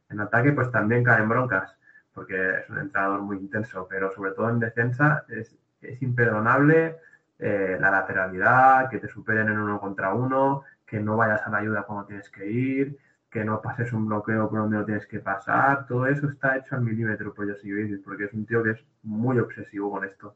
[0.09, 1.73] En ataque, pues también caen broncas,
[2.13, 6.97] porque es un entrenador muy intenso, pero sobre todo en defensa es, es imperdonable
[7.39, 11.59] eh, la lateralidad, que te superen en uno contra uno, que no vayas a la
[11.59, 12.97] ayuda cuando tienes que ir,
[13.29, 16.75] que no pases un bloqueo por donde no tienes que pasar, todo eso está hecho
[16.75, 17.69] al milímetro por José
[18.03, 20.35] porque es un tío que es muy obsesivo con esto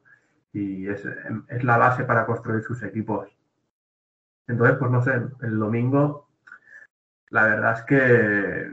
[0.54, 1.08] y es,
[1.48, 3.30] es, la base para construir sus equipos.
[4.48, 6.28] Entonces, pues no sé, el domingo
[7.32, 8.72] la verdad es que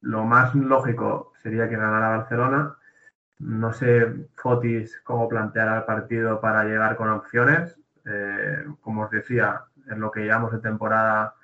[0.00, 2.76] lo más lógico sería que ganara Barcelona.
[3.38, 7.78] No sé Fotis cómo planteará el partido para llegar con opciones.
[8.04, 11.34] Eh, como os decía, en lo que llevamos de temporada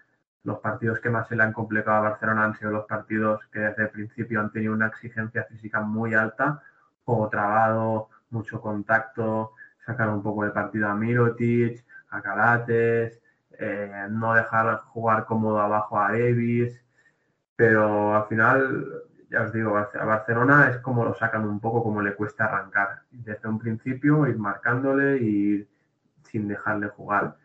[0.45, 3.61] los partidos que más se le han complicado a Barcelona han sido los partidos que
[3.61, 6.62] desde el principio han tenido una exigencia física muy alta,
[7.05, 9.53] juego trabado, mucho contacto,
[9.84, 13.20] sacar un poco de partido a Mirotic, a Calates,
[13.59, 16.80] eh, no dejar jugar cómodo abajo a Davis,
[17.57, 18.86] pero al final,
[19.28, 23.03] ya os digo, a Barcelona es como lo sacan un poco, como le cuesta arrancar.
[23.11, 25.68] Desde un principio ir marcándole y
[26.22, 27.36] sin dejarle jugar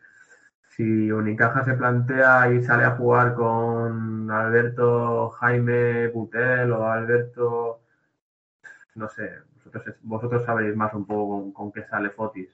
[0.76, 7.82] si Unicaja se plantea y sale a jugar con Alberto Jaime Butel o Alberto,
[8.96, 12.50] no sé, vosotros, vosotros sabréis más un poco con, qué sale Fotis.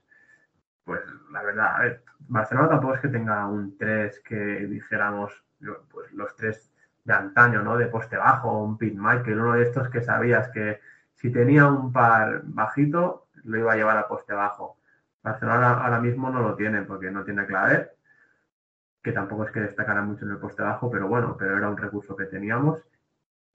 [0.84, 1.02] Pues
[1.32, 4.36] la verdad, a ver, Barcelona tampoco es que tenga un 3 que
[4.68, 5.44] dijéramos,
[5.92, 6.72] pues los tres
[7.04, 7.78] de antaño, ¿no?
[7.78, 10.80] De poste bajo, un Pete Michael, uno de estos que sabías que
[11.16, 14.78] si tenía un par bajito, lo iba a llevar a poste bajo.
[15.24, 17.92] Barcelona ahora mismo no lo tiene porque no tiene clave
[19.02, 21.78] que tampoco es que destacara mucho en el poste bajo, pero bueno, pero era un
[21.78, 22.80] recurso que teníamos.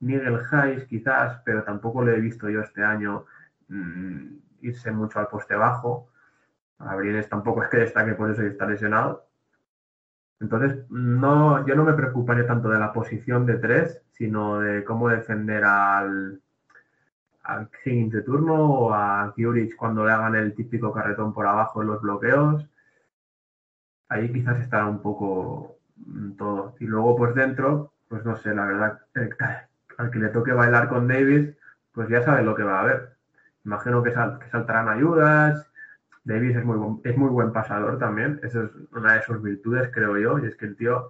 [0.01, 3.24] Miguel Hayes quizás, pero tampoco le he visto yo este año
[3.68, 4.26] mm,
[4.62, 6.09] irse mucho al poste bajo.
[6.78, 9.26] Abrienes tampoco es que destaque por eso y está lesionado.
[10.40, 15.09] Entonces, no, yo no me preocuparía tanto de la posición de tres, sino de cómo
[15.09, 16.40] defender al,
[17.42, 21.80] al King de turno o a Kiurich cuando le hagan el típico carretón por abajo
[21.80, 22.66] en los bloqueos.
[24.09, 26.74] Ahí quizás estará un poco mm, todo.
[26.80, 29.00] Y luego, pues dentro, pues no sé, la verdad,
[29.98, 31.54] al que le toque bailar con Davis,
[31.92, 33.16] pues ya sabe lo que va a haber.
[33.64, 35.70] Imagino que, que saltarán ayudas.
[36.24, 38.40] Davis es muy, buen, es muy buen pasador también.
[38.42, 40.38] Esa es una de sus virtudes, creo yo.
[40.38, 41.09] Y es que el tío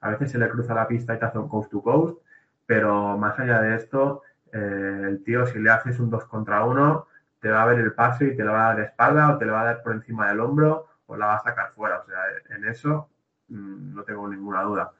[0.00, 2.18] a veces se le cruza la pista y te hace un coast to coast.
[2.66, 4.22] Pero más allá de esto,
[4.52, 7.06] eh, el tío, si le haces un 2 contra 1,
[7.40, 9.38] te va a ver el paso y te lo va a dar de espalda o
[9.38, 11.98] te lo va a dar por encima del hombro o la va a sacar fuera.
[11.98, 12.20] O sea,
[12.56, 13.08] en eso
[13.48, 14.92] mmm, no tengo ninguna duda.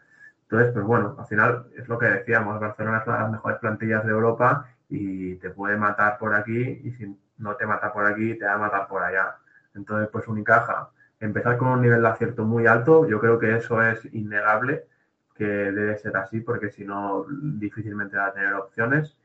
[0.42, 3.58] Entonces, pues bueno, al final es lo que decíamos, Barcelona es una de las mejores
[3.58, 8.06] plantillas de Europa y te puede matar por aquí y si no te mata por
[8.06, 9.36] aquí, te va a matar por allá.
[9.74, 10.90] Entonces, pues Unicaja,
[11.20, 14.86] empezar con un nivel de acierto muy alto, yo creo que eso es innegable,
[15.34, 19.18] que debe ser así, porque si no, difícilmente va a tener opciones.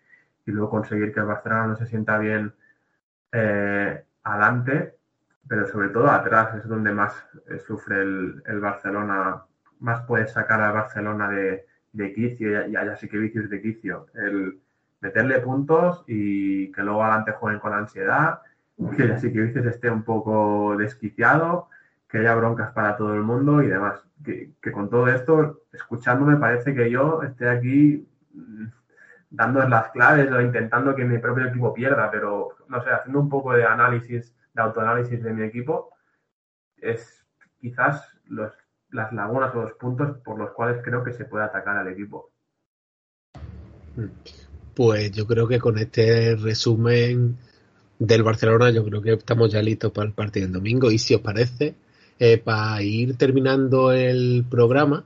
[0.45, 2.53] Y luego conseguir que el Barcelona no se sienta bien
[3.31, 4.97] eh, adelante,
[5.48, 9.44] pero sobre todo atrás, es donde más eh, sufre el, el Barcelona
[9.84, 14.08] más puedes sacar a Barcelona de, de quicio y a, sí que de quicio.
[14.14, 14.60] El
[15.02, 18.39] meterle puntos y que luego adelante jueguen con ansiedad,
[18.96, 21.68] que ya sí que esté un poco desquiciado,
[22.08, 24.02] que haya broncas para todo el mundo y demás.
[24.24, 28.66] Que, que con todo esto, escuchándome, parece que yo esté aquí mm,
[29.30, 33.30] dando las claves o intentando que mi propio equipo pierda, pero no sé, haciendo un
[33.30, 35.89] poco de análisis, de autoanálisis de mi equipo,
[36.78, 37.26] es
[37.60, 38.51] quizás los
[38.93, 42.30] las lagunas o los puntos por los cuales creo que se puede atacar al equipo.
[44.76, 47.38] Pues yo creo que con este resumen
[47.99, 50.91] del Barcelona, yo creo que estamos ya listos para el partido del domingo.
[50.91, 51.76] Y si os parece,
[52.20, 55.06] eh, para ir terminando el programa,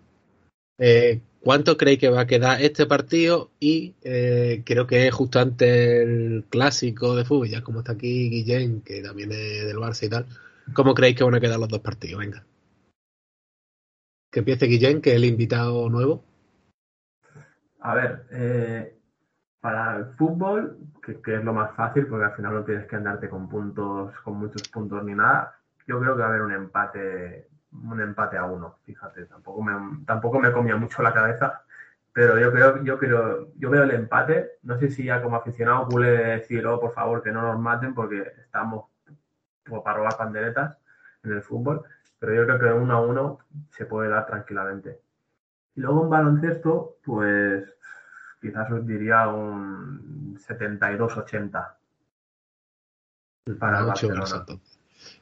[0.78, 3.52] eh, ¿cuánto creéis que va a quedar este partido?
[3.58, 8.30] Y eh, creo que es justo antes el clásico de fútbol, ya como está aquí
[8.30, 10.26] Guillén, que también es del Barça y tal.
[10.74, 12.20] ¿Cómo creéis que van a quedar los dos partidos?
[12.20, 12.44] Venga
[14.32, 16.24] que empiece Guillén, que es el invitado nuevo.
[17.80, 19.00] A ver, eh,
[19.62, 22.98] para el fútbol, que, que, es lo más fácil, porque al final no tienes que
[22.98, 25.56] andarte con puntos, con muchos puntos ni nada,
[25.88, 27.48] yo creo que va a haber un empate,
[27.84, 31.62] un empate a uno, fíjate, tampoco me, tampoco me comía mucho la cabeza,
[32.14, 35.88] pero yo creo, yo creo, yo veo el empate, no sé si ya como aficionado
[35.88, 38.86] pude decir, oh, por favor, que no nos maten porque estamos
[39.68, 40.78] como para robar panderetas
[41.24, 41.84] en el fútbol,
[42.20, 45.00] pero yo creo que uno a uno se puede dar tranquilamente.
[45.76, 47.66] Y luego en baloncesto, pues
[48.42, 51.74] quizás os diría un 72-80
[53.60, 54.46] para el Barcelona.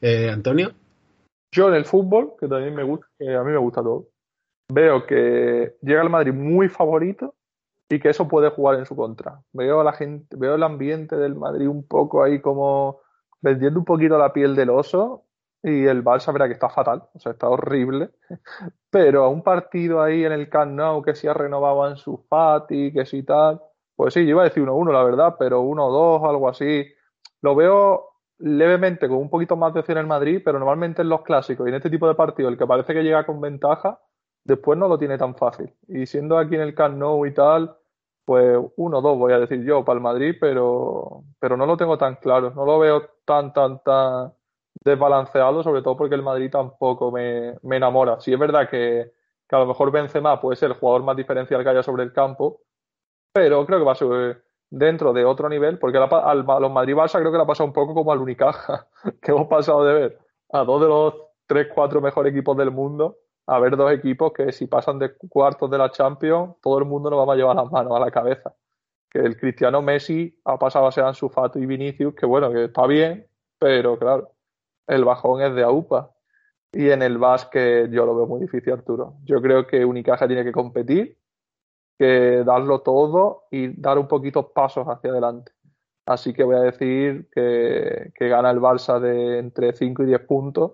[0.01, 0.73] Eh, Antonio.
[1.55, 4.09] Yo en el fútbol, que también me gusta, que a mí me gusta todo,
[4.67, 7.33] veo que llega el Madrid muy favorito
[7.89, 9.41] y que eso puede jugar en su contra.
[9.53, 12.99] Veo a la gente, veo el ambiente del Madrid un poco ahí como
[13.39, 15.23] vendiendo un poquito la piel del oso
[15.63, 18.09] y el Barça verá que está fatal, o sea, está horrible.
[18.89, 22.91] Pero a un partido ahí en el Camp que si ha renovado en su Fati,
[22.91, 23.61] que si tal,
[23.95, 26.85] pues sí, yo iba a decir 1-1, la verdad, pero 1-2, algo así.
[27.41, 31.21] Lo veo levemente con un poquito más de opción en Madrid, pero normalmente en los
[31.21, 33.99] clásicos y en este tipo de partidos, el que parece que llega con ventaja,
[34.43, 35.73] después no lo tiene tan fácil.
[35.87, 37.75] Y siendo aquí en el Camp Nou y tal,
[38.25, 42.15] pues 1-2 voy a decir yo para el Madrid, pero, pero no lo tengo tan
[42.15, 44.33] claro, no lo veo tan, tan, tan
[44.83, 48.19] desbalanceado, sobre todo porque el Madrid tampoco me, me enamora.
[48.19, 49.13] Sí es verdad que,
[49.47, 52.13] que, a lo mejor Benzema puede ser el jugador más diferencial que haya sobre el
[52.13, 52.61] campo,
[53.33, 57.19] pero creo que va a ser dentro de otro nivel, porque la, al, los Madrid-Barça
[57.19, 58.87] creo que le ha pasado un poco como al Unicaja,
[59.21, 60.19] que hemos pasado de ver
[60.51, 61.13] a dos de los
[61.47, 63.17] tres, cuatro mejores equipos del mundo
[63.47, 67.09] a ver dos equipos que si pasan de cuartos de la Champions, todo el mundo
[67.09, 68.55] nos va a llevar las manos a la cabeza.
[69.09, 72.87] Que el Cristiano Messi ha pasado a ser Ansu y Vinicius, que bueno, que está
[72.87, 73.27] bien,
[73.59, 74.31] pero claro,
[74.87, 76.11] el bajón es de AUPA.
[76.71, 79.15] Y en el básquet yo lo veo muy difícil, Arturo.
[79.23, 81.17] Yo creo que Unicaja tiene que competir,
[81.97, 85.51] que darlo todo y dar un poquito pasos hacia adelante.
[86.05, 90.21] Así que voy a decir que, que gana el Barça de entre 5 y 10
[90.21, 90.73] puntos.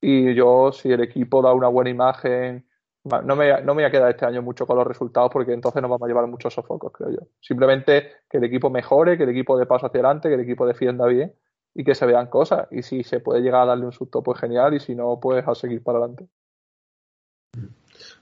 [0.00, 2.66] Y yo, si el equipo da una buena imagen,
[3.04, 5.80] no me, no me voy a quedar este año mucho con los resultados porque entonces
[5.80, 7.20] nos vamos a llevar muchos sofocos, creo yo.
[7.40, 10.66] Simplemente que el equipo mejore, que el equipo dé paso hacia adelante, que el equipo
[10.66, 11.34] defienda bien
[11.74, 12.68] y que se vean cosas.
[12.70, 15.46] Y si se puede llegar a darle un susto, pues genial, y si no, pues
[15.46, 16.28] a seguir para adelante.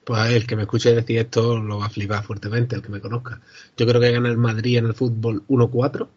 [0.09, 2.99] Pues el que me escuche decir esto lo va a flipar fuertemente, el que me
[2.99, 3.43] conozca.
[3.77, 6.09] Yo creo que gana el Madrid en el fútbol 1-4.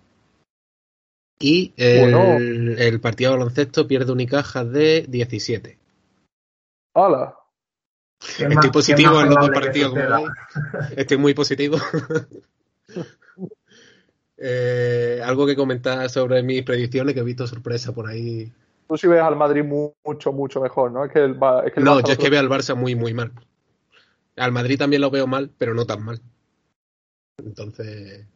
[1.42, 2.38] Y el, bueno.
[2.38, 5.78] el, partido de baloncesto pierde Unicaja de 17.
[6.94, 7.36] ¡Hala!
[8.22, 9.94] Estoy positivo en los dos partidos.
[10.96, 11.78] Estoy muy positivo.
[14.44, 18.52] Eh, algo que comentar sobre mis predicciones, que he visto sorpresa por ahí.
[18.88, 21.06] Tú sí ves al Madrid mucho, mucho mejor, ¿no?
[21.06, 21.28] Es que
[21.80, 23.32] no, yo es que veo al Barça muy, muy mal.
[24.38, 26.22] Al Madrid también lo veo mal, pero no tan mal.
[27.38, 28.28] Entonces.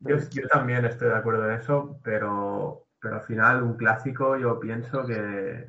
[0.00, 0.16] Yo,
[0.48, 5.68] también estoy de acuerdo en eso, pero, pero al final un clásico yo pienso que,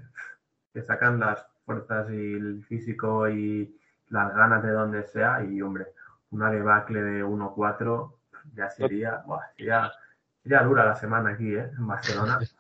[0.74, 3.76] que sacan las fuerzas y el físico y
[4.10, 5.88] las ganas de donde sea y hombre,
[6.32, 8.14] una debacle de 1-4
[8.54, 9.24] ya sería,
[9.56, 9.92] sería,
[10.44, 11.72] sería, dura la semana aquí, ¿eh?
[11.78, 12.40] En Barcelona.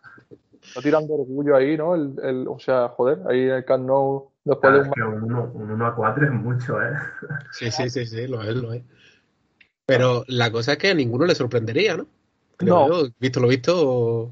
[0.61, 1.95] Está tirando orgullo ahí, ¿no?
[1.95, 5.33] El, el, o sea, joder, ahí el Camp Nou después de un...
[5.33, 6.93] un 1, 4 es mucho, ¿eh?
[7.51, 8.83] Sí, sí, sí, sí, lo es, lo es.
[9.85, 12.05] Pero la cosa es que a ninguno le sorprendería, ¿no?
[12.61, 12.87] no.
[13.19, 14.31] visto lo visto.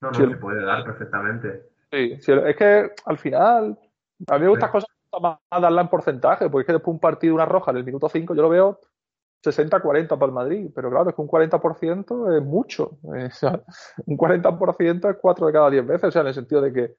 [0.00, 1.62] No, no, se puede dar perfectamente.
[1.90, 3.78] Sí, sí, es que al final,
[4.26, 4.90] a mí me gustan cosas
[5.20, 8.08] más darla en porcentaje, porque es que después un partido, una roja en el minuto
[8.08, 8.80] 5, yo lo veo
[9.46, 12.98] 60-40 para el Madrid, pero claro, es que un 40% es mucho.
[13.02, 16.96] un 40% es 4 de cada 10 veces, o sea, en el sentido de que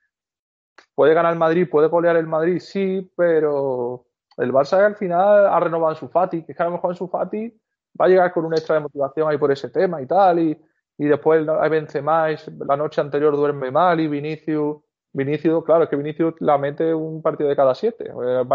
[0.96, 4.06] puede ganar el Madrid, puede golear el Madrid, sí, pero
[4.38, 6.92] el Barça al final ha renovado en su Fati, que es que a lo mejor
[6.92, 7.54] en su Fati
[8.00, 10.58] va a llegar con un extra de motivación ahí por ese tema y tal, y,
[10.98, 14.78] y después vence más, la noche anterior duerme mal y Vinicius,
[15.14, 18.06] Vinicius, claro, es que Vinicius la mete un partido de cada siete.
[18.06, 18.46] Eh,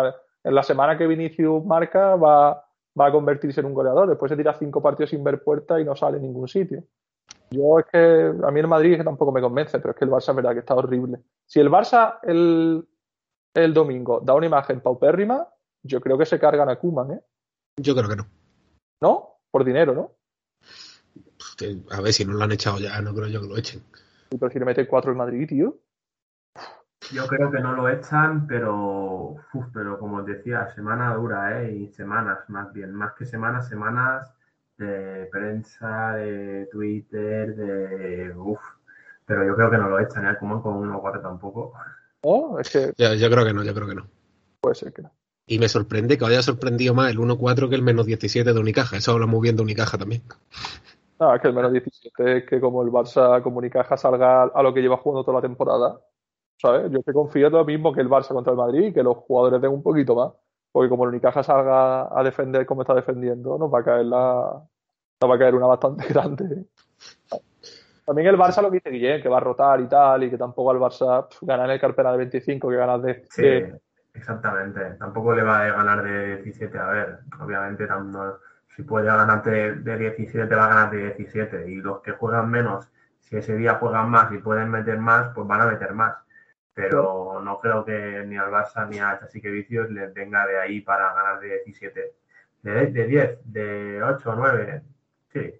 [0.44, 2.64] en la semana que Vinicius marca va
[2.98, 4.08] va a convertirse en un goleador.
[4.08, 6.84] Después se tira cinco partidos sin ver puerta y no sale en ningún sitio.
[7.50, 10.30] Yo es que a mí el Madrid tampoco me convence, pero es que el Barça
[10.30, 11.18] es verdad que está horrible.
[11.46, 12.86] Si el Barça el,
[13.54, 15.46] el domingo da una imagen paupérrima,
[15.82, 17.20] yo creo que se cargan a Kuman, ¿eh?
[17.76, 18.26] Yo creo que no.
[19.00, 19.40] ¿No?
[19.50, 20.12] Por dinero, ¿no?
[21.90, 23.82] A ver, si no lo han echado ya, no creo yo que lo echen.
[24.30, 25.76] Pero si le mete cuatro el Madrid, tío.
[27.10, 29.36] Yo creo que no lo echan, pero,
[29.72, 31.72] pero como os decía, semana dura, ¿eh?
[31.72, 34.32] Y semanas más bien, más que semanas, semanas
[34.78, 38.32] de prensa, de Twitter, de...
[38.36, 38.60] Uf,
[39.26, 40.36] pero yo creo que no lo echan, ¿eh?
[40.38, 41.72] Como con 1-4 tampoco.
[42.22, 42.92] Oh, es que...
[42.96, 44.06] yo creo que no, yo creo que no.
[44.60, 45.12] Puede ser que no.
[45.46, 48.96] Y me sorprende que haya sorprendido más el 1-4 que el menos 17 de Unicaja.
[48.96, 50.22] Eso habla muy bien de Unicaja también.
[51.18, 54.62] Ah, es que el menos 17 es que como el Barça como Unicaja salga a
[54.62, 56.00] lo que lleva jugando toda la temporada,
[56.58, 59.60] yo te confío lo mismo que el Barça contra el Madrid y que los jugadores
[59.60, 60.32] den un poquito más.
[60.70, 64.62] Porque como el Unicaja salga a defender como está defendiendo, nos va a caer la.
[65.20, 66.66] Nos va a caer una bastante grande.
[68.06, 70.38] También el Barça lo que dice Guillén, que va a rotar y tal, y que
[70.38, 73.24] tampoco al Barça ganar en el carpena de 25, que ganas de.
[73.28, 73.64] Sí,
[74.14, 74.80] exactamente.
[74.98, 76.78] Tampoco le va a ganar de 17.
[76.78, 77.86] A ver, obviamente,
[78.74, 81.70] si puede ganar de, de 17, va a ganar de 17.
[81.70, 85.46] Y los que juegan menos, si ese día juegan más y pueden meter más, pues
[85.46, 86.16] van a meter más
[86.74, 90.80] pero no creo que ni al Barça ni a Chasique Vicios les venga de ahí
[90.80, 92.14] para ganar de 17.
[92.62, 94.82] De, de 10, de 8 9,
[95.32, 95.54] sí,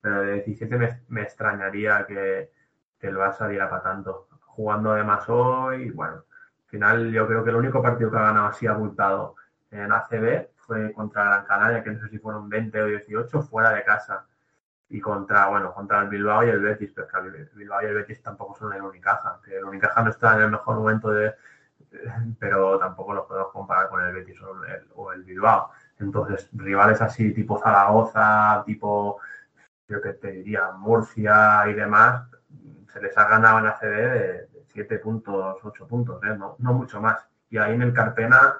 [0.00, 2.50] pero de 17 me, me extrañaría que,
[2.98, 4.28] que, el Barça diera para tanto.
[4.40, 8.46] Jugando además hoy, bueno, al final yo creo que el único partido que ha ganado
[8.48, 9.36] así abultado
[9.70, 13.72] en ACB fue contra Gran Canaria, que no sé si fueron 20 o 18, fuera
[13.74, 14.26] de casa
[14.88, 17.94] y contra, bueno, contra el Bilbao y el Betis, pero que el Bilbao y el
[17.94, 21.34] Betis tampoco son el Unicaja, que el Unicaja no está en el mejor momento de,
[22.38, 24.40] pero tampoco lo podemos comparar con el Betis
[24.94, 25.70] o el, Bilbao.
[25.98, 29.18] Entonces, rivales así tipo Zaragoza, tipo,
[29.88, 32.28] yo que te diría, Murcia y demás,
[32.92, 36.36] se les ha ganado en ACB de, 7 puntos, 8 puntos, ¿eh?
[36.36, 37.26] no, no mucho más.
[37.48, 38.58] Y ahí en el Carpena,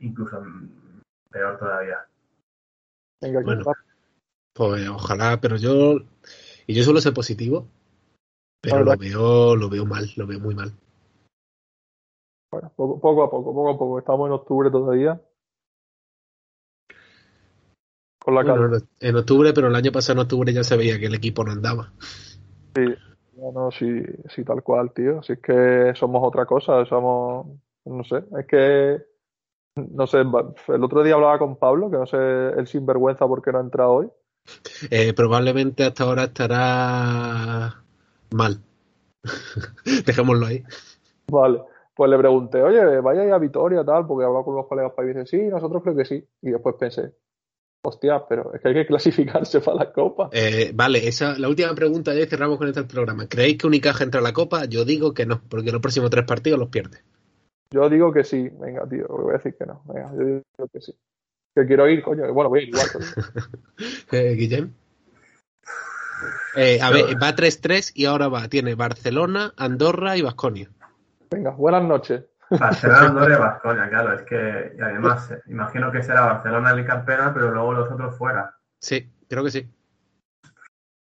[0.00, 0.42] incluso
[1.30, 2.06] peor todavía.
[3.20, 3.42] Venga,
[4.52, 5.96] pues ojalá, pero yo.
[6.66, 7.66] Y yo suelo ser positivo,
[8.60, 10.72] pero lo veo, lo veo mal, lo veo muy mal.
[12.52, 13.98] Bueno, poco, poco, a poco, poco a poco.
[13.98, 15.20] Estamos en octubre todavía.
[18.22, 21.06] Con la bueno, en octubre, pero el año pasado en octubre ya se veía que
[21.06, 21.92] el equipo no andaba.
[22.76, 22.84] Sí,
[23.36, 25.18] no, sí, sí, tal cual, tío.
[25.18, 27.48] Así es que somos otra cosa, somos,
[27.84, 29.02] no sé, es que,
[29.74, 33.50] no sé, el otro día hablaba con Pablo, que no sé el sinvergüenza por qué
[33.50, 34.10] no ha entrado hoy.
[34.90, 37.82] Eh, probablemente hasta ahora estará
[38.30, 38.60] mal.
[40.06, 40.62] Dejémoslo ahí.
[41.28, 41.62] Vale.
[41.94, 45.14] Pues le pregunté, oye, vaya a Vitoria, tal, porque hablaba con los colegas para y
[45.14, 46.26] dice, sí, nosotros creo que sí.
[46.40, 47.12] Y después pensé,
[47.82, 50.30] hostia, pero es que hay que clasificarse para la Copa.
[50.32, 53.28] Eh, vale, esa, la última pregunta ya cerramos con este programa.
[53.28, 54.64] ¿Creéis que Unicaja entra a la Copa?
[54.64, 56.98] Yo digo que no, porque los próximos tres partidos los pierde.
[57.70, 59.82] Yo digo que sí, venga, tío, voy a decir que no.
[59.84, 60.42] Venga, yo digo
[60.72, 60.94] que sí
[61.54, 62.32] que quiero ir, coño.
[62.32, 62.86] Bueno, voy a ir igual.
[64.12, 64.72] eh, Guillem.
[66.54, 70.70] Eh, a ver, va 3-3 y ahora va, tiene Barcelona, Andorra y Vasconia.
[71.30, 72.24] Venga, buenas noches.
[72.50, 76.84] Barcelona, Andorra y Vasconia, claro, es que, y además, eh, imagino que será Barcelona el
[76.84, 78.54] campeona, pero luego los otros fuera.
[78.78, 79.70] Sí, creo que sí.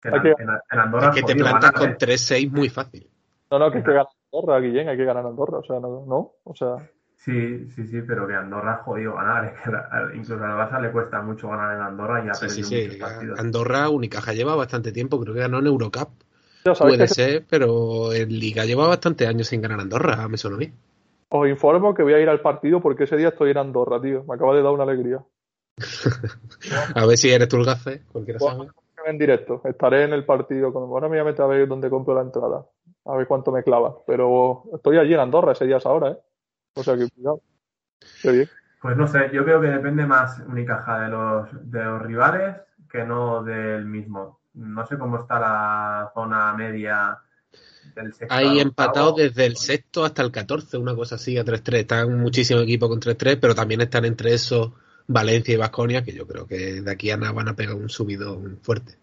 [0.01, 3.11] Que en, en, en Andorra es que te plantas con 3-6 muy fácil.
[3.51, 6.07] No, no, que hay que ganar Andorra, Guillén, hay que ganar Andorra, o sea, no,
[6.07, 6.77] no, o sea...
[7.25, 9.45] Sí, sí, sí, pero que Andorra ha jodido ganar.
[9.45, 12.63] Es que incluso a Barça le cuesta mucho ganar en Andorra y ha Sí, sí,
[12.63, 12.83] perdido sí.
[12.83, 13.39] muchos partidos.
[13.39, 16.09] Andorra, Unicaja lleva bastante tiempo, creo que ganó en Eurocup.
[16.79, 20.61] Puede que ser, pero en Liga lleva bastante años sin ganar Andorra, me suena a
[20.61, 20.73] mí.
[21.29, 24.25] os informo que voy a ir al partido porque ese día estoy en Andorra, tío.
[24.25, 25.25] Me acaba de dar una alegría.
[26.95, 28.71] A ver si eres tú el gafe, cualquiera Bueno, sabe.
[29.07, 30.73] En directo, estaré en el partido.
[30.73, 30.85] Con...
[30.85, 32.65] Ahora me voy a meter a ver dónde compro la entrada.
[33.05, 33.97] A ver cuánto me clava.
[34.07, 36.19] Pero estoy allí en Andorra ese día es ahora, ¿eh?
[36.75, 37.41] O sea que cuidado.
[38.23, 38.49] Qué bien.
[38.81, 42.57] Pues no sé, yo creo que depende más Unicaja de los, de los rivales
[42.91, 44.41] que no del mismo.
[44.55, 47.19] No sé cómo está la zona media
[47.95, 48.35] del sexto.
[48.35, 51.75] Hay empatados desde el sexto hasta el 14, una cosa así, a 3-3.
[51.79, 54.73] Están muchísimos equipos con 3-3, pero también están entre esos
[55.07, 57.89] Valencia y Vasconia, que yo creo que de aquí a nada van a pegar un
[57.89, 58.97] subidón fuerte.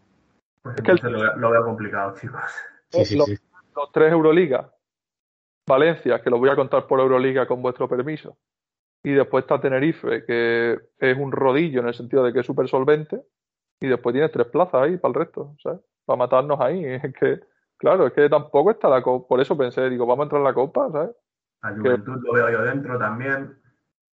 [0.62, 2.42] Pues Es que el- entonces lo, veo- lo veo complicado, chicos.
[2.90, 3.38] Sí, sí, Lo- sí.
[3.76, 4.72] Los tres Euroliga.
[5.70, 8.38] Valencia, que los voy a contar por Euroliga con vuestro permiso.
[9.02, 12.68] Y después está Tenerife, que es un rodillo en el sentido de que es súper
[12.68, 13.22] solvente.
[13.80, 15.80] Y después tienes tres plazas ahí para el resto, ¿sabes?
[16.06, 16.84] Para matarnos ahí.
[17.04, 17.40] Es que,
[17.78, 19.26] claro, es que tampoco está la copa.
[19.30, 21.16] Por eso pensé, digo, vamos a entrar en la copa, ¿sabes?
[21.62, 23.58] A Juventud lo veo yo dentro también.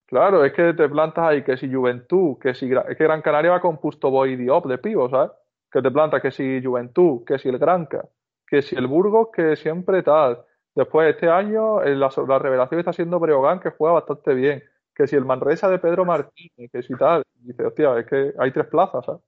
[0.07, 3.52] Claro, es que te plantas ahí que si Juventud, que si es que Gran Canaria
[3.52, 5.32] va con Pusto Boy y Diop de pivo, ¿sabes?
[5.72, 8.07] Que te plantas que si Juventud, que si el Granca,
[8.48, 10.44] que si el Burgos, que siempre tal.
[10.76, 14.64] Después este año eh, la, la revelación está siendo Breogán, que juega bastante bien.
[14.93, 17.23] Que si el Manresa de Pedro Martínez, que si tal.
[17.39, 19.22] Dice, hostia, es que hay tres plazas, ¿sabes?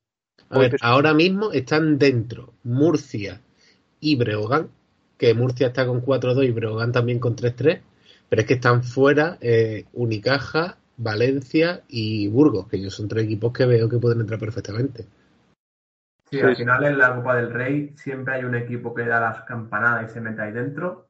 [0.49, 3.41] A ver, ahora mismo están dentro Murcia
[3.99, 4.69] y Breogán,
[5.17, 7.81] que Murcia está con 4-2 y Breogán también con 3-3,
[8.29, 13.51] pero es que están fuera eh, Unicaja, Valencia y Burgos, que ellos son tres equipos
[13.51, 15.03] que veo que pueden entrar perfectamente.
[16.29, 19.19] Sí, Sí, al final en la Copa del Rey siempre hay un equipo que da
[19.19, 21.06] las campanadas y se mete ahí dentro.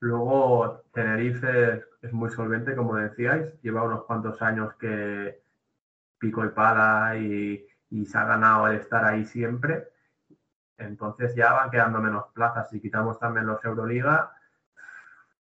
[0.00, 5.40] Luego Tenerife es muy solvente, como decíais, lleva unos cuantos años que
[6.18, 9.88] pico y pala y, y se ha ganado el estar ahí siempre.
[10.78, 12.68] Entonces ya van quedando menos plazas.
[12.70, 14.32] Si quitamos también los Euroliga,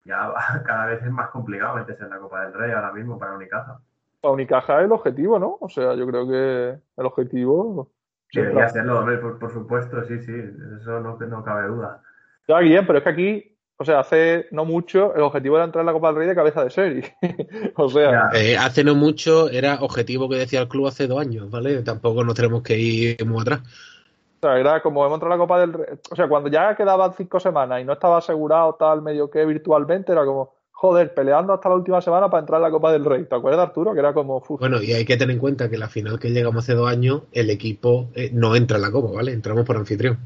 [0.05, 3.17] ya va- cada vez es más complicado meterse en la Copa del Rey ahora mismo
[3.17, 3.79] para Unicaja.
[4.21, 5.57] Para Unicaja es el objetivo, ¿no?
[5.59, 7.89] O sea, yo creo que el objetivo.
[8.31, 10.33] Debería serlo, hombre, por, por supuesto, sí, sí,
[10.79, 12.01] eso no, no cabe duda.
[12.47, 15.81] Ya, Guillem, pero es que aquí, o sea, hace no mucho, el objetivo era entrar
[15.81, 17.15] en la Copa del Rey de cabeza de serie.
[17.75, 18.29] o sea.
[18.33, 21.81] Eh, hace no mucho era objetivo que decía el club hace dos años, ¿vale?
[21.81, 23.61] Tampoco nos tenemos que ir muy atrás.
[23.61, 25.97] o sea, era como hemos entrado en la Copa del Rey.
[26.11, 30.11] O sea, cuando ya quedaban cinco semanas y no estaba asegurado tal medio que virtualmente,
[30.11, 33.25] era como, joder, peleando hasta la última semana para entrar en la Copa del Rey.
[33.25, 33.93] ¿Te acuerdas, Arturo?
[33.93, 36.29] Que era como, uf, Bueno, y hay que tener en cuenta que la final que
[36.29, 39.33] llegamos hace dos años, el equipo eh, no entra en la copa, ¿vale?
[39.33, 40.19] Entramos por anfitrión.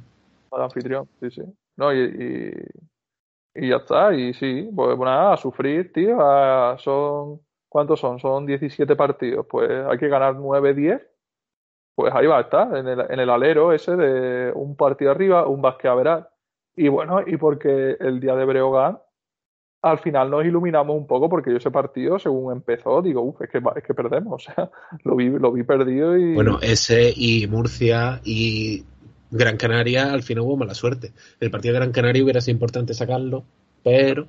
[0.51, 1.43] el anfitrión, sí, sí.
[1.77, 2.51] No, y, y,
[3.57, 6.17] y ya está, y sí, pues nada, a sufrir, tío,
[6.77, 8.19] son, ¿cuántos son?
[8.19, 11.01] Son 17 partidos, pues hay que ganar 9, 10,
[11.95, 15.47] pues ahí va a estar, en el, en el alero ese de un partido arriba,
[15.47, 16.29] un basque a verar.
[16.75, 18.99] Y bueno, y porque el día de Breogán,
[19.81, 23.49] al final nos iluminamos un poco, porque yo ese partido, según empezó, digo, uff, es
[23.49, 24.69] que, es que perdemos, o sea,
[25.03, 26.35] lo vi, lo vi perdido y...
[26.35, 28.85] Bueno, ese y Murcia y
[29.31, 31.11] Gran Canaria al final hubo mala suerte.
[31.39, 33.43] El partido de Gran Canaria hubiera sido importante sacarlo,
[33.83, 34.27] pero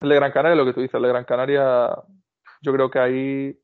[0.00, 1.94] El de Gran Canaria, lo que tú dices, el de Gran Canaria,
[2.62, 3.58] yo creo que ahí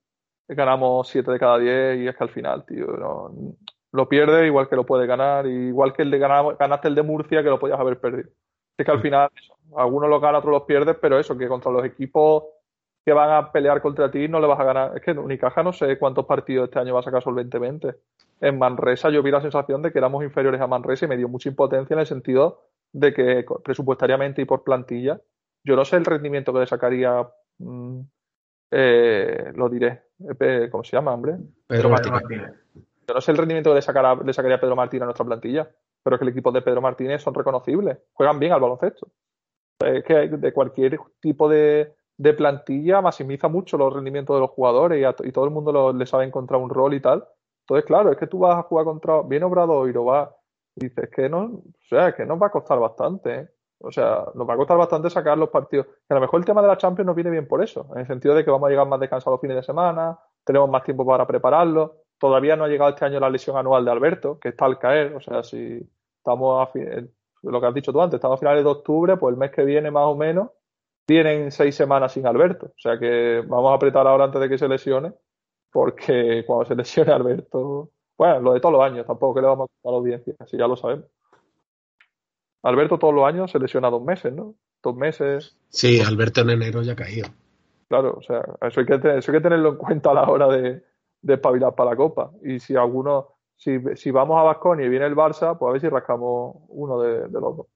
[0.48, 3.32] ganamos 7 de cada 10 y es que al final, tío, no-
[3.92, 7.02] lo pierdes igual que lo puedes ganar, igual que el de ganar, ganaste el de
[7.02, 8.28] Murcia que lo podías haber perdido.
[8.76, 11.72] Es que al final, eso, algunos los ganas, otros los pierdes, pero eso, que contra
[11.72, 12.44] los equipos
[13.06, 14.92] que van a pelear contra ti no le vas a ganar.
[14.96, 17.94] Es que Unicaja no sé cuántos partidos este año va a sacar solventemente.
[18.40, 21.28] En Manresa yo vi la sensación de que éramos inferiores a Manresa y me dio
[21.28, 25.20] mucha impotencia en el sentido de que presupuestariamente y por plantilla,
[25.64, 27.26] yo no sé el rendimiento que le sacaría,
[27.58, 28.00] mm,
[28.70, 30.02] eh, lo diré,
[30.40, 31.32] Eh, ¿cómo se llama, hombre?
[31.66, 32.22] Pedro Pedro Martínez.
[32.22, 32.50] Martínez.
[33.08, 35.68] Yo no sé el rendimiento que le, sacará, le sacaría Pedro Martínez a nuestra plantilla,
[36.02, 39.08] pero es que el equipo de Pedro Martínez son reconocibles, juegan bien al baloncesto.
[39.78, 44.98] Es que de cualquier tipo de, de plantilla maximiza mucho los rendimientos de los jugadores
[45.00, 47.24] y, a to- y todo el mundo lo- le sabe encontrar un rol y tal.
[47.68, 50.32] Entonces, claro, es que tú vas a jugar contra, viene Obradoiro, va,
[50.76, 53.48] y dices que no, o sea, que nos va a costar bastante, ¿eh?
[53.78, 55.86] O sea, nos va a costar bastante sacar los partidos.
[55.86, 58.00] Que a lo mejor el tema de la Champions nos viene bien por eso, en
[58.00, 60.82] el sentido de que vamos a llegar más descansados los fines de semana, tenemos más
[60.84, 62.04] tiempo para prepararlo.
[62.18, 65.14] Todavía no ha llegado este año la lesión anual de Alberto, que está al caer.
[65.14, 65.86] O sea, si
[66.18, 67.06] estamos a eh,
[67.42, 69.64] lo que has dicho tú antes, estamos a finales de octubre, pues el mes que
[69.64, 70.50] viene más o menos
[71.04, 72.66] tienen seis semanas sin Alberto.
[72.66, 75.12] O sea que vamos a apretar ahora antes de que se lesione,
[75.76, 79.66] porque cuando se lesione Alberto, bueno, lo de todos los años, tampoco que le vamos
[79.66, 81.04] a contar a la audiencia, así ya lo sabemos.
[82.62, 84.54] Alberto todos los años se lesiona dos meses, ¿no?
[84.82, 85.54] Dos meses.
[85.68, 87.28] Sí, Alberto en enero ya ha caído.
[87.88, 90.48] Claro, o sea, eso hay que, eso hay que tenerlo en cuenta a la hora
[90.48, 90.82] de,
[91.20, 92.30] de espabilar para la Copa.
[92.42, 95.80] Y si alguno, si, si vamos a Vasconi y viene el Barça, pues a ver
[95.82, 97.66] si rascamos uno de, de los dos.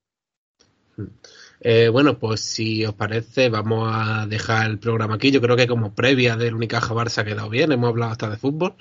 [1.62, 5.30] Eh, bueno, pues si os parece, vamos a dejar el programa aquí.
[5.30, 8.36] Yo creo que como previa del Unicaja Barça ha quedado bien, hemos hablado hasta de
[8.36, 8.74] fútbol.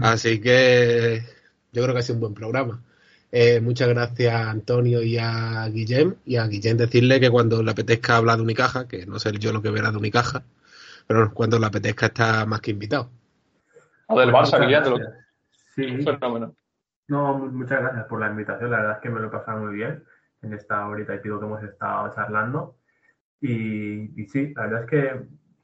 [0.00, 1.22] Así que
[1.72, 2.82] yo creo que ha sido un buen programa.
[3.30, 6.14] Eh, muchas gracias a Antonio y a Guillem.
[6.24, 9.52] Y a Guillem decirle que cuando le apetezca hablar de Unicaja, que no sé yo
[9.52, 10.44] lo que verá de Unicaja,
[11.06, 13.10] pero cuando le apetezca está más que invitado.
[14.06, 14.98] O del Barça, Guillem, de lo
[15.74, 16.02] Sí.
[16.04, 16.54] fenómeno.
[17.08, 18.70] No, mu- muchas gracias por la invitación.
[18.70, 20.02] La verdad es que me lo he pasado muy bien
[20.42, 22.76] en esta horita y pico que hemos estado charlando.
[23.40, 25.22] Y, y sí, la verdad es que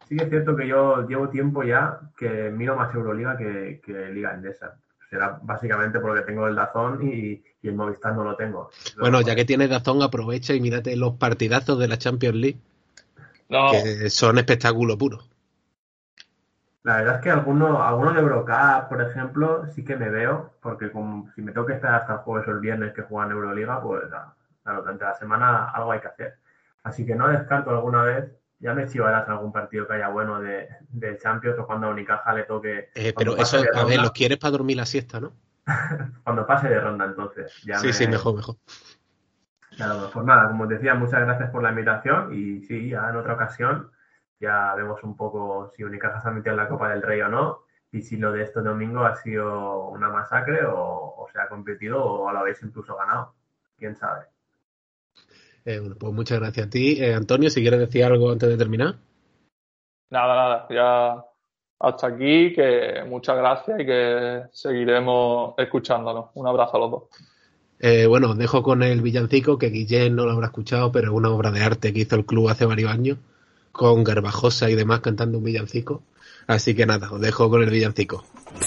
[0.08, 4.10] sí que es cierto que yo llevo tiempo ya que miro más Euroliga que, que
[4.10, 4.76] Liga Endesa.
[5.10, 8.70] Será básicamente porque tengo el Dazón y, y el Movistar no lo tengo.
[8.98, 12.58] Bueno, ya que tienes Dazón, aprovecha y mírate los partidazos de la Champions League,
[13.48, 15.20] No, que son espectáculo puro.
[16.82, 20.90] La verdad es que algunos, algunos de Eurocup, por ejemplo, sí que me veo, porque
[20.90, 23.82] como, si me tengo que estar hasta el jueves o el viernes que juegan Euroliga,
[23.82, 24.02] pues
[24.64, 26.34] claro, durante la semana algo hay que hacer.
[26.82, 30.68] Así que no descarto alguna vez, ya me chivarás algún partido que haya bueno de,
[30.88, 32.90] de Champions o cuando a Unicaja le toque.
[32.94, 35.32] Eh, pero eso, de a ver, ronda, los quieres para dormir la siesta, ¿no?
[36.24, 37.52] Cuando pase de ronda, entonces.
[37.64, 38.56] Ya Sí, me- sí, mejor, mejor.
[39.76, 43.16] Claro, pues nada, como os decía, muchas gracias por la invitación y sí, ya en
[43.16, 43.90] otra ocasión
[44.38, 47.28] ya vemos un poco si Unicaja se ha metido en la Copa del Rey o
[47.28, 50.76] no y si lo de este domingo ha sido una masacre o,
[51.16, 53.34] o se ha competido o lo habéis incluso ganado.
[53.76, 54.26] ¿Quién sabe?
[55.64, 57.02] Eh, bueno, pues muchas gracias a ti.
[57.02, 58.96] Eh, Antonio, si quieres decir algo antes de terminar.
[60.10, 60.66] nada, nada.
[60.70, 61.24] Ya
[61.80, 66.26] hasta aquí, que muchas gracias y que seguiremos escuchándonos.
[66.34, 67.02] Un abrazo a los dos.
[67.80, 71.14] Eh, bueno, os dejo con el villancico, que Guillén no lo habrá escuchado, pero es
[71.14, 73.18] una obra de arte que hizo el club hace varios años,
[73.72, 76.02] con Garbajosa y demás cantando un villancico.
[76.46, 78.24] Así que nada, os dejo con el villancico.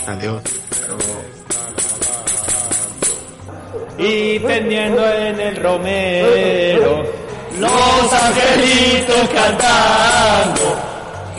[0.07, 0.43] Adiós.
[3.97, 7.03] Y tendiendo en el romero
[7.59, 10.77] los angelitos cantando.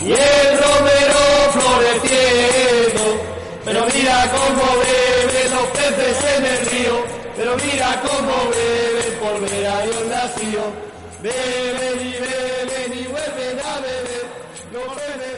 [0.01, 1.19] Y el romero
[1.53, 3.05] floreciendo.
[3.65, 7.05] Pero mira cómo beben los peces en el río.
[7.37, 10.73] Pero mira cómo beben por ver a Dios nacido.
[11.23, 14.27] Beben y beben y vuelven a beber.
[14.73, 15.38] Los peces en el río